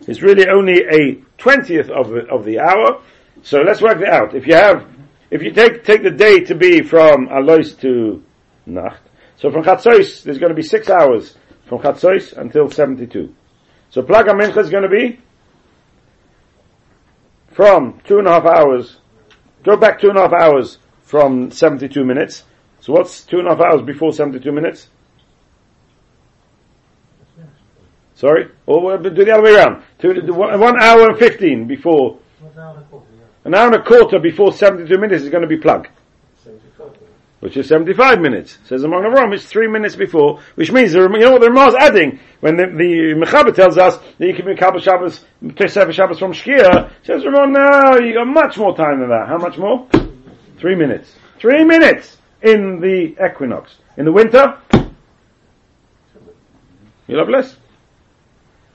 Is 0.07 0.21
really 0.21 0.47
only 0.47 0.83
a 0.83 1.21
twentieth 1.37 1.89
of 1.89 2.09
the, 2.09 2.27
of 2.29 2.45
the 2.45 2.59
hour. 2.59 3.01
So 3.41 3.61
let's 3.61 3.81
work 3.81 4.01
it 4.01 4.07
out. 4.07 4.35
If 4.35 4.45
you 4.45 4.53
have, 4.53 4.85
if 5.31 5.41
you 5.41 5.51
take 5.51 5.83
take 5.83 6.03
the 6.03 6.11
day 6.11 6.41
to 6.41 6.53
be 6.53 6.83
from 6.83 7.27
Alois 7.29 7.73
to 7.81 8.21
Nacht, 8.67 9.01
so 9.37 9.49
from 9.51 9.63
Chatzos 9.63 10.21
there's 10.23 10.37
going 10.37 10.51
to 10.51 10.55
be 10.55 10.61
six 10.61 10.89
hours 10.89 11.35
from 11.65 11.79
Chatzos 11.79 12.37
until 12.37 12.69
seventy-two. 12.69 13.33
So 13.89 14.03
Plaga 14.03 14.33
Mincha 14.39 14.59
is 14.59 14.69
going 14.69 14.83
to 14.83 14.89
be 14.89 15.19
from 17.51 17.99
two 18.05 18.19
and 18.19 18.27
a 18.27 18.31
half 18.31 18.45
hours. 18.45 18.97
Go 19.63 19.75
back 19.75 19.99
two 19.99 20.09
and 20.09 20.19
a 20.19 20.21
half 20.21 20.33
hours 20.33 20.77
from 21.01 21.49
seventy-two 21.49 22.03
minutes. 22.05 22.43
So 22.81 22.93
what's 22.93 23.23
two 23.23 23.39
and 23.39 23.47
a 23.47 23.55
half 23.55 23.61
hours 23.61 23.81
before 23.81 24.11
seventy-two 24.13 24.51
minutes? 24.51 24.89
Sorry? 28.23 28.47
Oh, 28.69 28.79
or 28.79 28.97
do 28.99 29.09
the 29.09 29.33
other 29.33 29.43
way 29.43 29.53
around. 29.53 29.83
Two, 29.99 30.13
one 30.33 30.81
hour 30.81 31.09
and 31.09 31.19
15 31.19 31.67
before. 31.67 32.19
An 33.43 33.53
hour 33.53 33.65
and 33.65 33.75
a 33.75 33.83
quarter 33.83 34.17
before 34.17 34.53
72 34.53 34.97
minutes 34.97 35.23
is 35.23 35.29
going 35.29 35.41
to 35.41 35.47
be 35.47 35.57
plug. 35.57 35.89
Which 37.41 37.57
is 37.57 37.67
75 37.67 38.21
minutes. 38.21 38.59
Says 38.63 38.85
among 38.85 39.03
the 39.03 39.09
Rom, 39.09 39.33
it's 39.33 39.43
three 39.43 39.67
minutes 39.67 39.97
before, 39.97 40.39
which 40.55 40.71
means, 40.71 40.93
you 40.93 41.05
know 41.05 41.31
what 41.33 41.41
the 41.41 41.49
Ramah's 41.49 41.75
adding? 41.75 42.21
When 42.39 42.55
the, 42.55 42.67
the 42.67 43.13
Mechaber 43.21 43.53
tells 43.53 43.77
us 43.77 43.97
that 44.17 44.25
you 44.25 44.33
can 44.33 44.45
be 44.45 44.53
a 44.53 44.55
Kabbalah 44.55 44.81
Shabbos, 44.81 45.25
Sefer 45.57 45.91
Shabbos 45.91 46.17
from 46.17 46.31
Shkia, 46.31 46.93
says 47.03 47.25
Ramah, 47.25 47.51
no, 47.51 47.99
you 47.99 48.13
got 48.13 48.27
much 48.27 48.57
more 48.57 48.73
time 48.73 49.01
than 49.01 49.09
that. 49.09 49.27
How 49.27 49.37
much 49.37 49.57
more? 49.57 49.85
Three 50.59 50.75
minutes. 50.75 51.13
Three 51.39 51.65
minutes 51.65 52.15
in 52.41 52.79
the 52.79 53.17
equinox. 53.21 53.75
In 53.97 54.05
the 54.05 54.13
winter, 54.13 54.57
you'll 57.05 57.19
have 57.19 57.27
less. 57.27 57.57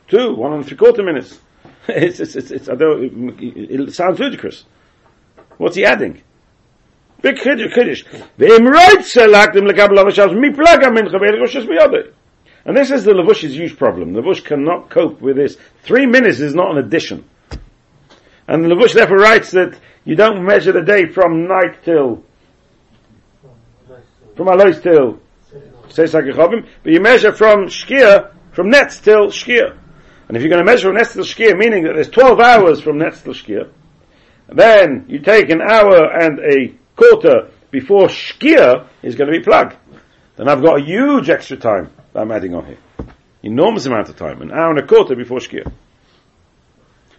Two, 0.08 0.34
one 0.34 0.54
and 0.54 0.66
three 0.66 0.76
quarter 0.76 1.02
minutes. 1.02 1.38
it's, 1.88 2.20
it's, 2.20 2.34
it's, 2.34 2.50
it's, 2.50 2.68
it 2.68 3.94
sounds 3.94 4.18
ludicrous. 4.18 4.64
What's 5.58 5.76
he 5.76 5.84
adding? 5.84 6.22
Big 7.20 7.36
chiddush, 7.36 7.72
chiddush. 7.72 8.04
Ve'im 8.38 8.66
roitze 8.72 9.26
lakdim 9.26 9.68
lekabel 9.68 9.98
avashavs 9.98 10.38
mi 10.38 10.50
plaga 10.50 10.88
mincha 10.90 11.18
ve'elikoshas 11.18 11.66
miyodeh. 11.66 12.12
And 12.64 12.76
this 12.76 12.90
is 12.90 13.04
the 13.04 13.12
Levush's 13.12 13.54
huge 13.54 13.76
problem. 13.76 14.12
Levush 14.12 14.44
cannot 14.44 14.90
cope 14.90 15.20
with 15.20 15.36
this. 15.36 15.56
Three 15.82 16.06
minutes 16.06 16.40
is 16.40 16.54
not 16.54 16.72
an 16.72 16.84
addition. 16.84 17.24
And 18.46 18.64
the 18.64 18.68
Levush 18.68 18.94
therefore 18.94 19.18
writes 19.18 19.50
that 19.52 19.78
you 20.04 20.14
don't 20.16 20.44
measure 20.44 20.72
the 20.72 20.82
day 20.82 21.06
from 21.06 21.46
night 21.46 21.82
till, 21.84 22.24
from 24.36 24.48
Alois 24.48 24.80
till, 24.80 25.20
but 25.96 26.92
you 26.92 27.00
measure 27.00 27.32
from 27.32 27.66
Shkia, 27.66 28.32
from 28.52 28.70
Netz 28.70 29.02
till 29.02 29.28
Shkia. 29.28 29.76
And 30.28 30.36
if 30.36 30.42
you're 30.42 30.50
going 30.50 30.64
to 30.64 30.70
measure 30.70 30.88
from 30.88 30.96
Netz 30.96 31.14
till 31.14 31.24
Shkia, 31.24 31.56
meaning 31.56 31.84
that 31.84 31.94
there's 31.94 32.10
12 32.10 32.38
hours 32.38 32.80
from 32.80 32.98
Netz 32.98 33.22
till 33.22 33.32
Shkia, 33.32 33.70
then 34.48 35.06
you 35.08 35.20
take 35.20 35.48
an 35.48 35.62
hour 35.62 36.12
and 36.12 36.38
a 36.38 36.74
quarter 36.96 37.50
before 37.70 38.08
Shkia 38.08 38.86
is 39.02 39.14
going 39.14 39.32
to 39.32 39.38
be 39.38 39.42
plugged. 39.42 39.76
Then 40.36 40.48
I've 40.48 40.62
got 40.62 40.80
a 40.80 40.84
huge 40.84 41.30
extra 41.30 41.56
time 41.56 41.90
that 42.12 42.20
I'm 42.20 42.30
adding 42.30 42.54
on 42.54 42.66
here. 42.66 42.78
Enormous 43.42 43.86
amount 43.86 44.08
of 44.08 44.16
time, 44.16 44.42
an 44.42 44.52
hour 44.52 44.70
and 44.70 44.78
a 44.78 44.86
quarter 44.86 45.16
before 45.16 45.38
Shkia. 45.38 45.70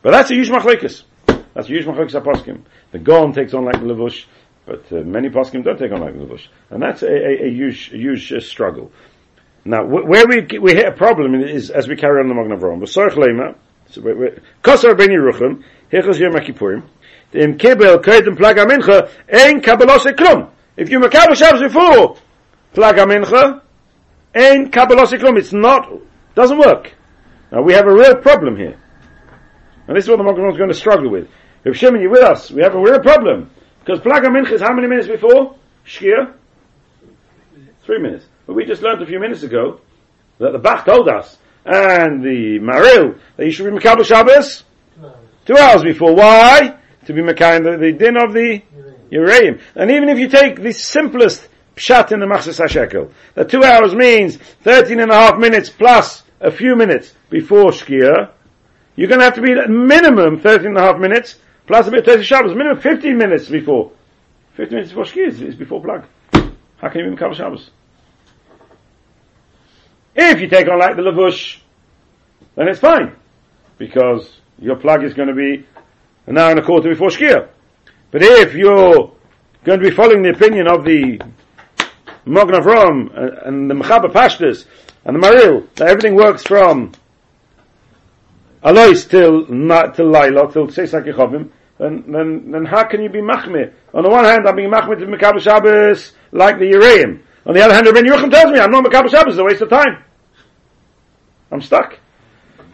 But 0.02 0.12
that's 0.12 0.32
a 0.32 0.36
huge 0.36 0.50
machlekes. 0.50 1.04
That's 1.26 1.68
a 1.68 1.72
huge 1.72 1.86
machlekes 1.86 2.20
aposkim. 2.20 2.62
The 2.92 3.00
Gon 3.00 3.34
takes 3.34 3.54
on 3.54 3.66
like 3.66 3.76
Levush, 3.76 4.26
but 4.66 4.86
uh, 4.92 4.98
many 4.98 5.30
poskim 5.30 5.64
don't 5.64 5.78
take 5.78 5.92
on 5.92 6.02
like 6.02 6.14
Levush. 6.14 6.48
And 6.70 6.82
that's 6.82 7.02
a, 7.04 7.08
a, 7.08 7.48
a 7.48 7.50
huge, 7.50 7.92
a 7.94 7.98
huge 7.98 8.32
uh, 8.32 8.40
struggle. 8.40 8.92
Now, 9.70 9.86
where 9.86 10.26
we 10.26 10.48
we 10.58 10.74
hit 10.74 10.88
a 10.88 10.92
problem 10.92 11.36
is 11.36 11.70
as 11.70 11.88
we 11.88 11.96
carry 11.96 12.20
on 12.22 12.28
the 12.28 12.34
Magen 12.34 12.58
Avraham. 12.58 12.82
V'sorch 12.82 13.14
leima, 13.14 13.56
kosar 14.64 14.98
ben 14.98 15.10
Yeruchim, 15.10 15.64
hichos 15.92 16.18
yom 16.20 16.34
Kippurim, 16.34 16.90
im 17.34 17.56
kibel 17.56 18.02
kaidim 18.02 18.36
plaga 18.36 18.66
mincha, 18.66 19.12
ein 19.32 19.62
kabbalos 19.62 20.12
klum. 20.16 20.50
If 20.76 20.90
you 20.90 21.00
makabel 21.00 21.36
Shabbos 21.36 21.62
before 21.62 22.18
plaga 22.74 23.06
mincha, 23.06 23.62
ein 24.34 24.72
kabbalos 24.72 25.14
klum. 25.20 25.38
It's 25.38 25.54
not, 25.54 25.88
doesn't 26.34 26.58
work. 26.58 26.92
Now 27.52 27.62
we 27.62 27.74
have 27.74 27.86
a 27.86 27.94
real 27.94 28.16
problem 28.16 28.58
here. 28.58 28.76
And 29.88 29.96
this 29.96 30.06
is 30.06 30.10
what 30.10 30.18
the 30.18 30.24
Magen 30.24 30.50
is 30.50 30.58
going 30.58 30.70
to 30.70 30.76
struggle 30.76 31.12
with. 31.12 31.28
If 31.64 31.78
Shimon, 31.78 32.02
you're 32.02 32.10
with 32.10 32.24
us, 32.24 32.50
we 32.50 32.64
have 32.64 32.74
a 32.74 32.82
real 32.82 33.02
problem. 33.02 33.52
Because 33.82 34.00
plaga 34.00 34.30
mincha 34.30 34.54
is 34.54 34.62
how 34.62 34.74
many 34.74 34.88
minutes 34.88 35.08
before? 35.08 35.58
Shkia? 35.86 36.34
Three 37.90 37.98
minutes. 37.98 38.28
But 38.46 38.54
we 38.54 38.66
just 38.66 38.84
learned 38.84 39.02
a 39.02 39.06
few 39.08 39.20
minutes 39.20 39.42
ago 39.42 39.82
that 40.38 40.52
the 40.52 40.60
Bach 40.60 40.86
told 40.86 41.10
us, 41.10 41.40
and 41.66 42.24
the 42.24 42.60
Maril, 42.60 43.18
that 43.36 43.44
you 43.44 43.52
should 43.52 43.66
be 43.66 43.72
Makabal 43.72 44.06
Shabbos 44.06 44.64
two 45.48 45.58
hours 45.58 45.82
before. 45.82 46.14
Why? 46.14 46.78
To 47.08 47.14
be 47.14 47.24
Makayim 47.24 47.64
the, 47.64 47.78
the 47.78 47.92
din 47.92 48.16
of 48.16 48.32
the 48.34 48.62
Uraim. 49.12 49.60
And 49.74 49.90
even 49.90 50.08
if 50.08 50.20
you 50.20 50.30
take 50.30 50.62
the 50.62 50.72
simplest 50.72 51.48
pshat 51.76 52.12
in 52.12 52.20
the 52.20 52.28
Machzis 52.28 52.64
HaShekel, 52.64 53.12
that 53.34 53.50
two 53.50 53.64
hours 53.64 53.96
means 53.96 54.38
13 54.38 55.00
and 55.00 55.10
a 55.10 55.16
half 55.16 55.40
minutes 55.40 55.72
plus 55.72 56.22
a 56.42 56.52
few 56.52 56.76
minutes 56.76 57.16
before 57.32 57.72
Shkia, 57.72 58.30
you're 58.98 59.08
going 59.08 59.18
to 59.18 59.26
have 59.26 59.34
to 59.34 59.42
be 59.42 59.54
at 59.54 59.68
minimum 59.68 60.40
13 60.42 60.68
and 60.68 60.78
a 60.78 60.82
half 60.82 61.00
minutes 61.00 61.38
plus 61.66 61.88
a 61.88 61.92
bit 61.92 62.08
of 62.08 62.24
Shabbos, 62.24 62.56
minimum 62.56 62.80
15 62.80 63.18
minutes 63.18 63.50
before. 63.50 63.92
15 64.58 64.76
minutes 64.76 64.92
before 64.92 65.06
Shkia 65.06 65.30
is, 65.30 65.42
is 65.42 65.56
before 65.56 65.82
plug. 65.82 66.06
How 66.78 66.90
can 66.90 67.04
you 67.04 67.10
be 67.10 67.18
Makabal 67.18 67.34
Shabbos? 67.34 67.72
If 70.22 70.42
you 70.42 70.50
take 70.50 70.68
on 70.68 70.80
like 70.80 70.98
the 70.98 71.02
Lavush, 71.02 71.60
then 72.56 72.68
it's 72.68 72.82
fine. 72.82 73.16
Because 73.78 74.42
your 74.60 74.76
plug 74.76 75.06
is 75.06 75.14
going 75.14 75.30
to 75.30 75.34
be 75.34 75.66
an 76.28 76.38
hour 76.38 76.52
and 76.52 76.60
a 76.60 76.62
quarter 76.62 76.90
before 76.90 77.08
Shkia. 77.08 77.48
But 78.12 78.22
if 78.22 78.54
you're 78.54 79.14
going 79.64 79.80
to 79.80 79.90
be 79.90 79.96
following 79.96 80.22
the 80.22 80.32
opinion 80.32 80.68
of 80.68 80.84
the 80.84 81.22
Magen 82.26 82.56
Avraham 82.56 83.48
and, 83.48 83.70
the 83.72 83.76
Mechaber 83.76 84.12
Pashtas 84.12 84.66
and 85.06 85.16
the 85.16 85.20
Maril, 85.26 85.66
that 85.76 85.88
everything 85.88 86.16
works 86.16 86.44
from 86.44 86.92
Alois 88.62 89.06
till, 89.06 89.46
till 89.46 90.12
Laila, 90.12 90.52
till 90.52 90.68
Tzesak 90.68 91.06
Yechovim, 91.06 91.50
then, 91.78 92.12
then, 92.12 92.52
then 92.52 92.66
how 92.66 92.84
can 92.84 93.02
you 93.02 93.08
be 93.08 93.22
Machmir? 93.22 93.74
On 93.94 94.04
the 94.04 94.10
one 94.10 94.26
hand, 94.26 94.46
I'm 94.46 94.58
being 94.58 94.70
Machmir 94.70 95.00
to 95.00 95.06
Mekaber 95.06 95.40
Shabbos 95.40 96.12
like 96.34 96.60
the 96.60 96.66
Yereim. 96.66 97.22
On 97.46 97.54
the 97.54 97.62
other 97.62 97.74
hand, 97.74 97.86
Rabbi 97.86 98.02
Yerucham 98.02 98.30
tells 98.30 98.52
me 98.52 98.60
I'm 98.60 98.70
not 98.70 98.84
Mekaber 98.84 99.10
Shabbos, 99.10 99.36
it's 99.36 99.40
a 99.40 99.46
waste 99.46 99.62
of 99.62 99.70
time. 99.70 100.04
I'm 101.52 101.62
stuck. 101.62 102.00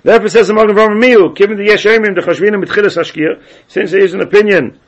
Therefore 0.03 0.29
says 0.29 0.47
the 0.47 0.53
Magen 0.53 0.75
Avraham 0.75 1.03
Miu, 1.03 1.35
given 1.35 1.57
the 1.57 1.67
Yeshayim, 1.67 2.13
the 2.13 2.21
Chashvinim, 2.21 2.63
Mitchilas 2.63 2.97
Hashkir, 2.97 3.41
since 3.67 3.91
there 3.91 4.01
is 4.01 4.13
an 4.13 4.21
opinion 4.21 4.79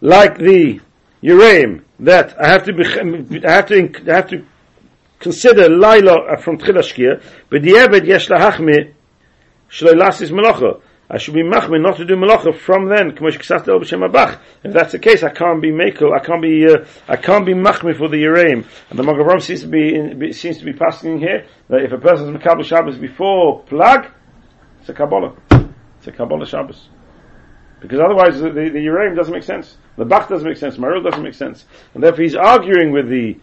like 0.00 0.38
the 0.38 0.80
Yereim, 1.22 1.82
that 2.00 2.40
I 2.40 2.48
have 2.48 2.64
to 2.64 2.72
be, 2.72 2.84
I 3.44 3.50
have 3.50 3.66
to, 3.66 4.10
I 4.10 4.14
have 4.14 4.28
to 4.30 4.44
consider 5.18 5.68
Laila 5.68 6.36
from 6.38 6.58
Tchilas 6.58 6.92
Shkir, 6.92 7.22
but 7.48 7.62
the 7.62 7.70
Eved 7.70 8.06
Yesh 8.06 8.28
Lahachmi, 8.28 8.92
Shloi 9.70 9.94
Lasis 9.94 10.30
Melocha. 10.30 10.80
I 11.14 11.18
should 11.18 11.34
be 11.34 11.44
machmir 11.44 11.80
not 11.80 11.98
to 11.98 12.04
do 12.04 12.16
malacha 12.16 12.58
from 12.58 12.88
then. 12.88 13.10
If 13.10 14.72
that's 14.72 14.90
the 14.90 14.98
case, 14.98 15.22
I 15.22 15.30
can't 15.30 15.62
be 15.62 15.70
makel. 15.70 16.12
I 16.12 16.18
can't 16.18 16.42
be. 16.42 16.66
Uh, 16.66 16.84
I 17.06 17.16
can't 17.16 17.46
be 17.46 17.54
machmir 17.54 17.96
for 17.96 18.08
the 18.08 18.16
Yereim. 18.16 18.66
And 18.90 18.98
the 18.98 19.04
Magavam 19.04 19.40
seems 19.40 19.60
to 19.60 19.68
be, 19.68 19.94
in, 19.94 20.32
seems 20.32 20.58
to 20.58 20.64
be 20.64 20.72
passing 20.72 21.20
here 21.20 21.46
that 21.68 21.82
if 21.82 21.92
a 21.92 21.98
person 21.98 22.34
is 22.34 22.66
Shabbos 22.66 22.98
before 22.98 23.62
plug, 23.62 24.08
it's 24.80 24.88
a 24.88 24.92
kabbalah. 24.92 25.36
It's 25.98 26.08
a 26.08 26.10
kabbalah 26.10 26.46
Shabbos. 26.46 26.88
Because 27.80 28.00
otherwise, 28.00 28.40
the, 28.40 28.50
the, 28.50 28.70
the 28.70 29.12
doesn't 29.14 29.32
make 29.32 29.44
sense. 29.44 29.76
The 29.96 30.04
Bach 30.04 30.28
doesn't 30.28 30.48
make 30.48 30.56
sense. 30.56 30.78
Maril 30.78 31.00
doesn't 31.00 31.22
make 31.22 31.34
sense. 31.34 31.64
And 31.94 32.02
therefore, 32.02 32.24
he's 32.24 32.34
arguing 32.34 32.90
with 32.90 33.08
the 33.08 33.38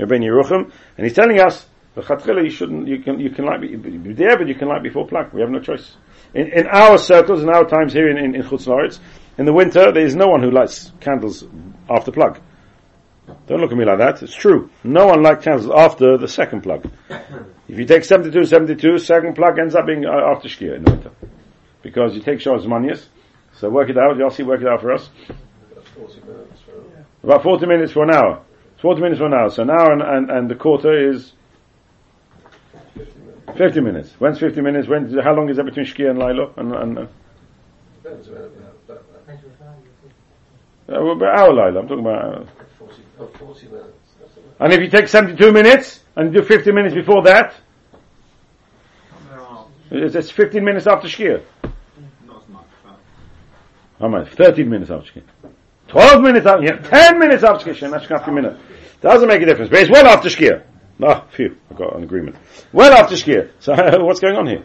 Rabbein 0.00 0.22
Yeruchim, 0.22 0.72
and 0.98 1.06
he's 1.06 1.14
telling 1.14 1.38
us 1.38 1.68
the 1.94 2.00
Chatchila, 2.00 2.42
you 2.42 2.50
shouldn't, 2.50 2.88
you 2.88 3.00
can, 3.00 3.20
you 3.20 3.30
can 3.30 3.44
light, 3.44 3.60
there, 4.16 4.38
but 4.38 4.48
you 4.48 4.54
can 4.54 4.68
light 4.68 4.82
before 4.82 5.06
plug. 5.06 5.32
We 5.32 5.40
have 5.42 5.50
no 5.50 5.60
choice. 5.60 5.96
In, 6.34 6.48
in 6.48 6.66
our 6.66 6.96
circles, 6.96 7.42
in 7.42 7.50
our 7.50 7.64
times 7.64 7.92
here 7.92 8.08
in, 8.10 8.16
in, 8.16 8.34
in 8.34 8.42
Chutz 8.42 8.98
in 9.38 9.44
the 9.44 9.52
winter, 9.52 9.92
there 9.92 10.04
is 10.04 10.14
no 10.14 10.28
one 10.28 10.42
who 10.42 10.50
lights 10.50 10.92
candles 11.00 11.44
after 11.90 12.10
plug. 12.10 12.40
Don't 13.46 13.60
look 13.60 13.72
at 13.72 13.78
me 13.78 13.84
like 13.84 13.98
that. 13.98 14.22
It's 14.22 14.34
true. 14.34 14.70
No 14.84 15.06
one 15.06 15.22
lights 15.22 15.44
candles 15.44 15.70
after 15.74 16.16
the 16.16 16.28
second 16.28 16.62
plug. 16.62 16.90
If 17.68 17.78
you 17.78 17.84
take 17.84 18.04
72, 18.04 18.44
72, 18.44 18.98
second 18.98 19.34
plug 19.34 19.58
ends 19.58 19.74
up 19.74 19.86
being 19.86 20.04
uh, 20.06 20.34
after 20.34 20.48
Shkia 20.48 20.76
in 20.76 20.84
the 20.84 20.90
winter. 20.92 21.10
Because 21.82 22.14
you 22.14 22.22
take 22.22 22.40
Shah's 22.40 22.66
Manias. 22.66 23.08
So 23.54 23.68
work 23.68 23.90
it 23.90 23.98
out. 23.98 24.16
Yossi, 24.16 24.44
work 24.44 24.60
it 24.60 24.66
out 24.66 24.80
for 24.80 24.92
us. 24.92 25.08
About 27.22 27.42
40 27.42 27.66
minutes 27.66 27.92
for 27.92 28.04
an 28.04 28.14
hour. 28.14 28.42
40 28.80 29.00
minutes 29.00 29.18
for 29.18 29.26
an 29.26 29.34
hour. 29.34 29.50
So 29.50 29.62
an 29.62 29.70
hour 29.70 29.92
and, 29.92 30.02
and, 30.02 30.30
and 30.30 30.50
the 30.50 30.54
quarter 30.54 31.10
is 31.10 31.32
50 33.56 33.80
minutes. 33.80 34.10
When's 34.18 34.38
50 34.38 34.60
minutes? 34.60 34.88
When, 34.88 35.18
how 35.18 35.34
long 35.34 35.48
is 35.50 35.56
that 35.56 35.64
between 35.64 35.84
Shkia 35.84 36.10
and 36.10 36.18
Lilo? 36.18 36.52
And, 36.56 36.74
and, 36.74 36.98
uh, 36.98 37.06
uh, 40.88 40.94
our 40.94 41.52
Lilo, 41.52 41.80
I'm 41.80 41.88
talking 41.88 42.00
about. 42.00 42.42
Uh, 42.42 42.46
40, 43.38 43.66
minutes. 43.68 43.88
And 44.58 44.72
if 44.72 44.80
you 44.80 44.88
take 44.88 45.08
72 45.08 45.52
minutes 45.52 46.00
and 46.16 46.32
do 46.32 46.42
50 46.42 46.72
minutes 46.72 46.94
before 46.94 47.22
that, 47.22 47.54
it's, 49.90 50.14
it's 50.14 50.30
15 50.30 50.64
minutes 50.64 50.86
after 50.86 51.06
Shkia. 51.06 51.42
Not 52.26 52.48
much. 52.48 52.64
How 54.00 54.08
much? 54.08 54.28
13 54.30 54.68
minutes 54.68 54.90
after 54.90 55.20
Shkia. 55.20 55.22
12 55.88 56.22
minutes 56.22 56.46
after, 56.46 56.64
yeah, 56.64 56.76
10 56.78 57.18
minutes 57.18 57.44
after 57.44 57.72
Shkia. 57.72 57.90
That's 57.90 58.06
half 58.06 58.26
a 58.26 58.32
minute. 58.32 58.58
Doesn't 59.02 59.28
make 59.28 59.42
a 59.42 59.46
difference. 59.46 59.70
But 59.70 59.80
it's 59.80 59.90
well 59.90 60.06
after 60.06 60.28
Shkia. 60.28 60.64
Ah, 61.04 61.26
phew, 61.32 61.56
I 61.68 61.74
got 61.74 61.96
an 61.96 62.04
agreement. 62.04 62.36
Well 62.72 62.92
after 62.92 63.16
Shkia. 63.16 63.50
So 63.58 63.72
what's 64.04 64.20
going 64.20 64.36
on 64.36 64.46
here? 64.46 64.64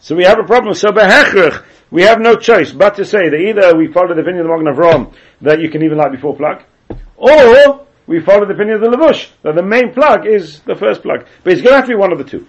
So 0.00 0.16
we 0.16 0.24
have 0.24 0.40
a 0.40 0.42
problem. 0.42 0.74
So 0.74 0.90
behechrich, 0.90 1.62
we 1.92 2.02
have 2.02 2.18
no 2.18 2.34
choice 2.34 2.72
but 2.72 2.96
to 2.96 3.04
say 3.04 3.28
that 3.28 3.36
either 3.36 3.76
we 3.76 3.92
follow 3.92 4.12
the 4.12 4.20
opinion 4.22 4.44
of 4.44 4.50
the 4.50 4.64
Magen 4.64 4.74
Avram 4.74 5.14
that 5.42 5.60
you 5.60 5.70
can 5.70 5.84
even 5.84 5.98
light 5.98 6.10
before 6.10 6.34
plug, 6.34 6.64
or 7.16 7.86
we 8.08 8.20
follow 8.20 8.44
the 8.44 8.54
opinion 8.54 8.82
of 8.82 8.90
the 8.90 8.96
Lavush 8.96 9.30
that 9.42 9.54
the 9.54 9.62
main 9.62 9.92
plug 9.92 10.26
is 10.26 10.60
the 10.60 10.74
first 10.74 11.02
plug. 11.02 11.26
But 11.44 11.52
it's 11.52 11.62
going 11.62 11.74
to 11.74 11.76
have 11.76 11.84
to 11.84 11.92
be 11.92 11.96
one 11.96 12.10
of 12.10 12.18
the 12.18 12.24
two. 12.24 12.44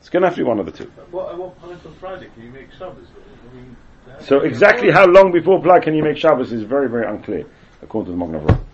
It's 0.00 0.08
going 0.08 0.22
to 0.22 0.28
have 0.28 0.34
to 0.34 0.42
be 0.42 0.48
one 0.48 0.58
of 0.58 0.66
the 0.66 0.72
two. 0.72 0.90
What, 1.12 1.38
what 1.38 1.56
point 1.60 1.86
on 1.86 1.94
Friday 2.00 2.28
can 2.34 2.42
you 2.42 2.50
make 2.50 2.72
Shabbos? 2.72 3.06
I 3.48 3.54
mean, 3.54 3.76
so 4.20 4.40
exactly 4.40 4.90
how 4.90 5.06
long 5.06 5.30
before 5.30 5.62
plug 5.62 5.82
can 5.82 5.94
you 5.94 6.02
make 6.02 6.16
Shabbos 6.16 6.52
is 6.52 6.64
very, 6.64 6.88
very 6.88 7.06
unclear, 7.06 7.46
according 7.80 8.12
to 8.12 8.18
the 8.18 8.26
Magen 8.26 8.44
Avram 8.44 8.64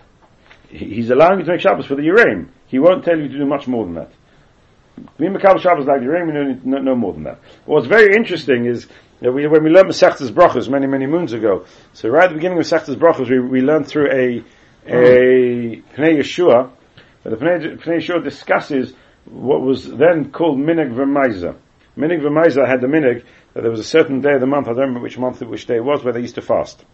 he's 0.75 1.11
allowing 1.11 1.39
you 1.39 1.45
to 1.45 1.53
make 1.53 1.61
Shabbos 1.61 1.87
for 1.87 1.95
the 1.95 2.03
Yereim. 2.03 2.49
He 2.67 2.79
won't 2.79 3.05
tell 3.05 3.17
you 3.17 3.29
to 3.29 3.39
do 3.39 3.47
much 3.47 3.67
more 3.67 3.85
than 3.85 3.95
that. 3.95 4.11
Being 5.19 5.33
Makabal 5.33 5.61
Shabbos 5.61 5.87
like 5.87 6.01
the 6.01 6.07
Yereim, 6.07 6.65
no, 6.65 6.79
no 6.79 6.95
more 6.95 7.13
than 7.13 7.25
that. 7.25 7.41
What's 7.65 7.87
very 7.87 8.15
interesting 8.15 8.67
is 8.67 8.87
that 9.21 9.33
we, 9.33 9.47
when 9.47 9.65
we 9.65 9.71
learned 9.71 9.89
Masechtas 9.89 10.31
Brachos 10.31 10.69
many, 10.69 10.87
many 10.87 11.07
moons 11.07 11.33
ago, 11.33 11.65
so 11.93 12.09
right 12.09 12.25
at 12.25 12.29
the 12.31 12.35
beginning 12.35 12.59
of 12.59 12.65
Masechtas 12.65 12.97
Brachos, 12.97 13.29
we, 13.29 13.41
we 13.41 13.61
learned 13.61 13.87
through 13.87 14.11
a, 14.11 14.45
a 14.87 15.83
Pnei 15.97 16.19
Yeshua, 16.19 16.71
the 17.23 17.31
Pnei, 17.31 17.81
Pnei 17.81 17.99
Yeshua 17.99 18.23
discusses 18.23 18.93
what 19.25 19.63
was 19.63 19.89
then 19.89 20.31
called 20.31 20.59
Minig 20.59 20.93
V'Maiza. 20.93 21.57
Minig 21.97 22.21
V'Maiza 22.21 22.69
had 22.69 22.81
the 22.81 22.87
Minig 22.87 23.25
that 23.55 23.63
there 23.63 23.71
was 23.71 23.81
a 23.81 23.85
certain 23.85 24.21
day 24.21 24.35
of 24.35 24.41
the 24.41 24.47
month, 24.47 24.67
I 24.67 24.71
don't 24.71 24.81
remember 24.81 25.01
which 25.01 25.19
month, 25.19 25.41
which 25.43 25.67
day 25.67 25.77
it 25.77 25.85
was, 25.85 26.05
where 26.05 26.13
they 26.13 26.21
used 26.21 26.35
to 26.35 26.43
fast. 26.43 26.85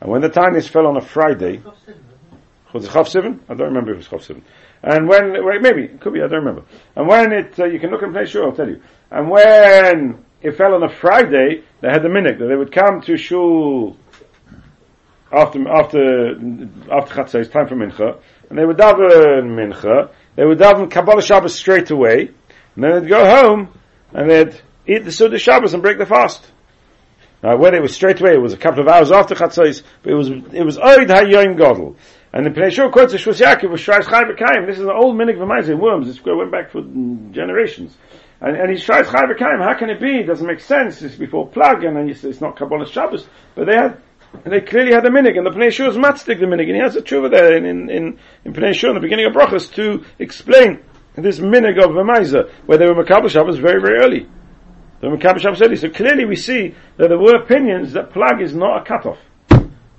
And 0.00 0.10
when 0.10 0.20
the 0.22 0.28
time 0.28 0.56
is 0.56 0.66
fell 0.66 0.86
on 0.86 0.96
a 0.96 1.00
Friday, 1.00 1.62
was 2.76 2.84
it 2.84 2.90
Chav 2.90 3.06
Sivan? 3.06 3.40
I 3.48 3.54
don't 3.54 3.68
remember 3.68 3.92
if 3.92 3.96
it 3.96 4.10
was 4.10 4.20
Chav 4.20 4.26
Seven. 4.26 4.44
And 4.82 5.08
when, 5.08 5.32
maybe, 5.62 5.84
it 5.84 6.00
could 6.00 6.12
be, 6.12 6.20
I 6.20 6.28
don't 6.28 6.44
remember. 6.44 6.64
And 6.94 7.08
when 7.08 7.32
it, 7.32 7.58
uh, 7.58 7.64
you 7.66 7.80
can 7.80 7.90
look 7.90 8.02
and 8.02 8.12
play, 8.12 8.24
sure, 8.26 8.44
I'll 8.44 8.54
tell 8.54 8.68
you. 8.68 8.80
And 9.10 9.30
when 9.30 10.24
it 10.42 10.56
fell 10.56 10.74
on 10.74 10.82
a 10.82 10.88
Friday, 10.88 11.64
they 11.80 11.88
had 11.88 12.02
the 12.02 12.08
minute 12.08 12.38
that 12.38 12.46
they 12.46 12.56
would 12.56 12.72
come 12.72 13.00
to 13.02 13.16
Shul 13.16 13.96
after, 15.32 15.68
after, 15.68 16.30
after 16.92 17.14
Chatzah, 17.14 17.40
it's 17.40 17.50
time 17.50 17.68
for 17.68 17.74
Mincha, 17.74 18.20
and 18.48 18.58
they 18.58 18.64
would 18.64 18.76
daven 18.76 19.50
Mincha, 19.50 20.10
they 20.36 20.44
would 20.44 20.58
daven 20.58 20.90
Kabbalah 20.90 21.22
Shabbos 21.22 21.54
straight 21.54 21.90
away, 21.90 22.30
and 22.74 22.84
then 22.84 23.02
they'd 23.02 23.08
go 23.08 23.24
home, 23.24 23.68
and 24.12 24.30
they'd 24.30 24.60
eat 24.86 25.04
the 25.04 25.12
Suda 25.12 25.38
Shabbos 25.38 25.74
and 25.74 25.82
break 25.82 25.98
the 25.98 26.06
fast. 26.06 26.46
Now, 27.42 27.56
whether 27.56 27.76
it 27.76 27.82
was 27.82 27.94
straight 27.94 28.20
away, 28.20 28.34
it 28.34 28.40
was 28.40 28.52
a 28.52 28.56
couple 28.56 28.80
of 28.80 28.88
hours 28.88 29.10
after 29.12 29.34
Chatzos, 29.34 29.82
but 30.02 30.12
it 30.12 30.16
was, 30.16 30.28
it 30.30 30.64
was 30.64 30.78
Oid 30.78 31.08
HaYoim 31.08 31.58
Godel. 31.58 31.96
And 32.36 32.44
the 32.44 32.50
Pnei 32.50 32.92
quotes 32.92 33.12
the 33.12 33.18
Shvus 33.18 33.40
Yaakov 33.40 33.70
with 33.70 33.80
Shrais 33.80 34.06
Chai 34.10 34.24
B'Kayim. 34.24 34.66
This 34.66 34.76
is 34.76 34.84
an 34.84 34.90
old 34.90 35.16
minig 35.16 35.38
v'maizeh, 35.38 35.74
worms. 35.74 36.06
This 36.06 36.22
went 36.22 36.52
back 36.52 36.70
for 36.70 36.82
generations. 37.30 37.96
And, 38.42 38.54
and 38.58 38.70
he 38.70 38.76
Shrais 38.76 39.10
Chai 39.10 39.22
B'Kayim. 39.22 39.64
How 39.64 39.72
can 39.72 39.88
it 39.88 39.98
be? 39.98 40.18
It 40.18 40.26
doesn't 40.26 40.46
make 40.46 40.60
sense. 40.60 41.00
It's 41.00 41.14
before 41.14 41.48
plug, 41.48 41.82
and 41.82 42.10
it's 42.10 42.42
not 42.42 42.58
Kabbalah 42.58 42.86
Shabbos. 42.86 43.26
But 43.54 43.68
they 43.68 43.74
had, 43.74 44.02
they 44.44 44.60
clearly 44.60 44.92
had 44.92 45.06
a 45.06 45.08
minig, 45.08 45.38
and 45.38 45.46
the 45.46 45.50
Pnei 45.50 45.72
Shur 45.72 45.88
is 45.88 45.96
matzdik 45.96 46.38
the 46.38 46.44
minig, 46.44 46.66
and 46.66 46.74
he 46.74 46.82
has 46.82 46.94
a 46.94 47.00
tshuva 47.00 47.30
there 47.30 47.56
in, 47.56 47.64
in, 47.64 47.88
in, 47.88 48.18
in 48.44 48.52
Pnei 48.52 48.74
Shur, 48.74 48.90
in 48.90 48.96
the 48.96 49.00
beginning 49.00 49.24
of 49.24 49.32
Brachas, 49.32 49.72
to 49.72 50.04
explain 50.18 50.80
this 51.14 51.38
minig 51.38 51.82
of 51.82 51.92
v'maizeh, 51.92 52.52
where 52.66 52.76
they 52.76 52.84
were 52.84 53.02
Makabal 53.02 53.30
Shabbos 53.30 53.56
very, 53.56 53.80
very 53.80 54.04
early. 54.04 54.28
They 55.00 55.08
were 55.08 55.16
Makabal 55.16 55.40
Shabbos 55.40 55.62
early. 55.62 55.76
So 55.76 55.88
clearly 55.88 56.26
we 56.26 56.36
see 56.36 56.74
that 56.98 57.08
there 57.08 57.18
were 57.18 57.36
opinions 57.36 57.94
that 57.94 58.12
plug 58.12 58.42
is 58.42 58.54
not 58.54 58.82
a 58.82 58.84
cutoff 58.84 59.16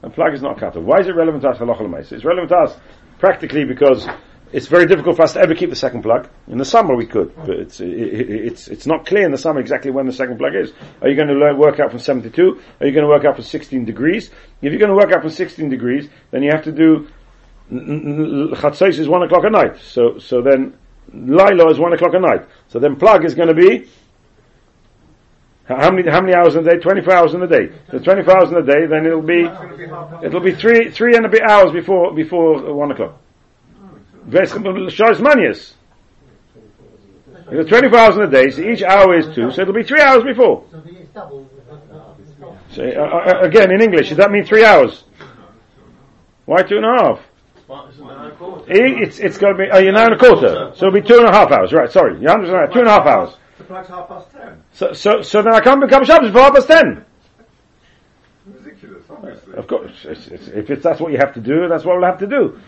and 0.08 0.16
plug 0.16 0.34
is 0.34 0.42
not 0.42 0.62
off. 0.64 0.76
Why 0.76 1.00
is 1.00 1.08
it 1.08 1.16
relevant 1.16 1.44
to 1.44 1.50
us 1.50 1.58
halacha 1.58 2.12
It's 2.12 2.26
relevant 2.26 2.50
to 2.50 2.58
us 2.58 2.78
practically 3.20 3.66
because 3.66 4.08
it's 4.54 4.68
very 4.68 4.86
difficult 4.86 5.18
for 5.18 5.24
us 5.24 5.34
to 5.34 5.42
ever 5.42 5.54
keep 5.54 5.70
the 5.70 5.76
second 5.76 6.02
plug. 6.02 6.30
In 6.48 6.58
the 6.58 6.66
summer 6.66 6.96
we 6.96 7.06
could, 7.06 7.36
but 7.36 7.50
it's, 7.50 7.82
it, 7.82 7.90
it's, 7.90 8.68
it's 8.70 8.88
not 8.88 9.06
clear 9.06 9.26
in 9.26 9.32
the 9.32 9.38
summer 9.38 9.60
exactly 9.60 9.92
when 9.92 10.06
the 10.06 10.14
second 10.14 10.38
plug 10.38 10.56
is. 10.56 10.72
Are 11.02 11.10
you 11.10 11.16
going 11.16 11.28
to 11.28 11.34
learn, 11.34 11.58
work 11.58 11.80
out 11.80 11.92
from 11.92 12.00
72? 12.00 12.62
Are 12.80 12.88
you 12.88 12.94
going 12.94 13.04
to 13.04 13.10
work 13.10 13.26
out 13.26 13.36
from 13.36 13.44
16 13.44 13.86
degrees? 13.86 14.30
If 14.62 14.72
you're 14.72 14.80
going 14.80 14.90
to 14.90 14.96
work 14.96 15.12
out 15.14 15.22
from 15.22 15.32
16 15.32 15.70
degrees, 15.70 16.10
then 16.32 16.42
you 16.42 16.52
have 16.54 16.64
to 16.64 16.72
do, 16.72 17.10
Chatzos 17.70 18.98
is 18.98 19.10
1 19.10 19.24
o'clock 19.24 19.44
at 19.44 19.52
night. 19.52 19.78
So, 19.82 20.20
so 20.20 20.42
then, 20.42 20.78
Lilo 21.14 21.70
is 21.70 21.80
1 21.80 21.94
o'clock 21.94 22.14
at 22.14 22.22
night. 22.22 22.48
So 22.70 22.80
then 22.80 22.96
plug 22.96 23.26
is 23.26 23.36
going 23.36 23.50
to 23.50 23.54
be 23.54 23.90
how 25.68 25.92
many 25.92 26.10
how 26.10 26.22
many 26.22 26.34
hours 26.34 26.56
in 26.56 26.66
a 26.66 26.72
day? 26.72 26.78
Twenty 26.78 27.02
four 27.02 27.14
hours 27.14 27.34
in 27.34 27.44
a 27.44 27.48
day. 27.48 27.70
So 27.92 28.00
twenty 28.00 28.24
four 28.24 28.38
hours 28.38 28.52
in 28.52 28.58
a 28.58 28.64
day, 28.64 28.86
then 28.86 29.06
it'll 29.06 29.22
be 29.22 29.46
it'll 30.24 30.40
be 30.40 30.54
three 30.54 30.92
three 30.92 31.16
and 31.16 31.26
a 31.26 31.30
bit 31.30 31.42
hours 31.42 31.74
before 31.74 32.14
before 32.16 32.74
one 32.74 32.92
o'clock. 32.92 33.20
Shars 34.90 35.20
manias. 35.20 35.74
Twenty 37.50 37.90
four 37.90 37.98
hours 37.98 38.16
in 38.16 38.22
a 38.24 38.30
day, 38.30 38.50
so 38.50 38.62
each 38.62 38.82
hour 38.82 39.18
is 39.18 39.26
two, 39.36 39.52
so 39.52 39.62
it'll 39.62 39.74
be 39.74 39.84
three 39.84 40.02
hours 40.02 40.24
before. 40.24 40.66
So, 42.72 42.84
uh, 42.84 43.02
uh, 43.02 43.40
again, 43.42 43.72
in 43.72 43.82
English, 43.82 44.10
does 44.10 44.18
that 44.18 44.32
mean 44.32 44.46
three 44.46 44.64
hours? 44.64 45.04
Why 46.46 46.64
two 46.64 46.78
and 46.78 46.86
a 46.86 47.04
half? 47.04 47.20
It's 48.68 49.20
it's 49.20 49.38
going 49.38 49.58
to 49.58 49.64
be. 49.64 49.70
Oh, 49.72 49.80
you're 49.80 49.92
nine 49.92 50.14
and 50.14 50.16
a 50.16 50.18
quarter, 50.18 50.72
so 50.76 50.88
it'll 50.88 51.02
be 51.02 51.06
two 51.06 51.18
and 51.18 51.28
a 51.28 51.32
half 51.32 51.52
hours. 51.52 51.74
Right? 51.74 51.92
Sorry, 51.92 52.20
you 52.22 52.28
understand? 52.30 52.72
Two 52.72 52.80
and 52.80 52.88
a 52.88 52.92
half 52.92 53.06
hours 53.06 53.36
like 53.70 53.88
half 53.88 54.08
past 54.08 54.32
ten. 54.32 54.64
So, 54.74 54.94
so, 54.94 55.22
so 55.22 55.42
then 55.42 55.54
I 55.54 55.60
can't 55.60 55.82
become 55.82 56.06
Shabbos 56.06 56.30
before 56.30 56.44
half 56.44 56.54
past 56.54 56.68
ten. 56.68 57.06
Ridiculous, 58.46 59.04
obviously. 59.10 59.54
Of 59.56 59.68
course, 59.68 59.92
it's, 60.06 60.28
it's, 60.28 60.48
if 60.48 60.70
it's, 60.70 60.84
that's 60.84 61.02
what 61.02 61.12
you 61.12 61.18
have 61.18 61.34
to 61.34 61.42
do, 61.42 61.68
that's 61.70 61.84
what 61.84 61.98
we'll 61.98 62.10
have 62.10 62.20
to 62.20 62.28
do. 62.28 62.60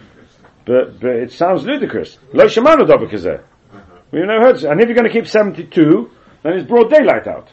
But, 0.66 1.00
but 1.00 1.12
it 1.12 1.32
sounds 1.32 1.64
ludicrous. 1.66 2.18
Lo 2.34 2.46
shemanu 2.46 2.88
dobakazeh. 2.88 3.40
Uh-huh. 3.40 3.80
We've 4.12 4.26
never 4.26 4.46
heard. 4.46 4.64
And 4.64 4.82
if 4.82 4.88
you're 4.88 4.96
going 4.96 5.08
to 5.08 5.14
keep 5.14 5.28
72, 5.28 6.12
then 6.44 6.54
it's 6.54 6.68
broad 6.68 6.90
daylight 6.90 7.28
out. 7.28 7.50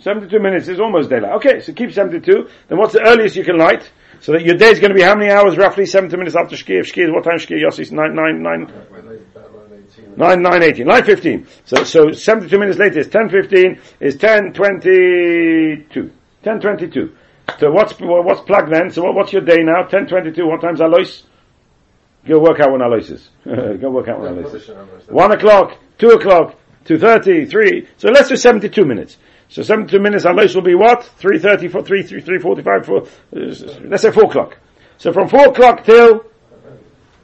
72 0.00 0.38
minutes 0.38 0.68
is 0.68 0.80
almost 0.80 1.10
daylight. 1.10 1.32
Okay, 1.36 1.60
so 1.60 1.72
keep 1.72 1.92
72. 1.92 2.48
Then 2.68 2.78
what's 2.78 2.92
the 2.92 3.02
earliest 3.06 3.36
you 3.36 3.44
can 3.44 3.58
light? 3.58 3.90
So 4.20 4.32
that 4.32 4.42
your 4.42 4.56
day 4.56 4.70
is 4.70 4.80
going 4.80 4.90
to 4.90 4.94
be 4.94 5.02
how 5.02 5.14
many 5.14 5.30
hours 5.30 5.56
roughly? 5.56 5.86
70 5.86 6.16
minutes 6.16 6.36
after 6.36 6.56
Shkia. 6.56 6.80
If 6.80 6.92
Shkia 6.92 7.04
is 7.04 7.10
what 7.10 7.24
time 7.24 7.38
Shkia? 7.38 7.62
Yossi? 7.62 7.90
9, 7.90 8.14
9, 8.14 8.42
9. 8.42 9.26
9, 10.18 10.42
9, 10.42 10.62
18. 10.62 10.86
9, 10.86 11.04
15. 11.04 11.46
So, 11.64 11.84
so 11.84 12.12
72 12.12 12.58
minutes 12.58 12.78
later 12.78 12.98
is 12.98 13.08
10, 13.08 13.30
15, 13.30 13.80
is 14.00 14.16
10, 14.16 14.52
22. 14.52 16.10
10, 16.42 16.60
22. 16.60 17.16
So 17.58 17.70
what's, 17.70 17.94
what's 17.98 18.40
plug 18.42 18.70
then? 18.70 18.90
So 18.90 19.02
what, 19.02 19.14
what's 19.14 19.32
your 19.32 19.42
day 19.42 19.62
now? 19.62 19.84
10, 19.84 20.06
22. 20.06 20.46
What 20.46 20.60
time's 20.60 20.80
Alois? 20.80 21.22
Go 22.26 22.40
work 22.40 22.60
out 22.60 22.72
when 22.72 22.82
Alois 22.82 23.08
is. 23.10 23.30
Go 23.44 23.90
work 23.90 24.08
out 24.08 24.20
when 24.20 24.32
Alois 24.32 24.54
is. 24.54 24.68
1 25.08 25.32
o'clock, 25.32 25.78
2 25.98 26.08
o'clock, 26.10 26.56
2.30, 26.84 27.48
3. 27.50 27.88
So 27.96 28.10
let's 28.10 28.28
do 28.28 28.36
72 28.36 28.84
minutes. 28.84 29.16
So 29.48 29.62
72 29.62 29.98
minutes 30.00 30.24
Alois 30.24 30.54
will 30.54 30.62
be 30.62 30.74
what? 30.74 31.08
3.30, 31.20 31.70
4, 31.72 31.82
3, 31.82 32.02
3, 32.02 32.22
3.45, 32.22 32.86
4, 32.86 32.96
uh, 32.98 33.78
let's 33.88 34.02
say 34.02 34.10
4 34.10 34.24
o'clock. 34.24 34.58
So 34.98 35.12
from 35.12 35.28
4 35.28 35.48
o'clock 35.48 35.84
till, 35.84 36.24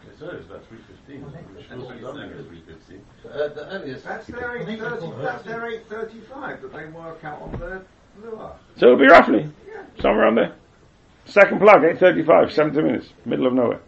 It's 0.07 0.23
always 0.23 0.45
about 0.47 0.63
3.15. 0.71 1.23
We're 1.55 1.63
supposed 1.63 1.89
to 1.89 1.95
be 1.95 2.01
done 2.01 2.21
at 2.21 2.31
3.15. 2.31 3.01
Uh, 3.35 3.49
the 3.49 3.67
earliest. 3.67 4.05
That's 4.05 4.27
their 4.29 4.59
eight 4.59 4.79
thirty. 4.79 5.11
That's 5.21 5.45
their 5.45 5.67
eight 5.67 5.89
thirty-five 5.89 6.63
that 6.63 6.73
they 6.73 6.87
work 6.87 7.25
out 7.25 7.43
on 7.43 7.59
their 7.59 7.85
lure. 8.23 8.55
so 8.77 8.87
it'll 8.87 8.99
be 8.99 9.09
roughly, 9.09 9.51
somewhere 10.01 10.23
around 10.23 10.37
there. 10.37 10.55
Second 11.27 11.59
plug, 11.59 11.81
8.35, 11.81 12.53
70 12.53 12.83
minutes, 12.83 13.09
middle 13.25 13.47
of 13.47 13.55
nowhere. 13.55 13.81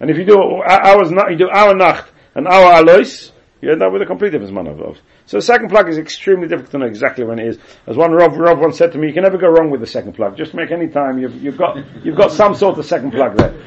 And 0.00 0.10
if 0.10 0.18
you 0.18 0.24
do 0.24 0.62
hours, 0.62 1.10
you 1.30 1.36
do 1.36 1.48
hour 1.50 1.74
nacht 1.74 2.10
and 2.34 2.46
hour 2.46 2.80
alois, 2.82 3.32
you 3.62 3.72
end 3.72 3.82
up 3.82 3.92
with 3.92 4.02
a 4.02 4.06
complete 4.06 4.30
different 4.30 4.52
amount 4.52 4.68
of 4.68 4.76
those. 4.76 4.98
So 5.26 5.38
the 5.38 5.42
second 5.42 5.70
plug 5.70 5.88
is 5.88 5.98
extremely 5.98 6.46
difficult 6.46 6.72
to 6.72 6.78
know 6.78 6.86
exactly 6.86 7.24
when 7.24 7.38
it 7.38 7.48
is. 7.48 7.58
As 7.86 7.96
one 7.96 8.12
Rob, 8.12 8.36
Rob 8.36 8.60
once 8.60 8.76
said 8.76 8.92
to 8.92 8.98
me, 8.98 9.08
you 9.08 9.14
can 9.14 9.22
never 9.22 9.38
go 9.38 9.48
wrong 9.48 9.70
with 9.70 9.80
the 9.80 9.86
second 9.86 10.12
plug. 10.12 10.36
Just 10.36 10.54
make 10.54 10.70
any 10.70 10.88
time, 10.88 11.18
you've, 11.18 11.42
you've 11.42 11.56
got, 11.58 11.78
you've 12.04 12.16
got 12.16 12.32
some 12.32 12.54
sort 12.54 12.78
of 12.78 12.84
second 12.84 13.12
plug 13.12 13.36
there. 13.36 13.54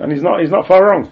And 0.00 0.12
he's 0.12 0.22
not, 0.22 0.40
he's 0.40 0.50
not 0.50 0.68
far 0.68 0.84
wrong. 0.84 1.10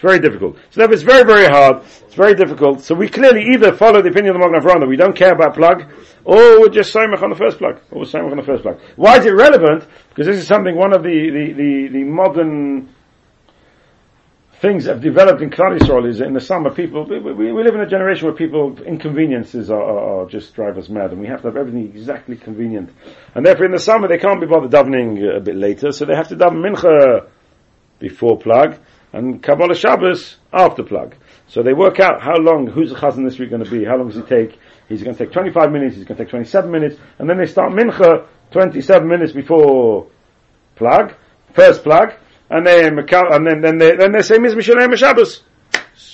It's 0.00 0.08
very 0.08 0.18
difficult. 0.18 0.56
So 0.70 0.80
therefore 0.80 0.94
it's 0.94 1.02
very, 1.02 1.24
very 1.24 1.46
hard. 1.46 1.82
It's 2.06 2.14
very 2.14 2.34
difficult. 2.34 2.80
So 2.80 2.94
we 2.94 3.06
clearly 3.06 3.44
either 3.52 3.76
follow 3.76 4.00
the 4.00 4.08
opinion 4.08 4.34
of 4.34 4.40
the 4.40 4.48
Magen 4.48 4.66
Avraham 4.66 4.80
that 4.80 4.88
we 4.88 4.96
don't 4.96 5.14
care 5.14 5.32
about 5.32 5.54
plug, 5.54 5.92
or 6.24 6.58
we're 6.58 6.70
just 6.70 6.94
Saimach 6.94 7.22
on 7.22 7.28
the 7.28 7.36
first 7.36 7.58
plug. 7.58 7.82
Or 7.90 7.98
we're 7.98 8.04
Saimach 8.06 8.30
on 8.30 8.38
the 8.38 8.42
first 8.42 8.62
plug. 8.62 8.80
Why 8.96 9.18
is 9.18 9.26
it 9.26 9.34
relevant? 9.34 9.86
Because 10.08 10.26
this 10.26 10.38
is 10.38 10.46
something 10.46 10.74
one 10.74 10.94
of 10.94 11.02
the, 11.02 11.10
the, 11.10 11.52
the, 11.52 11.88
the 11.98 12.04
modern 12.04 12.88
things 14.62 14.84
that 14.84 14.94
have 14.94 15.02
developed 15.02 15.42
in 15.42 15.50
Klal 15.50 16.08
is 16.08 16.22
in 16.22 16.32
the 16.32 16.40
summer 16.40 16.70
people, 16.70 17.04
we, 17.04 17.18
we, 17.18 17.52
we 17.52 17.62
live 17.62 17.74
in 17.74 17.82
a 17.82 17.86
generation 17.86 18.24
where 18.26 18.34
people, 18.34 18.80
inconveniences 18.82 19.70
are, 19.70 19.82
are, 19.82 20.22
are, 20.22 20.26
just 20.30 20.54
drive 20.54 20.78
us 20.78 20.88
mad 20.88 21.12
and 21.12 21.20
we 21.20 21.26
have 21.26 21.42
to 21.42 21.48
have 21.48 21.58
everything 21.58 21.88
exactly 21.94 22.36
convenient. 22.36 22.90
And 23.34 23.44
therefore 23.44 23.66
in 23.66 23.72
the 23.72 23.78
summer 23.78 24.08
they 24.08 24.18
can't 24.18 24.40
be 24.40 24.46
bothered 24.46 24.70
davening 24.70 25.36
a 25.36 25.40
bit 25.40 25.56
later, 25.56 25.92
so 25.92 26.06
they 26.06 26.14
have 26.14 26.28
to 26.28 26.36
daven 26.36 26.64
mincha 26.64 27.28
before 27.98 28.38
plug 28.38 28.78
and 29.12 29.42
Kabbalah 29.42 29.74
Shabbos 29.74 30.36
after 30.52 30.82
plug. 30.82 31.16
So 31.48 31.62
they 31.62 31.72
work 31.72 31.98
out 32.00 32.22
how 32.22 32.36
long, 32.36 32.66
who's 32.66 32.90
the 32.90 32.96
chazan 32.96 33.24
this 33.28 33.38
week 33.38 33.50
going 33.50 33.64
to 33.64 33.70
be, 33.70 33.84
how 33.84 33.96
long 33.96 34.08
does 34.08 34.16
he 34.16 34.22
take? 34.22 34.58
He's 34.88 35.02
going 35.02 35.16
to 35.16 35.24
take 35.24 35.32
25 35.32 35.72
minutes, 35.72 35.96
he's 35.96 36.04
going 36.04 36.18
to 36.18 36.24
take 36.24 36.30
27 36.30 36.70
minutes, 36.70 36.96
and 37.18 37.28
then 37.28 37.38
they 37.38 37.46
start 37.46 37.72
mincha 37.72 38.26
27 38.52 39.08
minutes 39.08 39.32
before 39.32 40.06
plug, 40.76 41.14
first 41.54 41.82
plug, 41.82 42.14
and 42.50 42.66
then 42.66 42.98
and 42.98 43.46
then 43.46 43.60
then 43.60 43.78
they 43.78 43.96
then 43.96 44.12
they 44.12 44.22
say 44.22 44.36
Mizmi 44.36 44.62
Shalem 44.62 44.94
Shabbos. 44.96 45.42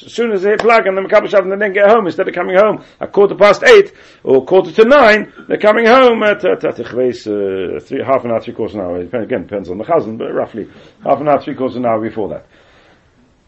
As 0.05 0.13
soon 0.13 0.33
as 0.33 0.43
they 0.43 0.51
hit 0.51 0.61
plug 0.61 0.87
and 0.87 0.97
then 0.97 1.07
Makabel 1.07 1.29
Shabbos 1.29 1.51
and 1.51 1.61
then 1.61 1.73
get 1.73 1.89
home 1.89 2.07
instead 2.07 2.29
of 2.29 2.35
coming 2.35 2.57
home 2.57 2.85
at 3.01 3.13
quarter 3.13 3.35
past 3.35 3.63
eight 3.65 3.95
or 4.23 4.45
quarter 4.45 4.71
to 4.73 4.85
nine, 4.85 5.33
they're 5.49 5.59
coming 5.59 5.87
home 5.87 6.23
at 6.23 6.45
at, 6.45 6.65
at, 6.65 6.79
at 6.79 6.81
uh, 6.81 7.81
three, 7.81 8.03
half 8.05 8.25
an 8.25 8.31
hour, 8.31 8.41
three 8.41 8.53
quarters 8.53 8.75
an 8.75 8.83
hour. 8.83 8.99
Again, 8.99 9.43
depends 9.43 9.71
on 9.71 9.79
the 9.79 9.85
chazan, 9.85 10.19
but 10.19 10.33
roughly 10.33 10.69
half 11.03 11.21
an 11.21 11.29
hour, 11.29 11.41
three 11.41 11.55
quarters 11.55 11.77
an 11.77 11.87
hour 11.87 12.01
before 12.01 12.29
that. 12.29 12.47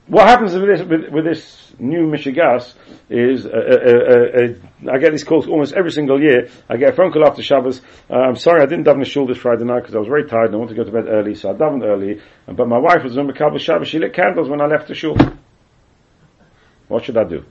What 0.09 0.27
happens 0.27 0.55
with 0.55 0.67
this, 0.67 0.81
with, 0.89 1.13
with 1.13 1.25
this 1.27 1.73
new 1.79 2.07
Mishigas 2.07 2.73
is, 3.11 3.45
uh, 3.45 3.51
uh, 3.51 4.91
uh, 4.91 4.95
I 4.95 4.99
get 4.99 5.11
these 5.11 5.25
calls 5.25 5.47
almost 5.47 5.75
every 5.75 5.91
single 5.91 6.19
year. 6.19 6.49
I 6.67 6.79
get 6.79 6.95
a 6.95 6.97
phone 6.97 7.13
call 7.13 7.27
after 7.27 7.43
Shabbos. 7.43 7.83
Uh, 8.09 8.15
I'm 8.15 8.37
sorry, 8.37 8.63
I 8.63 8.67
didn't 8.67 8.87
daven 8.87 9.05
shul 9.05 9.27
this 9.27 9.37
Friday 9.37 9.65
night 9.65 9.81
because 9.81 9.95
I 9.95 9.99
was 9.99 10.09
very 10.09 10.27
tired 10.27 10.47
and 10.47 10.55
I 10.55 10.59
wanted 10.59 10.77
to 10.77 10.83
go 10.83 10.85
to 10.85 10.93
bed 10.93 11.09
early, 11.09 11.35
so 11.35 11.51
I 11.51 11.53
davened 11.53 11.85
early. 11.85 12.23
But 12.47 12.69
my 12.69 12.79
wife 12.79 13.05
was 13.05 13.19
on 13.19 13.29
Makabel 13.29 13.61
Shabbos. 13.61 13.89
She 13.89 13.99
lit 13.99 14.15
candles 14.15 14.49
when 14.49 14.63
I 14.63 14.67
left 14.67 14.89
the 14.89 14.95
shul. 14.95 15.17
What 16.89 17.05
should 17.05 17.19
I 17.19 17.25
do? 17.25 17.45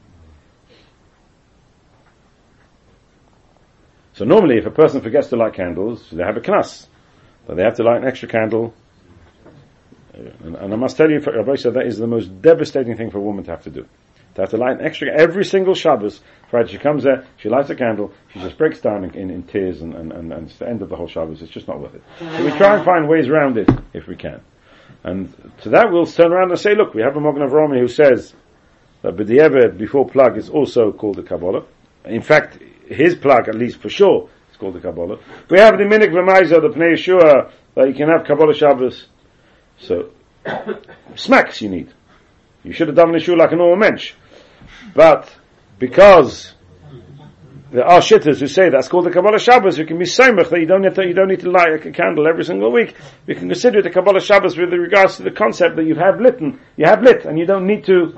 So 4.14 4.26
normally, 4.26 4.58
if 4.58 4.66
a 4.66 4.72
person 4.72 5.02
forgets 5.02 5.28
to 5.28 5.36
light 5.36 5.54
candles, 5.54 6.10
they 6.12 6.24
have 6.24 6.38
a 6.38 6.42
knas. 6.42 6.88
But 7.46 7.56
they 7.56 7.64
have 7.64 7.76
to 7.76 7.84
light 7.84 8.02
an 8.02 8.08
extra 8.08 8.28
candle 8.28 8.74
and, 10.18 10.56
and, 10.56 10.74
I 10.74 10.76
must 10.76 10.98
tell 10.98 11.10
you, 11.10 11.20
Rabbi 11.20 11.56
said 11.56 11.76
that 11.76 11.86
is 11.86 11.98
the 11.98 12.08
most 12.08 12.42
devastating 12.42 12.96
thing 12.98 13.12
for 13.12 13.20
a 13.20 13.22
woman 13.22 13.44
to 13.46 13.52
have 13.52 13.64
to 13.64 13.70
do. 13.70 13.86
To 14.36 14.42
have 14.42 14.50
to 14.52 14.58
light 14.58 14.80
an 14.80 14.86
extra, 14.86 15.10
every 15.12 15.46
single 15.46 15.74
Shabbos, 15.74 16.22
Friday 16.50 16.72
she 16.72 16.78
comes 16.78 17.04
there, 17.04 17.26
she 17.38 17.50
lights 17.50 17.70
a 17.70 17.76
candle, 17.76 18.14
she 18.32 18.40
just 18.40 18.58
breaks 18.58 18.80
down 18.80 19.04
in, 19.04 19.14
in, 19.16 19.30
in 19.30 19.44
tears 19.44 19.82
and, 19.82 19.94
and, 19.96 20.12
and, 20.12 20.32
and, 20.32 20.50
it's 20.50 20.58
the 20.58 20.68
end 20.68 20.82
of 20.82 20.90
the 20.90 20.96
whole 20.96 21.08
Shabbos. 21.08 21.42
It's 21.42 21.52
just 21.52 21.68
not 21.68 21.80
worth 21.80 21.96
it. 21.96 22.04
So 22.20 22.46
we 22.46 22.52
try 22.52 22.76
and 22.76 22.86
find 22.86 23.08
ways 23.08 23.28
around 23.28 23.58
it 23.58 23.70
if 23.94 24.08
we 24.08 24.16
can. 24.16 24.42
And 25.04 25.34
to 25.62 25.70
that 25.70 25.92
we'll 25.92 26.06
turn 26.06 26.32
around 26.32 26.52
and 26.52 26.60
say, 26.60 26.76
look, 26.76 26.94
we 26.94 27.02
have 27.02 27.16
a 27.16 27.22
Magen 27.22 27.42
Avraham 27.42 27.78
who 27.78 27.88
says 27.88 28.34
that 29.02 29.16
B'di'eved 29.16 29.78
before 29.78 30.08
plug 30.08 30.38
is 30.38 30.50
also 30.50 30.92
called 30.92 31.18
the 31.18 31.24
Kabbalah. 31.24 31.64
In 32.06 32.22
fact, 32.22 32.60
his 32.88 33.16
plug, 33.16 33.50
at 33.50 33.56
least 33.56 33.78
for 33.80 33.90
sure, 33.90 34.30
is 34.52 34.58
called 34.58 34.76
the 34.76 34.80
Kabbalah. 34.80 35.20
We 35.50 35.60
have 35.60 35.78
the 35.78 35.84
Minik 35.84 36.12
V'maiza, 36.12 36.62
the 36.62 36.70
Pnei 36.70 36.94
Yeshua, 36.94 37.52
that 37.76 37.88
you 37.88 37.94
can 37.94 38.10
have 38.10 38.26
Kabbalah 38.26 38.54
Shabbos 38.54 39.08
so, 39.80 40.12
smacks 41.16 41.62
you 41.62 41.70
need. 41.70 41.94
You 42.64 42.74
should 42.74 42.88
have 42.88 42.96
done 42.96 43.12
the 43.12 43.20
shul 43.20 43.38
like 43.38 43.52
a 43.52 43.56
normal 43.56 43.78
mensch. 43.78 44.14
But, 44.94 45.32
because 45.80 46.54
there 47.72 47.86
are 47.86 48.00
shitters 48.00 48.40
who 48.40 48.48
say 48.48 48.70
that's 48.70 48.88
called 48.88 49.06
the 49.06 49.12
Kabbalah 49.12 49.40
Shabbos, 49.40 49.78
you 49.78 49.86
can 49.86 50.00
be 50.00 50.06
samech 50.06 50.50
that 50.50 50.60
you 50.60 50.66
don't 50.66 50.82
need 50.82 50.96
to, 50.96 51.06
you 51.06 51.14
don't 51.14 51.28
need 51.28 51.42
to 51.42 51.52
light 51.52 51.86
a 51.86 51.92
candle 51.92 52.28
every 52.28 52.44
single 52.44 52.72
week. 52.72 52.96
We 53.26 53.36
can 53.36 53.50
consider 53.50 53.82
the 53.82 53.90
Kabbalah 53.90 54.22
Shabbos 54.22 54.58
with 54.58 54.72
regards 54.74 55.18
to 55.18 55.24
the 55.24 55.32
concept 55.32 55.76
that 55.76 55.86
you 55.86 55.96
have 55.96 56.20
lit, 56.20 56.40
and, 56.40 56.60
you 56.76 56.86
have 56.86 57.04
lit, 57.04 57.26
and 57.26 57.38
you 57.38 57.46
don't 57.46 57.68
need 57.68 57.86
to 57.86 58.18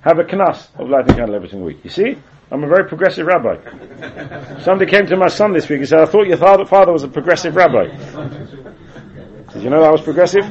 have 0.00 0.18
a 0.18 0.24
knas 0.24 0.68
of 0.78 0.88
lighting 0.88 1.12
a 1.12 1.16
candle 1.16 1.36
every 1.36 1.48
single 1.48 1.66
week. 1.66 1.84
You 1.84 1.90
see? 1.90 2.16
I'm 2.50 2.64
a 2.64 2.68
very 2.68 2.86
progressive 2.86 3.26
rabbi. 3.26 3.56
Somebody 4.60 4.90
came 4.90 5.06
to 5.06 5.16
my 5.16 5.28
son 5.28 5.54
this 5.54 5.68
week 5.70 5.80
and 5.80 5.88
said, 5.88 6.00
I 6.00 6.06
thought 6.06 6.26
your 6.26 6.36
father 6.36 6.92
was 6.92 7.02
a 7.02 7.08
progressive 7.08 7.56
rabbi. 7.56 8.58
Did 9.52 9.62
you 9.64 9.70
know 9.70 9.82
that 9.82 9.92
was 9.92 10.00
progressive? 10.00 10.44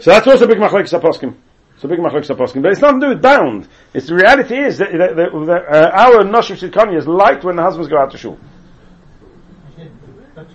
so 0.00 0.10
that's 0.10 0.26
also 0.26 0.46
big 0.46 0.58
machlekes 0.58 0.98
aposkim. 0.98 1.34
So 1.78 1.88
big 1.88 1.98
machlekes 1.98 2.34
aposkim, 2.34 2.62
but 2.62 2.72
it's 2.72 2.80
nothing 2.80 3.00
to 3.00 3.06
do 3.06 3.12
with 3.14 3.22
bound. 3.22 3.68
It's 3.92 4.06
the 4.06 4.14
reality 4.14 4.56
is 4.56 4.78
that, 4.78 4.92
that, 4.92 5.16
that, 5.16 5.30
that 5.46 5.66
uh, 5.68 5.90
our 5.92 6.22
noshim 6.22 6.56
shikani 6.56 6.96
is 6.96 7.06
light 7.08 7.42
when 7.42 7.56
the 7.56 7.62
husbands 7.62 7.88
go 7.88 7.98
out 7.98 8.12
to 8.12 8.18
shul. 8.18 8.38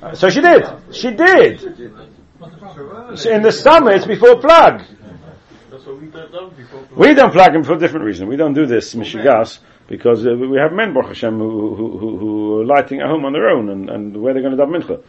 Uh, 0.02 0.16
so 0.16 0.30
she 0.30 0.42
did. 0.42 0.64
She 0.92 1.12
did. 1.12 1.60
So 3.16 3.30
in 3.30 3.42
the 3.42 3.52
summer, 3.52 3.92
it's 3.92 4.06
before 4.06 4.40
plug. 4.40 4.84
We 6.96 7.14
don't 7.14 7.32
plug 7.32 7.56
him 7.56 7.64
for 7.64 7.74
a 7.74 7.80
different 7.80 8.06
reason. 8.06 8.28
We 8.28 8.36
don't 8.38 8.54
do 8.54 8.66
this 8.66 8.94
mishigas 8.96 9.60
because 9.92 10.26
uh, 10.26 10.32
we 10.32 10.58
have 10.58 10.72
men, 10.72 10.94
Baruch 10.94 11.10
Hashem, 11.10 11.38
who, 11.38 11.76
who, 11.76 12.18
who, 12.18 12.62
are 12.62 12.66
lighting 12.66 13.02
at 13.02 13.08
home 13.08 13.26
on 13.26 13.34
their 13.34 13.50
own, 13.50 13.68
and, 13.68 13.89
and 13.89 14.22
where 14.22 14.34
they're 14.34 14.42
going 14.42 14.56
to 14.56 14.64
daven 14.64 14.82
mincha. 14.82 15.04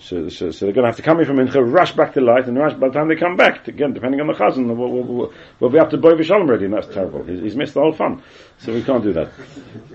So, 0.00 0.28
so, 0.28 0.50
so, 0.50 0.66
they're 0.66 0.74
going 0.74 0.82
to 0.82 0.88
have 0.88 0.96
to 0.96 1.02
come 1.02 1.20
in 1.20 1.26
from 1.26 1.36
mincha, 1.36 1.62
rush 1.62 1.92
back 1.92 2.14
to 2.14 2.20
light, 2.20 2.48
and 2.48 2.58
rush 2.58 2.74
by 2.74 2.88
the 2.88 2.94
time 2.94 3.06
they 3.08 3.14
come 3.14 3.36
back, 3.36 3.68
again, 3.68 3.92
depending 3.92 4.20
on 4.20 4.26
the 4.26 4.32
chazan, 4.32 4.66
we'll, 4.76 4.90
we'll, 4.90 5.32
we'll, 5.60 5.70
be 5.70 5.78
up 5.78 5.90
to 5.90 5.96
boy 5.96 6.14
v'shalom 6.14 6.48
already, 6.48 6.64
and 6.64 6.74
that's 6.74 6.88
terrible. 6.88 7.22
He's, 7.22 7.40
he's, 7.40 7.56
missed 7.56 7.74
the 7.74 7.80
whole 7.80 7.92
fun. 7.92 8.20
So 8.58 8.74
we 8.74 8.82
can't 8.82 9.04
do 9.04 9.12
that. 9.12 9.30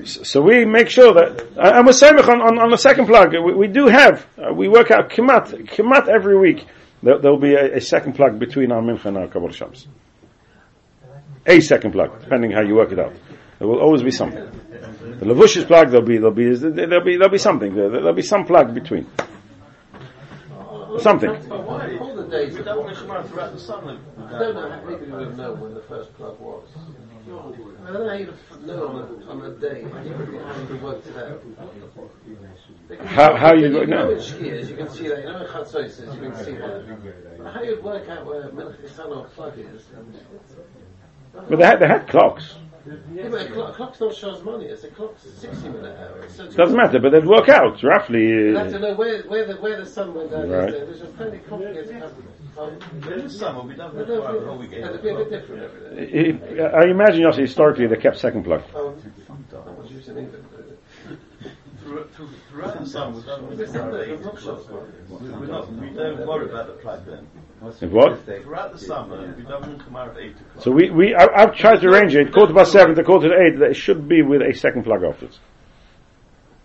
So, 0.05 0.41
we 0.41 0.63
make 0.63 0.89
sure 0.89 1.13
that, 1.13 1.45
and 1.57 1.86
we're 1.86 1.91
saying 1.91 2.17
on, 2.19 2.41
on, 2.41 2.59
on 2.59 2.69
the 2.69 2.77
second 2.77 3.07
plug, 3.07 3.34
we, 3.34 3.53
we 3.53 3.67
do 3.67 3.88
have, 3.88 4.25
uh, 4.38 4.53
we 4.53 4.69
work 4.69 4.91
out 4.91 5.09
kimat, 5.09 5.67
kimat 5.67 6.07
every 6.07 6.39
week. 6.39 6.65
There, 7.01 7.19
will 7.19 7.38
be 7.38 7.55
a, 7.55 7.75
a, 7.75 7.81
second 7.81 8.13
plug 8.13 8.39
between 8.39 8.71
our 8.71 8.81
mincha 8.81 9.05
and 9.05 9.17
our 9.17 9.27
Kabbalah 9.27 9.51
Shabbos. 9.51 9.88
A 11.45 11.59
second 11.59 11.91
plug, 11.91 12.21
depending 12.21 12.51
how 12.51 12.61
you 12.61 12.75
work 12.75 12.93
it 12.93 12.99
out. 12.99 13.11
There 13.64 13.72
will 13.72 13.80
always 13.80 14.03
be 14.03 14.11
something. 14.11 14.43
The 15.20 15.26
Levush's 15.26 15.64
plug, 15.64 15.89
there'll 15.89 16.05
be, 16.05 16.18
there'll 16.18 16.36
be, 16.36 16.53
there'll 16.53 17.01
be, 17.01 17.16
there'll 17.16 17.30
be 17.30 17.38
something. 17.38 17.74
There, 17.74 17.89
there'll 17.89 18.11
be 18.11 18.22
some 18.22 18.43
plug 18.43 18.74
between. 18.74 19.09
Something. 20.99 21.30
Why 21.30 21.97
all 21.97 22.14
the 22.14 22.28
days 22.28 22.57
of 22.57 22.66
throughout 22.66 23.53
the 23.53 23.57
summer. 23.57 23.97
I 24.18 24.38
don't 24.38 24.55
know 24.55 24.70
how 24.70 24.80
people 24.86 25.18
would 25.18 25.38
know 25.38 25.53
when 25.53 25.76
the 25.76 25.82
first 25.84 26.14
plug 26.16 26.38
was. 26.41 26.68
I 26.76 27.93
don't 27.93 28.03
know 28.03 28.09
how 28.09 28.16
you 28.16 28.34
know 28.66 28.88
on 28.89 28.95
a, 28.99 29.32
on 29.32 29.41
a 29.45 29.55
day. 29.55 29.84
How 29.84 30.01
you 30.01 30.80
worked 30.84 31.07
it 31.07 31.16
out. 31.16 31.41
How, 33.07 33.38
how 33.38 33.53
you, 33.53 33.80
you 33.80 33.86
know? 33.86 34.09
in 34.11 34.68
you 34.68 34.76
can 34.76 34.89
see 34.89 35.07
that. 35.07 35.20
You 35.20 35.32
know 35.32 35.38
in 35.39 35.47
Chatzos, 35.47 36.01
you 36.01 36.20
can 36.20 36.36
see 36.43 36.51
that. 36.51 37.53
How 37.53 37.61
you 37.61 37.82
work 37.82 38.09
out 38.09 38.26
where 38.26 38.51
Melech 38.51 38.76
or 38.99 39.24
plug 39.28 39.57
is? 39.57 39.84
But 41.34 41.57
they 41.57 41.66
had, 41.66 41.80
they 41.80 41.88
had 41.88 42.09
clocks. 42.09 42.55
Yeah, 42.86 43.29
but 43.29 43.41
a, 43.41 43.51
clock, 43.51 43.69
a 43.69 43.73
clock's 43.73 43.99
not 44.01 44.13
shows 44.15 44.43
money. 44.43 44.65
It's 44.65 44.84
a 44.84 44.89
clock's 44.89 45.23
a 45.25 45.31
60 45.31 45.69
minute 45.69 45.97
hour. 45.97 46.27
So 46.29 46.51
Doesn't 46.51 46.75
matter, 46.75 46.99
but 46.99 47.11
they'd 47.13 47.25
work 47.25 47.47
out 47.47 47.81
roughly. 47.81 48.25
Uh, 48.25 48.51
you 48.51 48.57
have 48.57 48.71
to 48.71 48.79
know 48.79 48.93
where, 48.95 49.23
where, 49.23 49.45
the, 49.45 49.55
where 49.55 49.79
the 49.79 49.86
sun 49.86 50.13
went 50.13 50.31
down. 50.31 50.49
Right. 50.49 50.69
There's 50.71 51.01
a 51.01 51.07
fairly 51.07 51.39
complicated 51.39 52.03
um, 52.57 52.79
This 52.99 53.39
summer 53.39 53.61
we 53.61 53.75
don't 53.75 53.95
have 53.95 54.09
It'll 54.09 54.21
the 54.21 54.45
whole 54.45 54.57
weekend. 54.57 55.01
be 55.01 55.09
a 55.09 55.15
bit 55.15 55.29
different 55.29 55.63
every 55.63 55.95
day. 55.95 56.19
it, 56.19 56.73
I 56.73 56.89
imagine 56.89 57.25
also 57.25 57.41
historically 57.41 57.88
they 57.88 57.95
kept 57.95 58.17
second 58.17 58.43
plug. 58.43 58.63
Um, 58.75 58.95
that 59.51 59.77
was 59.77 59.89
used 59.89 60.09
in 60.09 60.17
England. 60.17 60.45
Through, 61.84 62.29
throughout 62.49 62.79
the 62.79 62.86
summer, 62.86 63.17
we 63.17 63.21
don't 65.47 66.21
8 66.21 66.27
worry 66.27 66.49
about 66.49 66.67
the 66.67 66.73
plug 66.81 67.05
then. 67.05 67.27
What? 67.91 68.25
Throughout 68.25 68.71
the 68.73 68.79
summer, 68.79 69.34
we 69.38 69.43
don't 69.43 69.79
come 69.79 69.95
out 69.95 70.09
at 70.09 70.17
8 70.17 70.31
o'clock. 70.31 70.63
So 70.63 70.71
we, 70.71 70.89
we 70.89 71.15
I, 71.15 71.27
I've 71.36 71.55
tried 71.55 71.81
to 71.81 71.88
arrange 71.88 72.15
it, 72.15 72.31
quarter 72.34 72.53
past 72.53 72.71
seven 72.71 72.95
to 72.95 73.03
quarter 73.03 73.29
to 73.29 73.36
eight, 73.36 73.59
that 73.59 73.71
it 73.71 73.75
should 73.75 74.07
be 74.07 74.21
with 74.21 74.41
a 74.41 74.53
second 74.53 74.84
plug 74.84 75.03
afterwards. 75.03 75.39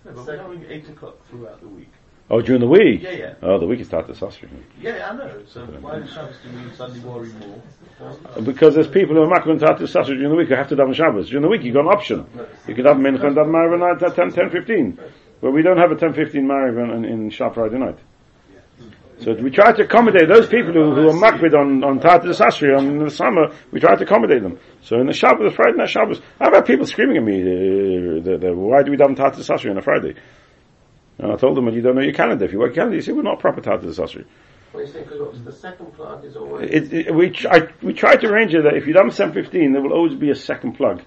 No, 0.04 0.12
but 0.12 0.26
we're 0.26 0.36
having 0.36 0.64
8 0.68 0.88
o'clock 0.90 1.16
throughout 1.28 1.60
the 1.60 1.68
week. 1.68 1.92
Oh, 2.30 2.42
during 2.42 2.60
the 2.60 2.68
week? 2.68 3.02
Yeah, 3.02 3.10
yeah. 3.12 3.34
Oh, 3.42 3.58
the 3.58 3.66
week 3.66 3.80
is 3.80 3.86
started 3.86 4.14
Sasri. 4.14 4.48
Yeah, 4.80 5.08
I 5.10 5.16
know. 5.16 5.42
So 5.46 5.64
why 5.80 5.98
does 5.98 6.12
Shabbos 6.12 6.36
do 6.44 6.50
we 6.50 6.74
suddenly 6.76 7.00
worry 7.00 7.30
more? 7.32 7.62
Because 8.42 8.74
there's 8.74 8.86
people 8.88 9.16
who 9.16 9.22
are 9.22 9.28
makron 9.28 9.58
tatu 9.58 9.84
Sasri 9.84 10.08
during 10.08 10.28
the 10.28 10.36
week 10.36 10.48
who 10.48 10.54
have 10.54 10.68
to 10.68 10.76
daven 10.76 10.94
Shabbos. 10.94 11.30
During 11.30 11.42
the 11.42 11.48
week, 11.48 11.62
you've 11.62 11.74
got 11.74 11.86
an 11.86 11.92
option. 11.92 12.26
You 12.66 12.74
can 12.74 12.84
have 12.84 12.96
mincha 12.96 13.26
and 13.26 13.36
daven 13.36 13.48
Mariv 13.48 14.02
at 14.02 14.14
10, 14.14 14.30
10, 14.30 14.50
15. 14.50 14.98
But 15.40 15.52
we 15.52 15.62
don't 15.62 15.78
have 15.78 15.90
a 15.90 15.96
10, 15.96 16.12
15 16.12 16.46
Mariv 16.46 16.96
in, 16.96 17.04
in 17.06 17.30
Shab 17.30 17.54
Friday 17.54 17.78
night. 17.78 17.98
So 19.20 19.32
we 19.32 19.50
try 19.50 19.72
to 19.72 19.82
accommodate 19.82 20.28
those 20.28 20.46
people 20.48 20.72
who, 20.72 20.94
who 20.94 21.08
are 21.08 21.12
makbid 21.12 21.52
on, 21.58 21.82
on 21.82 21.98
Tatu 21.98 22.28
Sasri 22.28 22.76
on 22.76 22.98
the 22.98 23.10
summer, 23.10 23.48
we 23.72 23.80
try 23.80 23.96
to 23.96 24.04
accommodate 24.04 24.42
them. 24.42 24.58
So 24.82 25.00
in 25.00 25.06
the 25.06 25.12
Shabbos, 25.12 25.50
the 25.50 25.56
Friday 25.56 25.76
night 25.78 25.88
Shabbos, 25.88 26.20
I've 26.38 26.52
had 26.52 26.66
people 26.66 26.86
screaming 26.86 27.16
at 27.16 27.24
me, 27.24 27.40
uh, 27.40 28.22
the, 28.22 28.38
the, 28.38 28.54
why 28.54 28.82
do 28.84 28.92
we 28.92 28.96
daven 28.96 29.16
Tatu 29.16 29.38
Sasri 29.38 29.70
on 29.70 29.78
a 29.78 29.82
Friday? 29.82 30.14
And 31.18 31.32
I 31.32 31.36
told 31.36 31.56
them, 31.56 31.66
well, 31.66 31.74
you 31.74 31.82
don't 31.82 31.96
know 31.96 32.02
your 32.02 32.12
calendar. 32.12 32.44
If 32.44 32.52
you 32.52 32.58
work 32.58 32.68
your 32.68 32.76
calendar, 32.76 32.96
you 32.96 33.02
say, 33.02 33.12
we're 33.12 33.22
not 33.22 33.40
proper 33.40 33.60
Sasri. 33.60 34.24
What 34.72 34.80
do 34.80 34.86
you 34.86 34.92
think? 34.92 35.08
Because 35.08 35.42
the 35.44 35.52
second 35.52 35.94
plug 35.94 36.24
is 36.24 36.36
always. 36.36 36.70
It, 36.70 36.92
it, 36.92 37.14
we, 37.14 37.30
try, 37.30 37.68
we 37.82 37.92
try 37.92 38.16
to 38.16 38.26
arrange 38.28 38.54
it 38.54 38.62
that 38.62 38.74
if 38.74 38.86
you 38.86 38.92
done 38.92 39.10
715, 39.10 39.72
there 39.72 39.82
will 39.82 39.92
always 39.92 40.14
be 40.14 40.30
a 40.30 40.34
second 40.34 40.74
plug 40.74 41.02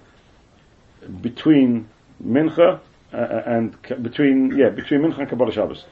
between 1.20 1.88
Mincha 2.24 2.80
uh, 3.12 3.42
and 3.46 3.76
between 4.02 4.56
yeah 4.56 4.70
between 4.70 5.00
Mincha 5.00 5.18
and 5.18 5.28
Kabbalah 5.28 5.52
Shabbos. 5.52 5.84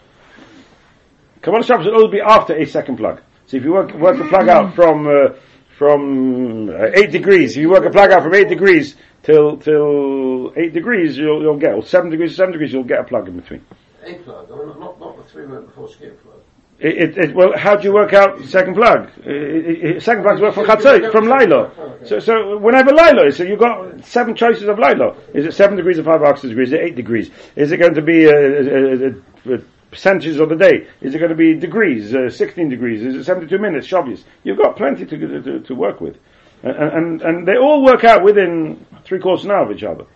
Kabbalah 1.43 1.65
Shabbos 1.65 1.87
will 1.87 1.95
always 1.95 2.13
be 2.13 2.21
after 2.21 2.55
a 2.55 2.65
second 2.67 2.97
plug. 2.97 3.21
So 3.47 3.57
if 3.57 3.65
you 3.65 3.73
work 3.73 3.93
work 3.95 4.19
the 4.19 4.25
plug 4.25 4.49
out 4.49 4.75
from 4.75 5.07
uh, 5.07 5.35
from 5.77 6.71
uh, 6.71 6.91
eight 6.95 7.11
degrees, 7.11 7.57
if 7.57 7.63
you 7.63 7.71
work 7.71 7.85
a 7.85 7.91
plug 7.91 8.13
out 8.13 8.23
from 8.23 8.35
eight 8.35 8.49
degrees 8.49 8.97
till 9.23 9.57
till 9.59 10.53
eight 10.57 10.73
degrees, 10.73 11.17
you'll 11.17 11.43
you'll 11.43 11.59
get 11.59 11.75
or 11.75 11.85
seven 11.85 12.11
degrees 12.11 12.37
seven 12.37 12.53
degrees, 12.53 12.73
you'll 12.73 12.85
get 12.85 13.01
a 13.01 13.05
plug 13.05 13.29
in 13.29 13.37
between. 13.37 13.65
A 14.03 14.15
plug, 14.15 14.51
I 14.51 14.57
mean, 14.57 14.81
not, 14.81 14.99
not 14.99 15.17
the 15.17 15.25
three 15.25 15.47
minute 15.47 15.67
before 15.67 15.89
skip 15.89 16.23
plug. 16.23 16.41
It, 16.79 16.97
it, 16.97 17.19
it, 17.19 17.35
well, 17.35 17.53
how 17.57 17.77
do 17.77 17.85
you 17.85 17.93
work 17.93 18.15
out 18.15 18.43
second 18.45 18.75
plug? 18.75 19.11
It, 19.23 20.03
second 20.03 20.23
plugs 20.23 20.41
work 20.41 20.55
from 20.55 20.65
Chatzot, 20.65 21.13
from 21.13 21.29
Lilo. 21.29 21.71
So, 22.07 22.19
so 22.19 22.57
whenever 22.57 22.91
Lilo 22.91 23.27
is, 23.27 23.37
so 23.37 23.43
you've 23.43 23.59
got 23.59 24.03
seven 24.03 24.35
choices 24.35 24.67
of 24.67 24.79
Lilo. 24.79 25.19
Is 25.35 25.45
it 25.45 25.53
seven 25.53 25.77
degrees 25.77 25.99
and 25.99 26.07
five 26.07 26.23
oxygen 26.23 26.51
degrees? 26.51 26.69
Is 26.69 26.73
it 26.73 26.81
eight 26.81 26.97
degrees? 26.97 27.31
Is 27.55 27.71
it 27.71 27.77
going 27.77 27.95
to 27.95 28.03
be 28.03 28.27
uh, 28.27 28.33
uh, 28.33 29.53
uh, 29.53 29.57
uh, 29.57 29.59
percentages 29.91 30.41
of 30.41 30.49
the 30.49 30.57
day? 30.57 30.87
Is 31.03 31.15
it 31.15 31.19
going 31.19 31.31
to 31.31 31.37
be 31.37 31.53
degrees, 31.53 32.15
uh, 32.15 32.31
16 32.31 32.71
degrees? 32.71 33.03
Is 33.03 33.15
it 33.15 33.25
72 33.25 33.59
minutes, 33.59 33.87
Shabbos? 33.87 34.25
You've 34.43 34.57
got 34.57 34.77
plenty 34.79 35.05
to, 35.05 35.43
to, 35.43 35.61
to 35.61 35.75
work 35.75 36.01
with. 36.01 36.17
And, 36.63 36.77
and, 36.77 37.23
and 37.23 37.49
they 37.49 37.59
all 37.59 37.85
work 37.85 38.05
out 38.05 38.23
within 38.23 38.87
three 39.05 39.21
quarters 39.21 39.45
of 39.45 39.51
an 39.51 39.57
hour 39.57 39.71
of 39.71 39.77
each 39.77 39.85
other. 39.85 40.07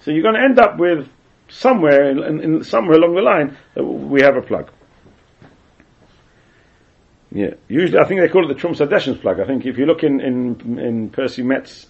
So 0.00 0.10
you're 0.10 0.22
going 0.22 0.34
to 0.34 0.42
end 0.42 0.58
up 0.58 0.78
with 0.78 1.08
somewhere, 1.50 2.10
in, 2.10 2.40
in, 2.40 2.64
somewhere 2.64 2.96
along 2.96 3.14
the 3.14 3.22
line, 3.22 3.56
that 3.74 3.84
we 3.84 4.22
have 4.22 4.36
a 4.36 4.42
plug. 4.42 4.70
Yeah, 7.32 7.54
usually 7.68 7.98
I 7.98 8.04
think 8.04 8.20
they 8.20 8.28
call 8.28 8.44
it 8.44 8.52
the 8.52 8.58
Trump 8.58 8.76
Sadeshins 8.76 9.20
plug. 9.20 9.38
I 9.38 9.46
think 9.46 9.64
if 9.64 9.78
you 9.78 9.86
look 9.86 10.02
in 10.02 10.20
in, 10.20 10.78
in 10.78 11.10
Percy 11.10 11.42
Metz, 11.42 11.86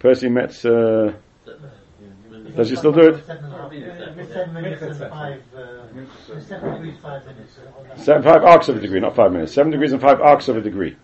Percy 0.00 0.28
Metz, 0.28 0.64
uh, 0.64 1.12
does 2.56 2.70
he 2.70 2.76
still 2.76 2.92
do 2.92 3.08
it? 3.08 3.24
Uh, 3.28 3.34
uh. 3.34 3.68
Seven, 7.96 8.22
five 8.22 8.42
arcs 8.42 8.68
of 8.68 8.76
a 8.76 8.80
degree, 8.80 8.98
not 8.98 9.14
five 9.14 9.30
minutes. 9.30 9.52
Seven 9.54 9.70
degrees 9.70 9.92
and 9.92 10.00
five 10.00 10.20
arcs 10.20 10.48
of 10.48 10.56
a 10.56 10.60
degree. 10.60 10.96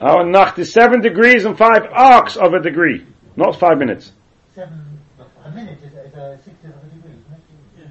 Our 0.00 0.24
Nacht 0.24 0.58
is 0.58 0.72
seven 0.72 1.00
degrees 1.00 1.44
and 1.44 1.58
five 1.58 1.82
arcs 1.92 2.36
of 2.36 2.54
a 2.54 2.60
degree, 2.60 3.04
not 3.36 3.58
five 3.58 3.78
minutes. 3.78 4.12
Seven, 4.54 4.97
a 5.48 5.54
minute 5.54 5.78
is, 5.82 5.92
is 5.92 6.14
a 6.14 6.38
sixtieth 6.44 6.74
of 6.74 6.82
a 6.82 6.86
degree, 6.94 7.10
isn't 7.10 7.32
it? 7.32 7.40
Yeah. 7.78 7.84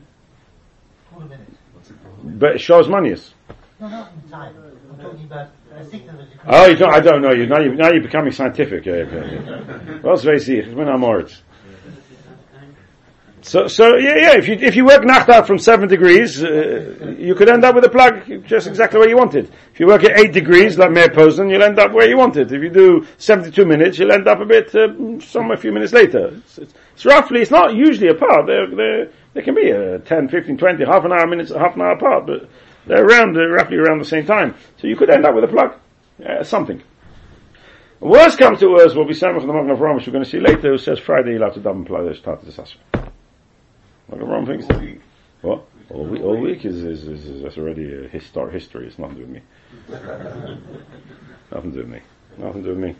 Quarter 1.12 1.30
minute. 1.30 2.39
But 2.39 2.55
it 2.55 2.62
shows 2.62 2.88
manias. 2.88 3.34
No, 3.80 3.88
not 3.88 4.12
in 4.12 4.30
time. 4.30 4.55
I'm 4.91 4.99
talking 4.99 5.26
about 5.26 5.49
a 5.74 5.84
sixtieth 5.84 6.14
of 6.14 6.20
a 6.20 6.24
degree. 6.24 6.39
Oh, 6.47 6.66
you 6.66 6.76
don't, 6.76 6.93
I 6.93 6.99
don't 6.99 7.22
know 7.22 7.32
you. 7.32 7.45
Now, 7.45 7.60
you, 7.60 7.74
now 7.76 7.89
you're 7.91 8.01
becoming 8.01 8.32
scientific. 8.32 8.86
Yeah, 8.86 8.93
okay. 8.93 9.99
Well, 10.03 10.16
it's 10.16 10.24
very 10.24 10.38
easy. 10.38 10.60
It's 10.60 10.74
when 10.74 10.89
I'm 10.89 11.01
words. 11.01 11.43
So, 13.48 13.68
so 13.68 13.95
yeah, 13.95 14.18
yeah. 14.18 14.38
If 14.38 14.50
you 14.50 14.56
if 14.56 14.76
you 14.76 14.84
work 14.84 15.06
Nacht 15.06 15.30
out 15.30 15.48
from 15.48 15.58
seven 15.58 15.88
degrees, 15.88 16.43
uh, 16.43 17.16
you 17.18 17.34
could 17.34 17.48
end 17.48 17.64
up 17.64 17.76
with 17.76 17.86
a 17.86 17.89
plug 17.89 18.43
just 18.45 18.68
exactly 18.68 19.00
where 19.00 19.08
you 19.08 19.16
wanted. 19.16 19.50
If 19.74 19.80
you 19.80 19.88
work 19.88 20.04
at 20.04 20.20
eight 20.20 20.34
degrees, 20.34 20.78
like 20.78 20.91
Meir 20.91 21.10
Posen, 21.10 21.50
you'll 21.50 21.64
end 21.64 21.80
up 21.80 21.93
where 21.93 22.10
you 22.10 22.18
wanted. 22.18 22.52
If 22.52 22.62
you 22.62 22.70
do 22.70 23.08
seventy-two 23.18 23.66
minutes, 23.66 24.00
you'll 24.00 24.12
end 24.12 24.28
up 24.28 24.41
a 24.41 24.45
bit 24.45 24.76
uh, 24.76 24.89
a 24.89 25.58
few 25.58 25.72
minutes 25.72 25.93
later. 25.93 26.36
It's, 26.36 26.58
it's, 26.58 26.74
it's 26.93 27.06
roughly. 27.06 27.39
It's 27.39 27.50
not 27.50 27.74
usually 27.74 28.10
apart. 28.10 28.48
They're, 28.48 29.12
they 29.34 29.41
can 29.41 29.56
be 29.56 29.72
uh, 29.72 30.00
10, 30.00 30.28
15, 30.28 30.58
20, 30.58 30.84
half 30.84 31.06
an 31.06 31.14
hour 31.14 31.26
minutes, 31.26 31.54
half 31.54 31.76
an 31.76 31.82
hour 31.84 31.91
apart, 31.91 32.26
but 32.26 32.50
they're 32.86 33.06
around 33.06 33.36
roughly 33.36 33.78
around 33.78 34.00
the 34.00 34.06
same 34.06 34.26
time. 34.26 34.56
So 34.82 34.88
you 34.88 34.98
could 34.98 35.10
end 35.10 35.26
up 35.26 35.36
with 35.36 35.45
a 35.45 35.48
plug, 35.48 35.76
uh, 36.28 36.43
something. 36.43 36.84
Worst 38.02 38.39
comes 38.39 38.60
to 38.60 38.68
worst, 38.68 38.95
will 38.95 39.08
be 39.08 39.14
Samach 39.14 39.41
the 39.41 39.54
Magen 39.54 39.72
of 39.72 39.80
which 39.80 40.08
we're 40.08 40.14
going 40.14 40.26
to 40.26 40.30
see 40.30 40.39
later, 40.41 40.72
who 40.72 40.78
says 40.78 41.00
Friday 41.00 41.34
you'll 41.34 41.43
have 41.43 41.54
to 41.54 41.62
double 41.62 41.86
plug 41.86 42.06
those 42.06 42.18
start 42.18 42.43
of 42.43 42.45
the 42.45 43.07
Of 44.10 44.20
Rome 44.22 44.45
thinks 44.45 44.66
what? 45.41 45.66
All 45.89 46.05
week, 46.05 46.22
all 46.24 46.38
week 46.38 46.66
is, 46.66 46.84
is, 46.84 47.08
is, 47.08 47.26
is 47.26 47.43
that's 47.43 47.58
already 47.58 47.84
a 47.93 48.10
histor- 48.10 48.51
history. 48.51 48.88
It's 48.88 48.99
nothing 48.99 49.18
to 49.18 49.26
do 49.26 49.32
with 49.32 49.36
me. 49.36 49.41
nothing 51.51 51.72
to 51.72 51.78
do 51.78 51.80
with 51.84 51.89
me. 51.89 52.01
Nothing 52.38 52.64
to 52.64 52.70
do 52.70 52.76
with 52.76 52.84
me. 52.84 52.95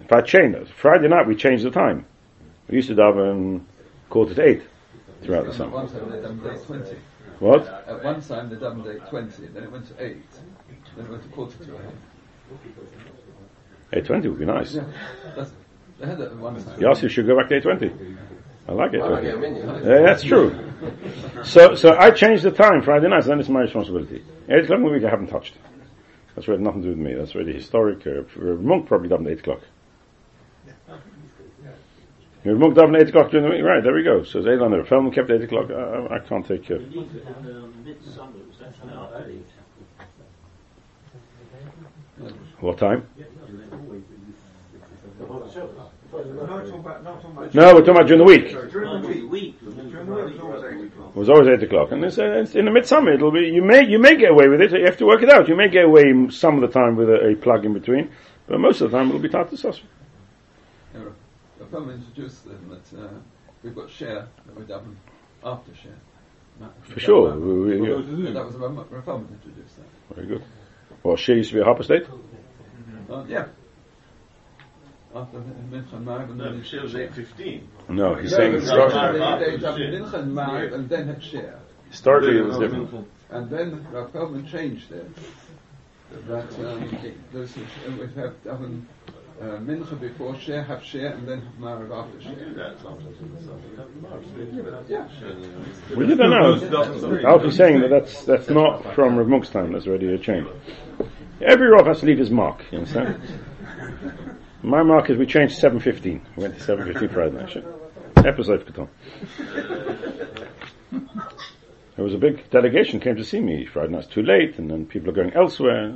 If 0.00 0.12
I 0.12 0.20
change 0.20 0.54
it, 0.54 0.68
Friday 0.68 1.08
night 1.08 1.26
we 1.26 1.34
changed 1.36 1.64
the 1.64 1.70
time. 1.70 2.04
We 2.68 2.76
used 2.76 2.88
to 2.88 2.94
daven 2.94 3.62
quarter 4.10 4.34
to 4.34 4.42
eight 4.42 4.62
throughout 5.22 5.46
the 5.46 5.52
summer. 5.54 5.70
one 5.72 5.88
time 5.88 6.10
they 6.10 6.20
done 6.20 6.38
day 6.42 6.56
20. 6.64 6.96
What? 7.38 7.66
At 7.86 8.02
one 8.04 8.20
time 8.20 8.50
they 8.50 8.56
done 8.56 8.82
day 8.82 8.98
20, 9.08 9.46
then 9.48 9.64
it 9.64 9.70
went 9.72 9.86
to 9.88 10.04
8, 10.04 10.16
then 10.96 11.06
it 11.06 11.10
went 11.10 11.22
to 11.22 11.28
quarter 11.30 11.64
to 11.64 11.74
8. 11.74 11.80
Eight 13.92 14.04
twenty 14.04 14.28
would 14.28 14.38
be 14.38 14.44
nice. 14.44 14.74
Yeah, 14.74 14.84
that's, 15.98 16.00
they 16.00 16.06
had 16.06 16.18
that 16.18 16.32
at 16.32 16.36
one. 16.36 16.56
Yossi 16.56 17.08
should 17.10 17.26
go 17.26 17.36
back 17.36 17.48
to 17.48 17.56
eight 17.56 17.62
twenty. 17.62 17.90
I 18.68 18.72
like 18.72 18.94
it. 18.94 19.00
I 19.00 19.08
like 19.08 19.24
it, 19.24 19.34
I 19.34 19.38
mean, 19.38 19.56
yeah. 19.56 20.02
That's 20.02 20.22
true. 20.22 20.52
So, 21.44 21.74
so 21.76 21.96
I 21.96 22.10
changed 22.10 22.42
the 22.42 22.50
time 22.50 22.82
Friday 22.82 23.08
night, 23.08 23.22
so 23.22 23.28
then 23.30 23.40
it's 23.40 23.48
my 23.48 23.60
responsibility. 23.60 24.24
Eight 24.48 24.64
o'clock 24.64 24.78
in 24.78 24.84
the 24.84 24.90
week 24.90 25.04
I 25.04 25.10
haven't 25.10 25.28
touched. 25.28 25.54
That's 26.34 26.48
really 26.48 26.62
nothing 26.62 26.82
to 26.82 26.88
do 26.88 26.94
with 26.96 27.06
me. 27.06 27.14
That's 27.14 27.34
really 27.34 27.52
historic. 27.54 28.06
Uh, 28.06 28.24
Monk 28.60 28.86
probably 28.86 29.08
done 29.08 29.24
at 29.26 29.32
eight 29.32 29.38
o'clock. 29.38 29.60
Yeah, 32.44 32.52
Monk 32.52 32.74
done 32.74 32.94
at 32.94 33.02
eight 33.02 33.08
o'clock 33.08 33.30
during 33.30 33.48
the 33.48 33.56
week. 33.56 33.64
Right, 33.64 33.82
there 33.82 33.94
we 33.94 34.02
go. 34.02 34.22
So 34.24 34.40
eight 34.40 34.60
on 34.60 34.70
there. 34.72 34.84
Film 34.84 35.10
kept 35.12 35.30
eight 35.30 35.42
o'clock. 35.42 35.70
I, 35.70 36.16
I 36.16 36.18
can't 36.18 36.46
take. 36.46 36.70
Uh, 36.70 36.78
what 42.60 42.78
time? 42.78 43.06
No, 45.28 45.42
it's 46.58 46.70
all 46.70 46.80
about, 46.80 47.02
not 47.04 47.20
talking 47.20 47.36
about. 47.36 47.54
No, 47.54 47.74
we're 47.74 47.80
talking 47.80 47.90
about 47.96 48.06
during 48.06 48.18
the 48.18 48.24
week. 48.24 48.48
During 48.70 49.02
the 49.02 49.26
week. 49.26 49.60
During 49.60 50.06
the 50.06 50.14
week, 50.14 50.34
it 50.36 50.40
was 50.40 50.40
always 50.40 50.64
eight 50.64 50.86
o'clock. 50.86 51.10
It 51.10 51.18
was 51.18 51.28
always 51.28 51.48
eight 51.48 51.62
o'clock, 51.62 51.92
and 51.92 52.04
it's, 52.04 52.18
uh, 52.18 52.24
it's 52.42 52.54
in 52.54 52.64
the 52.64 52.70
midsummer. 52.70 53.12
It'll 53.12 53.32
be 53.32 53.40
you 53.40 53.62
may 53.62 53.84
you 53.86 53.98
may 53.98 54.16
get 54.16 54.30
away 54.30 54.48
with 54.48 54.60
it. 54.62 54.72
You 54.72 54.84
have 54.84 54.96
to 54.98 55.06
work 55.06 55.22
it 55.22 55.30
out. 55.30 55.48
You 55.48 55.56
may 55.56 55.68
get 55.68 55.84
away 55.84 56.04
some 56.30 56.54
of 56.54 56.60
the 56.62 56.68
time 56.68 56.96
with 56.96 57.08
a, 57.10 57.28
a 57.32 57.34
plug 57.36 57.64
in 57.64 57.74
between, 57.74 58.10
but 58.46 58.58
most 58.60 58.80
of 58.80 58.90
the 58.90 58.96
time 58.96 59.08
it'll 59.08 59.20
be 59.20 59.28
Tata 59.28 59.56
Sasra. 59.56 59.82
Yeah, 60.94 61.00
Rapam 61.60 61.92
introduced 61.94 62.44
them 62.44 62.68
that 62.70 62.98
uh, 62.98 63.08
we've 63.62 63.74
got 63.74 63.90
share 63.90 64.28
that 64.46 64.56
we're 64.56 64.62
done 64.64 64.96
after 65.44 65.74
share. 65.74 65.98
For 66.84 67.00
sure. 67.00 67.34
We- 67.38 67.80
we- 67.80 67.88
Yeah, 67.88 68.32
that 68.32 68.46
was 68.46 68.54
Rapam 68.54 68.84
Rapam 68.86 69.28
introduced 69.30 69.76
that. 69.76 70.14
Very 70.14 70.26
good. 70.28 70.44
Well, 71.02 71.16
she 71.16 71.32
used 71.34 71.50
to 71.50 71.56
be 71.56 71.60
a 71.60 71.64
Harper 71.64 71.82
State. 71.82 72.04
Uh, 73.10 73.24
yeah. 73.28 73.46
After 73.48 73.50
Mincha 73.50 73.50
and 73.50 73.54
Maariv 74.58 75.04
and 75.04 75.05
No, 75.16 76.52
then 76.52 76.62
she 76.64 76.76
8.15. 76.76 77.62
No, 77.88 78.14
he's 78.14 78.32
Yeah, 78.32 78.36
saying 78.36 78.52
but 78.52 78.60
historically, 78.60 79.18
they, 79.18 79.56
they 79.56 79.62
Mincha 79.98 80.74
and 80.74 80.88
then 80.88 81.08
had 81.08 81.22
historically 81.90 82.38
it 82.38 82.44
was 82.44 82.58
different. 82.58 83.08
And 83.30 83.50
then 83.50 83.86
Rav 83.90 84.12
Feldman 84.12 84.46
changed 84.46 84.92
it. 84.92 85.08
That 86.28 86.48
um, 86.64 87.16
those 87.32 87.56
we 87.56 88.06
have 88.14 88.44
done 88.44 88.86
uh, 89.40 89.44
mincha 89.58 90.00
before 90.00 90.38
share, 90.38 90.62
have 90.62 90.82
share, 90.84 91.12
and 91.12 91.26
then 91.28 91.40
have 91.42 91.54
Marav 91.54 92.06
after 92.06 92.22
share. 92.22 92.74
Yeah. 94.88 95.08
We 95.96 96.06
did 96.06 96.18
that 96.18 96.28
now. 96.28 97.28
Alfie's 97.28 97.56
saying 97.56 97.80
that 97.80 97.90
that's 97.90 98.24
that's 98.24 98.48
not 98.48 98.94
from 98.94 99.16
Rav 99.16 99.26
Monk's 99.26 99.48
time. 99.50 99.72
That's 99.72 99.86
already 99.86 100.14
a 100.14 100.18
change. 100.18 100.46
Every 101.42 101.68
Rav 101.68 101.86
has 101.86 102.00
to 102.00 102.06
leave 102.06 102.18
his 102.18 102.30
mark. 102.30 102.62
You 102.70 102.78
understand? 102.78 103.20
My 104.66 104.82
mark 104.82 105.08
is 105.10 105.16
we 105.16 105.26
changed 105.26 105.62
7.15. 105.62 106.20
We 106.34 106.42
went 106.42 106.58
to 106.58 106.76
7.15 106.76 107.14
Friday 107.14 107.36
night. 107.36 108.26
episode 108.26 108.66
getan. 108.66 108.88
There 111.94 112.04
was 112.04 112.14
a 112.14 112.18
big 112.18 112.50
delegation 112.50 112.98
came 112.98 113.14
to 113.14 113.22
see 113.22 113.38
me 113.38 113.64
Friday 113.64 113.92
night. 113.92 114.06
It's 114.06 114.12
too 114.12 114.24
late, 114.24 114.58
and 114.58 114.68
then 114.68 114.84
people 114.84 115.10
are 115.10 115.12
going 115.12 115.32
elsewhere. 115.34 115.92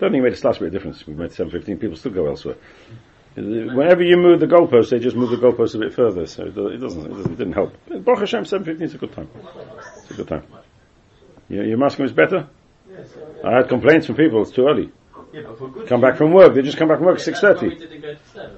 Don't 0.00 0.10
think 0.10 0.14
it 0.14 0.22
made 0.22 0.32
a 0.32 0.36
slight 0.36 0.58
bit 0.58 0.68
of 0.68 0.72
difference. 0.72 1.06
We 1.06 1.12
made 1.12 1.32
7.15, 1.32 1.78
people 1.78 1.96
still 1.96 2.12
go 2.12 2.28
elsewhere. 2.28 2.56
Whenever 3.34 4.02
you 4.02 4.16
move 4.16 4.40
the 4.40 4.46
goalpost, 4.46 4.88
they 4.88 5.00
just 5.00 5.14
move 5.14 5.28
the 5.28 5.36
goalpost 5.36 5.74
a 5.74 5.78
bit 5.78 5.92
further, 5.92 6.24
so 6.24 6.46
it 6.46 6.54
doesn't, 6.54 6.72
it 6.72 6.78
doesn't, 6.78 7.36
didn't 7.36 7.52
help. 7.52 7.74
Baruch 7.88 8.20
Hashem, 8.20 8.44
7.15 8.44 8.80
is 8.80 8.94
a 8.94 8.98
good 8.98 9.12
time. 9.12 9.28
It's 9.98 10.12
a 10.12 10.14
good 10.14 10.28
time. 10.28 10.44
Your, 11.50 11.62
your 11.62 11.76
masking 11.76 12.06
is 12.06 12.12
better? 12.12 12.48
I 13.44 13.56
had 13.58 13.68
complaints 13.68 14.06
from 14.06 14.16
people, 14.16 14.40
it's 14.40 14.52
too 14.52 14.66
early. 14.66 14.92
Yeah, 15.32 15.42
but 15.46 15.58
for 15.58 15.68
good 15.68 15.88
Come 15.88 16.00
back 16.00 16.16
from 16.16 16.32
work, 16.32 16.54
they 16.54 16.62
just 16.62 16.78
come 16.78 16.88
back 16.88 16.98
from 16.98 17.06
work 17.06 17.18
at 17.20 17.26
Yeah, 17.26 17.32
that's 17.40 17.62
why 17.62 17.68
we 17.68 17.74
6.30. 17.74 17.78
didn't 17.78 18.00
go 18.00 18.14
to 18.14 18.20
seven. 18.32 18.56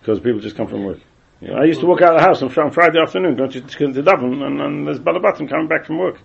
Because 0.00 0.20
people 0.20 0.40
just 0.40 0.56
come 0.56 0.66
from 0.66 0.84
work. 0.84 0.98
Yeah, 1.40 1.52
I 1.52 1.64
used 1.64 1.80
to 1.80 1.86
walk 1.86 2.02
out 2.02 2.14
of 2.14 2.20
the 2.20 2.26
house 2.26 2.42
on, 2.42 2.48
Fri- 2.48 2.64
on 2.64 2.72
Friday 2.72 2.98
afternoon, 3.00 3.36
going 3.36 3.50
to, 3.50 3.60
to, 3.60 3.92
to 3.92 4.02
Dublin, 4.02 4.42
and, 4.42 4.60
and 4.60 4.86
there's 4.86 4.98
Balabatim 4.98 5.48
coming 5.48 5.68
back 5.68 5.84
from 5.84 5.98
work. 5.98 6.18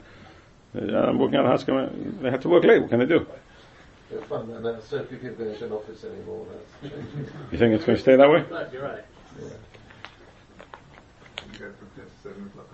Uh, 0.75 0.79
I'm 0.81 1.19
walking 1.19 1.35
out 1.35 1.41
of 1.41 1.45
the 1.45 1.51
house, 1.51 1.63
going, 1.63 2.17
they 2.21 2.31
had 2.31 2.41
to 2.41 2.49
work 2.49 2.63
late, 2.63 2.81
what 2.81 2.89
can 2.89 2.99
they 2.99 3.05
do? 3.05 3.27
It's 4.11 4.25
fun, 4.25 4.49
and 4.49 4.63
now 4.63 4.79
so 4.79 5.03
few 5.05 5.17
people 5.17 5.45
go 5.45 5.53
to 5.53 5.65
an 5.65 5.71
office 5.71 6.03
anymore. 6.03 6.47
That's. 6.81 6.93
You 7.51 7.57
think 7.59 7.73
it's 7.73 7.85
going 7.85 7.97
to 7.97 8.01
stay 8.01 8.15
that 8.15 8.29
way? 8.29 8.43
Right, 8.49 8.73
you're 8.73 8.83
right. 8.83 9.03
You 11.53 11.59
go 11.59 11.71
from 11.73 11.89
seven 12.23 12.47
o'clock. 12.47 12.69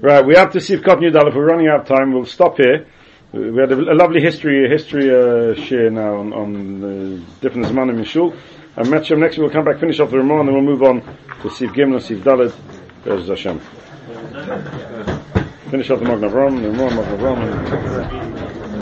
Right, 0.00 0.24
we 0.24 0.34
have 0.36 0.52
to 0.52 0.60
see 0.60 0.74
if 0.74 0.82
Cotton 0.82 1.04
Yudal. 1.04 1.28
If 1.28 1.34
we're 1.34 1.46
running 1.46 1.68
out 1.68 1.80
of 1.80 1.86
time, 1.86 2.12
we'll 2.12 2.26
stop 2.26 2.56
here. 2.56 2.86
We 3.32 3.58
had 3.58 3.72
a, 3.72 3.76
a 3.76 3.96
lovely 3.96 4.20
history, 4.20 4.68
history 4.68 5.10
uh, 5.10 5.54
share 5.54 5.90
now 5.90 6.16
on, 6.16 6.32
on 6.32 6.80
the 6.80 7.22
different 7.40 7.66
Zmanim 7.66 7.98
in 7.98 8.04
Shul. 8.04 8.34
And 8.76 8.86
Metchem 8.88 9.18
next 9.18 9.38
we'll 9.38 9.50
come 9.50 9.64
back, 9.64 9.80
finish 9.80 10.00
off 10.00 10.10
the 10.10 10.18
Ramon, 10.18 10.40
and 10.40 10.48
then 10.48 10.54
we'll 10.54 10.64
move 10.64 10.82
on 10.82 11.00
to 11.02 11.48
Siv 11.48 11.74
Gimel, 11.74 11.98
Siv 11.98 12.22
Dalet. 12.22 12.54
There's 13.04 13.28
Hashem. 13.28 13.60
Finish 15.70 15.90
off 15.90 15.98
the 15.98 16.04
Magna 16.04 16.28
Avram, 16.28 16.62
the 16.62 16.70
Ramon, 16.70 16.96
Magna 16.96 18.08
and 18.12 18.45